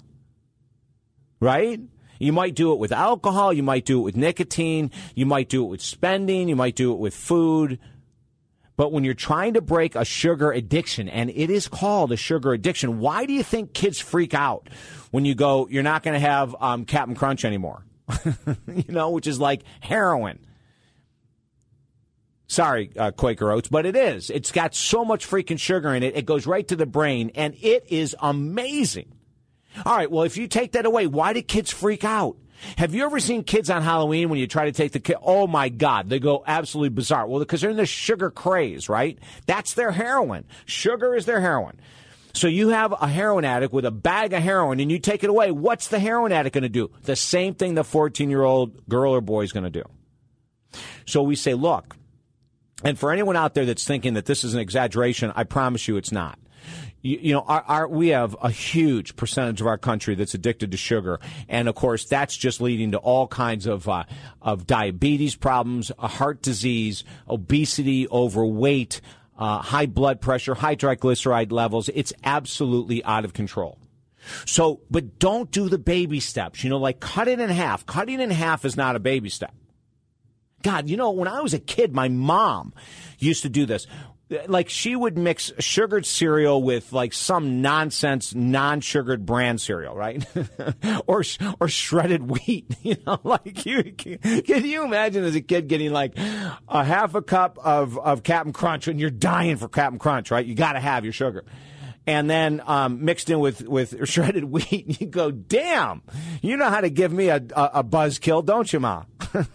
Right? 1.39 1.79
You 2.19 2.31
might 2.31 2.55
do 2.55 2.71
it 2.71 2.79
with 2.79 2.91
alcohol. 2.91 3.51
You 3.51 3.63
might 3.63 3.85
do 3.85 3.99
it 3.99 4.03
with 4.03 4.15
nicotine. 4.15 4.91
You 5.13 5.25
might 5.25 5.49
do 5.49 5.65
it 5.65 5.67
with 5.67 5.81
spending. 5.81 6.47
You 6.47 6.55
might 6.55 6.75
do 6.75 6.93
it 6.93 6.99
with 6.99 7.13
food. 7.13 7.79
But 8.75 8.91
when 8.91 9.03
you're 9.03 9.13
trying 9.13 9.53
to 9.53 9.61
break 9.61 9.95
a 9.95 10.03
sugar 10.03 10.51
addiction, 10.51 11.07
and 11.07 11.29
it 11.29 11.49
is 11.49 11.67
called 11.67 12.11
a 12.11 12.17
sugar 12.17 12.53
addiction, 12.53 12.99
why 12.99 13.25
do 13.25 13.33
you 13.33 13.43
think 13.43 13.73
kids 13.73 13.99
freak 13.99 14.33
out 14.33 14.69
when 15.11 15.25
you 15.25 15.35
go, 15.35 15.67
you're 15.69 15.83
not 15.83 16.01
going 16.01 16.15
to 16.15 16.19
have 16.19 16.55
um, 16.59 16.85
Crunch 16.85 17.45
anymore? 17.45 17.85
you 18.67 18.85
know, 18.89 19.11
which 19.11 19.27
is 19.27 19.39
like 19.39 19.61
heroin. 19.79 20.39
Sorry, 22.47 22.91
uh, 22.97 23.11
Quaker 23.11 23.51
Oats, 23.51 23.69
but 23.69 23.85
it 23.85 23.95
is. 23.95 24.29
It's 24.29 24.51
got 24.51 24.75
so 24.75 25.05
much 25.05 25.27
freaking 25.27 25.59
sugar 25.59 25.93
in 25.93 26.03
it. 26.03 26.15
It 26.15 26.25
goes 26.25 26.45
right 26.45 26.67
to 26.67 26.75
the 26.75 26.85
brain, 26.85 27.31
and 27.35 27.55
it 27.61 27.85
is 27.89 28.15
amazing. 28.19 29.11
All 29.85 29.95
right, 29.95 30.11
well, 30.11 30.23
if 30.23 30.37
you 30.37 30.47
take 30.47 30.73
that 30.73 30.85
away, 30.85 31.07
why 31.07 31.33
do 31.33 31.41
kids 31.41 31.71
freak 31.71 32.03
out? 32.03 32.37
Have 32.77 32.95
you 32.95 33.05
ever 33.05 33.19
seen 33.19 33.43
kids 33.43 33.69
on 33.69 33.81
Halloween 33.81 34.29
when 34.29 34.39
you 34.39 34.47
try 34.47 34.65
to 34.65 34.71
take 34.71 34.91
the 34.91 34.99
kid? 34.99 35.17
Oh 35.21 35.47
my 35.47 35.69
God, 35.69 36.09
they 36.09 36.19
go 36.19 36.43
absolutely 36.45 36.89
bizarre. 36.89 37.27
Well, 37.27 37.39
because 37.39 37.61
they're 37.61 37.69
in 37.69 37.77
the 37.77 37.85
sugar 37.85 38.31
craze, 38.31 38.89
right? 38.89 39.17
That's 39.45 39.73
their 39.73 39.91
heroin. 39.91 40.45
Sugar 40.65 41.15
is 41.15 41.25
their 41.25 41.41
heroin. 41.41 41.79
So 42.33 42.47
you 42.47 42.69
have 42.69 42.93
a 42.99 43.07
heroin 43.07 43.45
addict 43.45 43.73
with 43.73 43.85
a 43.85 43.91
bag 43.91 44.33
of 44.33 44.41
heroin 44.41 44.79
and 44.79 44.91
you 44.91 44.97
take 44.97 45.23
it 45.23 45.29
away. 45.29 45.51
What's 45.51 45.89
the 45.89 45.99
heroin 45.99 46.31
addict 46.31 46.53
going 46.53 46.63
to 46.63 46.69
do? 46.69 46.89
The 47.03 47.15
same 47.15 47.53
thing 47.53 47.75
the 47.75 47.83
14 47.83 48.29
year 48.29 48.43
old 48.43 48.87
girl 48.87 49.13
or 49.13 49.21
boy 49.21 49.43
is 49.43 49.51
going 49.51 49.65
to 49.65 49.69
do. 49.69 49.83
So 51.05 51.21
we 51.21 51.35
say, 51.35 51.53
look, 51.53 51.95
and 52.83 52.97
for 52.97 53.11
anyone 53.11 53.35
out 53.35 53.53
there 53.53 53.65
that's 53.65 53.85
thinking 53.85 54.15
that 54.15 54.25
this 54.25 54.43
is 54.43 54.55
an 54.55 54.59
exaggeration, 54.59 55.31
I 55.35 55.43
promise 55.43 55.87
you 55.87 55.97
it's 55.97 56.11
not 56.11 56.39
you, 57.03 57.19
you 57.21 57.33
know, 57.33 57.41
our, 57.41 57.61
our, 57.67 57.87
we 57.87 58.07
have 58.07 58.35
a 58.41 58.49
huge 58.49 59.15
percentage 59.15 59.61
of 59.61 59.67
our 59.67 59.77
country 59.77 60.15
that's 60.15 60.33
addicted 60.33 60.71
to 60.71 60.77
sugar, 60.77 61.19
and 61.47 61.69
of 61.69 61.75
course, 61.75 62.05
that's 62.05 62.35
just 62.35 62.61
leading 62.61 62.91
to 62.91 62.97
all 62.97 63.27
kinds 63.27 63.67
of 63.67 63.87
uh, 63.87 64.05
of 64.41 64.65
diabetes 64.65 65.35
problems, 65.35 65.91
heart 65.99 66.41
disease, 66.41 67.03
obesity, 67.29 68.07
overweight, 68.09 69.01
uh, 69.37 69.59
high 69.59 69.85
blood 69.85 70.21
pressure, 70.21 70.55
high 70.55 70.77
triglyceride 70.77 71.51
levels. 71.51 71.89
It's 71.93 72.13
absolutely 72.23 73.03
out 73.03 73.25
of 73.25 73.33
control. 73.33 73.77
So, 74.45 74.79
but 74.89 75.19
don't 75.19 75.51
do 75.51 75.67
the 75.67 75.77
baby 75.77 76.21
steps. 76.21 76.63
You 76.63 76.69
know, 76.69 76.77
like 76.77 77.01
cut 77.01 77.27
it 77.27 77.41
in 77.41 77.49
half. 77.49 77.85
Cutting 77.85 78.21
in 78.21 78.31
half 78.31 78.63
is 78.63 78.77
not 78.77 78.95
a 78.95 78.99
baby 78.99 79.27
step. 79.29 79.53
God, 80.61 80.89
you 80.89 80.95
know, 80.95 81.11
when 81.11 81.27
I 81.27 81.41
was 81.41 81.53
a 81.53 81.59
kid, 81.59 81.93
my 81.93 82.07
mom 82.07 82.73
used 83.19 83.43
to 83.43 83.49
do 83.49 83.65
this 83.65 83.85
like 84.47 84.69
she 84.69 84.95
would 84.95 85.17
mix 85.17 85.51
sugared 85.59 86.05
cereal 86.05 86.61
with 86.61 86.93
like 86.93 87.13
some 87.13 87.61
nonsense 87.61 88.33
non-sugared 88.33 89.25
brand 89.25 89.61
cereal, 89.61 89.95
right? 89.95 90.25
or 91.07 91.23
or 91.59 91.67
shredded 91.67 92.29
wheat, 92.29 92.65
you 92.81 92.97
know, 93.05 93.19
like 93.23 93.65
you 93.65 93.93
can 93.93 94.65
you 94.65 94.83
imagine 94.83 95.23
as 95.23 95.35
a 95.35 95.41
kid 95.41 95.67
getting 95.67 95.91
like 95.91 96.17
a 96.17 96.83
half 96.83 97.15
a 97.15 97.21
cup 97.21 97.57
of 97.63 97.97
of 97.97 98.23
Captain 98.23 98.53
Crunch 98.53 98.87
and 98.87 98.99
you're 98.99 99.09
dying 99.09 99.57
for 99.57 99.67
Captain 99.67 99.99
Crunch, 99.99 100.31
right? 100.31 100.45
You 100.45 100.55
got 100.55 100.73
to 100.73 100.79
have 100.79 101.03
your 101.03 101.13
sugar. 101.13 101.43
And 102.05 102.29
then 102.29 102.61
um, 102.65 103.05
mixed 103.05 103.29
in 103.29 103.39
with, 103.39 103.65
with 103.67 104.07
shredded 104.09 104.43
wheat, 104.43 104.99
you 104.99 105.07
go, 105.07 105.31
damn, 105.31 106.01
you 106.41 106.57
know 106.57 106.69
how 106.69 106.81
to 106.81 106.89
give 106.89 107.13
me 107.13 107.29
a, 107.29 107.41
a, 107.55 107.69
a 107.75 107.83
buzz 107.83 108.19
kill, 108.19 108.41
don't 108.41 108.71
you, 108.73 108.81
Ma? 108.81 109.03
but 109.31 109.47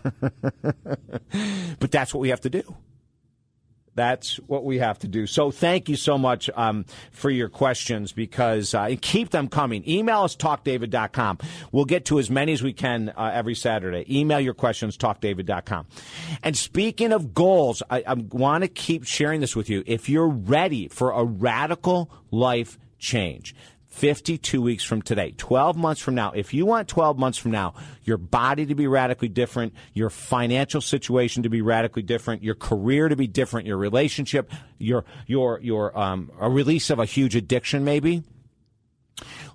that's 1.90 2.14
what 2.14 2.20
we 2.20 2.30
have 2.30 2.40
to 2.42 2.50
do. 2.50 2.76
That's 3.98 4.36
what 4.46 4.64
we 4.64 4.78
have 4.78 5.00
to 5.00 5.08
do. 5.08 5.26
So 5.26 5.50
thank 5.50 5.88
you 5.88 5.96
so 5.96 6.16
much 6.16 6.48
um, 6.54 6.84
for 7.10 7.30
your 7.30 7.48
questions 7.48 8.12
because 8.12 8.72
uh, 8.72 8.94
keep 9.00 9.30
them 9.30 9.48
coming. 9.48 9.82
Email 9.88 10.22
us 10.22 10.36
talkdavid.com. 10.36 11.38
We'll 11.72 11.84
get 11.84 12.04
to 12.06 12.20
as 12.20 12.30
many 12.30 12.52
as 12.52 12.62
we 12.62 12.72
can 12.72 13.08
uh, 13.08 13.32
every 13.34 13.56
Saturday. 13.56 14.04
Email 14.08 14.38
your 14.38 14.54
questions 14.54 14.96
talkdavid.com. 14.96 15.86
And 16.44 16.56
speaking 16.56 17.12
of 17.12 17.34
goals, 17.34 17.82
I, 17.90 18.04
I 18.06 18.14
want 18.14 18.62
to 18.62 18.68
keep 18.68 19.04
sharing 19.04 19.40
this 19.40 19.56
with 19.56 19.68
you. 19.68 19.82
If 19.84 20.08
you're 20.08 20.28
ready 20.28 20.86
for 20.86 21.10
a 21.10 21.24
radical 21.24 22.08
life 22.30 22.78
change, 23.00 23.52
52 23.88 24.60
weeks 24.60 24.84
from 24.84 25.02
today, 25.02 25.34
12 25.36 25.76
months 25.76 26.00
from 26.00 26.14
now, 26.14 26.30
if 26.32 26.52
you 26.52 26.66
want 26.66 26.88
12 26.88 27.18
months 27.18 27.38
from 27.38 27.50
now, 27.50 27.74
your 28.04 28.18
body 28.18 28.66
to 28.66 28.74
be 28.74 28.86
radically 28.86 29.28
different, 29.28 29.72
your 29.94 30.10
financial 30.10 30.80
situation 30.80 31.42
to 31.42 31.48
be 31.48 31.62
radically 31.62 32.02
different, 32.02 32.42
your 32.42 32.54
career 32.54 33.08
to 33.08 33.16
be 33.16 33.26
different, 33.26 33.66
your 33.66 33.78
relationship, 33.78 34.52
your, 34.78 35.04
your, 35.26 35.58
your, 35.60 35.98
um, 35.98 36.30
a 36.38 36.48
release 36.48 36.90
of 36.90 36.98
a 36.98 37.06
huge 37.06 37.34
addiction 37.34 37.82
maybe, 37.82 38.22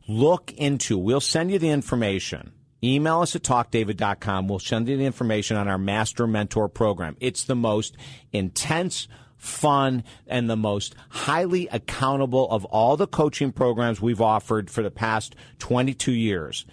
look 0.08 0.52
into, 0.54 0.98
we'll 0.98 1.22
send 1.22 1.52
you 1.52 1.60
the 1.60 1.70
information. 1.70 2.52
Email 2.84 3.22
us 3.22 3.34
at 3.34 3.44
talkdavid.com. 3.44 4.50
We'll 4.50 4.60
send 4.60 4.90
you 4.90 4.98
the 4.98 5.06
information 5.06 5.56
on 5.56 5.70
our 5.70 5.78
Master 5.78 6.28
Mentor 6.28 6.68
program. 6.68 7.16
It's 7.22 7.46
the 7.46 7.56
most 7.56 7.96
intense, 8.34 9.08
fun, 9.44 10.04
and 10.26 10.50
the 10.50 10.56
most 10.56 10.96
highly 11.10 11.68
accountable 11.68 12.50
of 12.50 12.64
all 12.66 12.96
the 12.96 13.08
coaching 13.08 13.52
programs 13.52 14.02
we've 14.02 14.22
offered 14.22 14.72
for 14.72 14.82
the 14.82 14.92
past 14.92 15.36
22 15.60 16.14
years. 16.14 16.66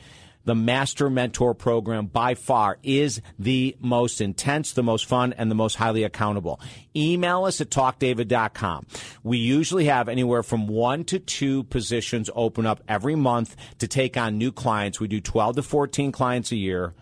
The 0.45 0.55
Master 0.55 1.11
Mentor 1.11 1.55
program 1.55 2.07
by 2.07 2.35
far 2.35 2.79
is 2.83 3.21
the 3.39 3.77
most 3.81 4.21
intense, 4.21 4.73
the 4.73 4.83
most 4.83 5.05
fun, 5.05 5.35
and 5.35 5.51
the 5.51 5.55
most 5.55 5.75
highly 5.75 6.03
accountable. 6.03 6.61
Email 6.97 7.45
us 7.45 7.61
at 7.61 7.71
talkdavid.com. 7.71 8.87
We 9.23 9.39
usually 9.39 9.85
have 9.87 10.09
anywhere 10.09 10.43
from 10.43 10.67
one 10.67 11.05
to 11.05 11.19
two 11.19 11.65
positions 11.65 12.31
open 12.35 12.67
up 12.67 12.83
every 12.89 13.17
month 13.17 13.55
to 13.79 13.89
take 13.89 14.17
on 14.17 14.39
new 14.39 14.51
clients. 14.51 14.99
We 14.99 15.09
do 15.09 15.21
12 15.21 15.57
to 15.57 15.63
14 15.63 16.11
clients 16.11 16.53
a 16.53 16.57
year. 16.57 16.95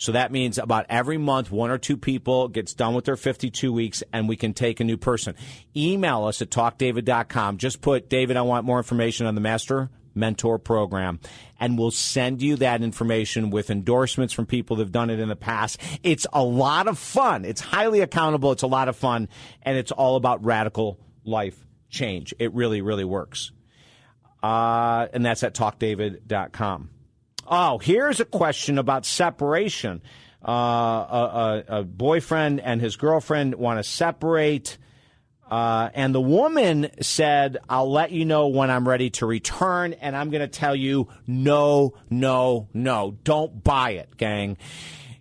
So 0.00 0.12
that 0.12 0.32
means 0.32 0.56
about 0.56 0.86
every 0.88 1.18
month, 1.18 1.50
one 1.50 1.70
or 1.70 1.76
two 1.76 1.98
people 1.98 2.48
gets 2.48 2.72
done 2.72 2.94
with 2.94 3.04
their 3.04 3.18
52 3.18 3.70
weeks 3.70 4.02
and 4.14 4.30
we 4.30 4.34
can 4.34 4.54
take 4.54 4.80
a 4.80 4.84
new 4.84 4.96
person. 4.96 5.34
Email 5.76 6.24
us 6.24 6.40
at 6.40 6.48
talkdavid.com. 6.48 7.58
Just 7.58 7.82
put, 7.82 8.08
David, 8.08 8.38
I 8.38 8.42
want 8.42 8.64
more 8.64 8.78
information 8.78 9.26
on 9.26 9.34
the 9.34 9.42
master 9.42 9.90
mentor 10.14 10.58
program 10.58 11.20
and 11.60 11.78
we'll 11.78 11.90
send 11.90 12.40
you 12.40 12.56
that 12.56 12.80
information 12.80 13.50
with 13.50 13.68
endorsements 13.68 14.32
from 14.32 14.46
people 14.46 14.76
that 14.76 14.84
have 14.84 14.92
done 14.92 15.10
it 15.10 15.20
in 15.20 15.28
the 15.28 15.36
past. 15.36 15.78
It's 16.02 16.26
a 16.32 16.42
lot 16.42 16.88
of 16.88 16.98
fun. 16.98 17.44
It's 17.44 17.60
highly 17.60 18.00
accountable. 18.00 18.52
It's 18.52 18.62
a 18.62 18.68
lot 18.68 18.88
of 18.88 18.96
fun 18.96 19.28
and 19.64 19.76
it's 19.76 19.92
all 19.92 20.16
about 20.16 20.42
radical 20.42 20.98
life 21.26 21.62
change. 21.90 22.32
It 22.38 22.54
really, 22.54 22.80
really 22.80 23.04
works. 23.04 23.52
Uh, 24.42 25.08
and 25.12 25.26
that's 25.26 25.42
at 25.42 25.54
talkdavid.com. 25.54 26.88
Oh, 27.52 27.78
here's 27.78 28.20
a 28.20 28.24
question 28.24 28.78
about 28.78 29.04
separation. 29.04 30.02
Uh, 30.46 30.52
a, 30.52 31.64
a, 31.68 31.78
a, 31.80 31.84
boyfriend 31.84 32.60
and 32.60 32.80
his 32.80 32.94
girlfriend 32.94 33.56
want 33.56 33.78
to 33.78 33.82
separate. 33.82 34.78
Uh, 35.50 35.90
and 35.94 36.14
the 36.14 36.20
woman 36.20 36.88
said, 37.02 37.58
I'll 37.68 37.90
let 37.90 38.12
you 38.12 38.24
know 38.24 38.46
when 38.46 38.70
I'm 38.70 38.88
ready 38.88 39.10
to 39.10 39.26
return. 39.26 39.94
And 39.94 40.16
I'm 40.16 40.30
going 40.30 40.40
to 40.42 40.48
tell 40.48 40.76
you, 40.76 41.08
no, 41.26 41.94
no, 42.08 42.68
no. 42.72 43.18
Don't 43.24 43.62
buy 43.64 43.90
it, 43.90 44.16
gang. 44.16 44.56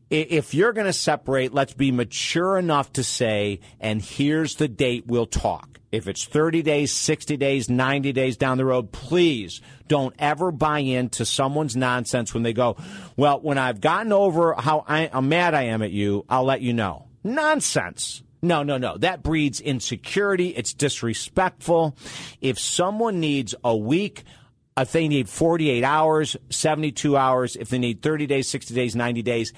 If 0.10 0.56
you're 0.56 0.74
going 0.74 0.88
to 0.88 0.94
separate, 0.94 1.54
let's 1.54 1.74
be 1.74 1.92
mature 1.92 2.58
enough 2.58 2.94
to 2.94 3.04
say, 3.04 3.60
and 3.80 4.02
here's 4.02 4.56
the 4.56 4.68
date 4.68 5.06
we'll 5.06 5.28
talk. 5.28 5.80
If 5.92 6.08
it's 6.08 6.26
30 6.26 6.62
days, 6.64 6.92
60 6.92 7.38
days, 7.38 7.70
90 7.70 8.12
days 8.12 8.38
down 8.38 8.58
the 8.58 8.66
road, 8.66 8.92
please 8.92 9.62
don't 9.88 10.16
ever 10.20 10.52
buy 10.52 10.80
into 10.80 11.26
someone's 11.26 11.76
nonsense 11.76 12.34
when 12.34 12.44
they 12.44 12.54
go, 12.54 12.78
well, 13.18 13.40
when 13.40 13.58
I've 13.58 13.82
gotten 13.82 14.12
over 14.12 14.54
how, 14.54 14.84
I, 14.88 15.10
how 15.12 15.22
mad 15.22 15.54
I 15.54 15.64
am 15.64 15.82
at 15.82 15.92
you, 15.92 16.26
I'll 16.30 16.44
let 16.44 16.62
you 16.62 16.74
know. 16.74 17.08
Nonsense. 17.24 18.24
No, 18.42 18.64
no, 18.64 18.78
no. 18.78 18.98
That 18.98 19.22
breeds 19.22 19.60
insecurity. 19.60 20.50
It's 20.50 20.74
disrespectful. 20.74 21.96
If 22.40 22.58
someone 22.58 23.20
needs 23.20 23.54
a 23.64 23.76
week, 23.76 24.24
if 24.78 24.92
they 24.92 25.08
need 25.08 25.28
48 25.28 25.84
hours, 25.84 26.38
72 26.50 27.18
hours, 27.18 27.56
if 27.56 27.70
they 27.70 27.80
need 27.80 28.02
30 28.02 28.28
days, 28.28 28.48
60 28.48 28.74
days, 28.74 28.96
90 28.96 29.22
days, 29.24 29.54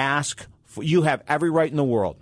ask. 0.00 0.46
For, 0.64 0.82
you 0.82 1.02
have 1.02 1.22
every 1.28 1.50
right 1.50 1.70
in 1.70 1.76
the 1.76 1.84
world 1.84 2.16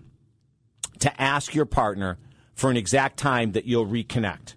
to 1.01 1.21
ask 1.21 1.55
your 1.55 1.67
partner 1.67 2.19
for 2.55 2.71
an 2.71 2.77
exact 2.77 3.19
time 3.19 3.53
that 3.53 3.65
you'll 3.65 3.87
reconnect. 3.87 4.55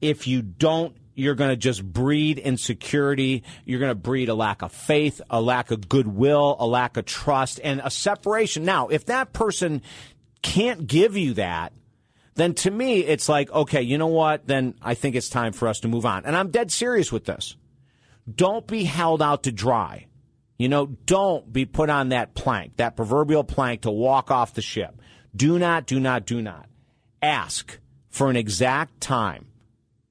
If 0.00 0.26
you 0.26 0.42
don't, 0.42 0.96
you're 1.14 1.34
going 1.34 1.50
to 1.50 1.56
just 1.56 1.84
breed 1.84 2.38
insecurity. 2.38 3.44
You're 3.64 3.80
going 3.80 3.90
to 3.90 3.94
breed 3.94 4.28
a 4.28 4.34
lack 4.34 4.62
of 4.62 4.72
faith, 4.72 5.20
a 5.30 5.40
lack 5.40 5.70
of 5.70 5.88
goodwill, 5.88 6.56
a 6.58 6.66
lack 6.66 6.96
of 6.96 7.04
trust, 7.04 7.60
and 7.62 7.80
a 7.84 7.90
separation. 7.90 8.64
Now, 8.64 8.88
if 8.88 9.06
that 9.06 9.32
person 9.32 9.82
can't 10.42 10.86
give 10.86 11.16
you 11.16 11.34
that, 11.34 11.72
then 12.34 12.54
to 12.54 12.70
me, 12.70 13.00
it's 13.00 13.28
like, 13.28 13.50
okay, 13.52 13.82
you 13.82 13.96
know 13.98 14.08
what? 14.08 14.46
Then 14.46 14.74
I 14.82 14.94
think 14.94 15.14
it's 15.14 15.28
time 15.28 15.52
for 15.52 15.68
us 15.68 15.80
to 15.80 15.88
move 15.88 16.04
on. 16.04 16.24
And 16.24 16.34
I'm 16.34 16.50
dead 16.50 16.72
serious 16.72 17.12
with 17.12 17.24
this. 17.24 17.56
Don't 18.32 18.66
be 18.66 18.84
held 18.84 19.22
out 19.22 19.44
to 19.44 19.52
dry. 19.52 20.06
You 20.64 20.70
know, 20.70 20.86
don't 20.86 21.52
be 21.52 21.66
put 21.66 21.90
on 21.90 22.08
that 22.08 22.32
plank, 22.32 22.78
that 22.78 22.96
proverbial 22.96 23.44
plank 23.44 23.82
to 23.82 23.90
walk 23.90 24.30
off 24.30 24.54
the 24.54 24.62
ship. 24.62 24.98
Do 25.36 25.58
not, 25.58 25.84
do 25.84 26.00
not, 26.00 26.24
do 26.24 26.40
not. 26.40 26.70
Ask 27.20 27.78
for 28.08 28.30
an 28.30 28.36
exact 28.36 28.98
time. 28.98 29.48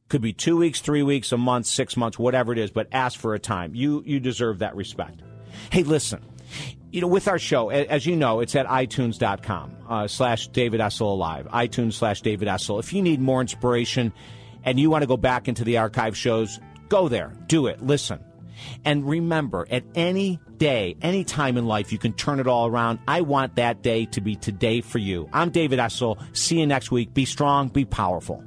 Could 0.09 0.21
be 0.21 0.31
two 0.31 0.55
weeks, 0.55 0.79
three 0.79 1.01
weeks, 1.01 1.31
a 1.31 1.39
month, 1.39 1.65
six 1.65 1.97
months, 1.97 2.19
whatever 2.19 2.53
it 2.53 2.59
is, 2.59 2.69
but 2.69 2.87
ask 2.91 3.19
for 3.19 3.33
a 3.33 3.39
time. 3.39 3.73
You, 3.73 4.03
you 4.05 4.19
deserve 4.19 4.59
that 4.59 4.75
respect. 4.75 5.23
Hey, 5.71 5.81
listen, 5.81 6.23
you 6.91 7.01
know, 7.01 7.07
with 7.07 7.27
our 7.27 7.39
show, 7.39 7.69
as 7.69 8.05
you 8.05 8.15
know, 8.15 8.39
it's 8.41 8.55
at 8.55 8.67
itunes.com 8.67 9.75
uh, 9.89 10.07
slash 10.07 10.49
David 10.49 10.81
Essel 10.81 11.01
Alive, 11.01 11.47
iTunes 11.47 11.93
slash 11.93 12.21
David 12.21 12.47
Essel. 12.47 12.79
If 12.79 12.93
you 12.93 13.01
need 13.01 13.19
more 13.19 13.41
inspiration 13.41 14.13
and 14.63 14.79
you 14.79 14.91
want 14.91 15.01
to 15.01 15.07
go 15.07 15.17
back 15.17 15.47
into 15.47 15.63
the 15.63 15.79
archive 15.79 16.15
shows, 16.15 16.59
go 16.89 17.07
there, 17.07 17.33
do 17.47 17.65
it, 17.65 17.81
listen. 17.81 18.23
And 18.85 19.07
remember, 19.07 19.67
at 19.69 19.83
any 19.95 20.39
day, 20.57 20.95
any 21.01 21.23
time 21.23 21.57
in 21.57 21.65
life, 21.65 21.91
you 21.91 21.97
can 21.97 22.13
turn 22.13 22.39
it 22.39 22.47
all 22.47 22.67
around. 22.67 22.99
I 23.07 23.21
want 23.21 23.55
that 23.55 23.81
day 23.81 24.05
to 24.07 24.21
be 24.21 24.35
today 24.35 24.81
for 24.81 24.99
you. 24.99 25.29
I'm 25.33 25.49
David 25.49 25.79
Essel. 25.79 26.17
See 26.35 26.59
you 26.59 26.67
next 26.67 26.91
week. 26.91 27.13
Be 27.13 27.25
strong, 27.25 27.67
be 27.69 27.85
powerful. 27.85 28.43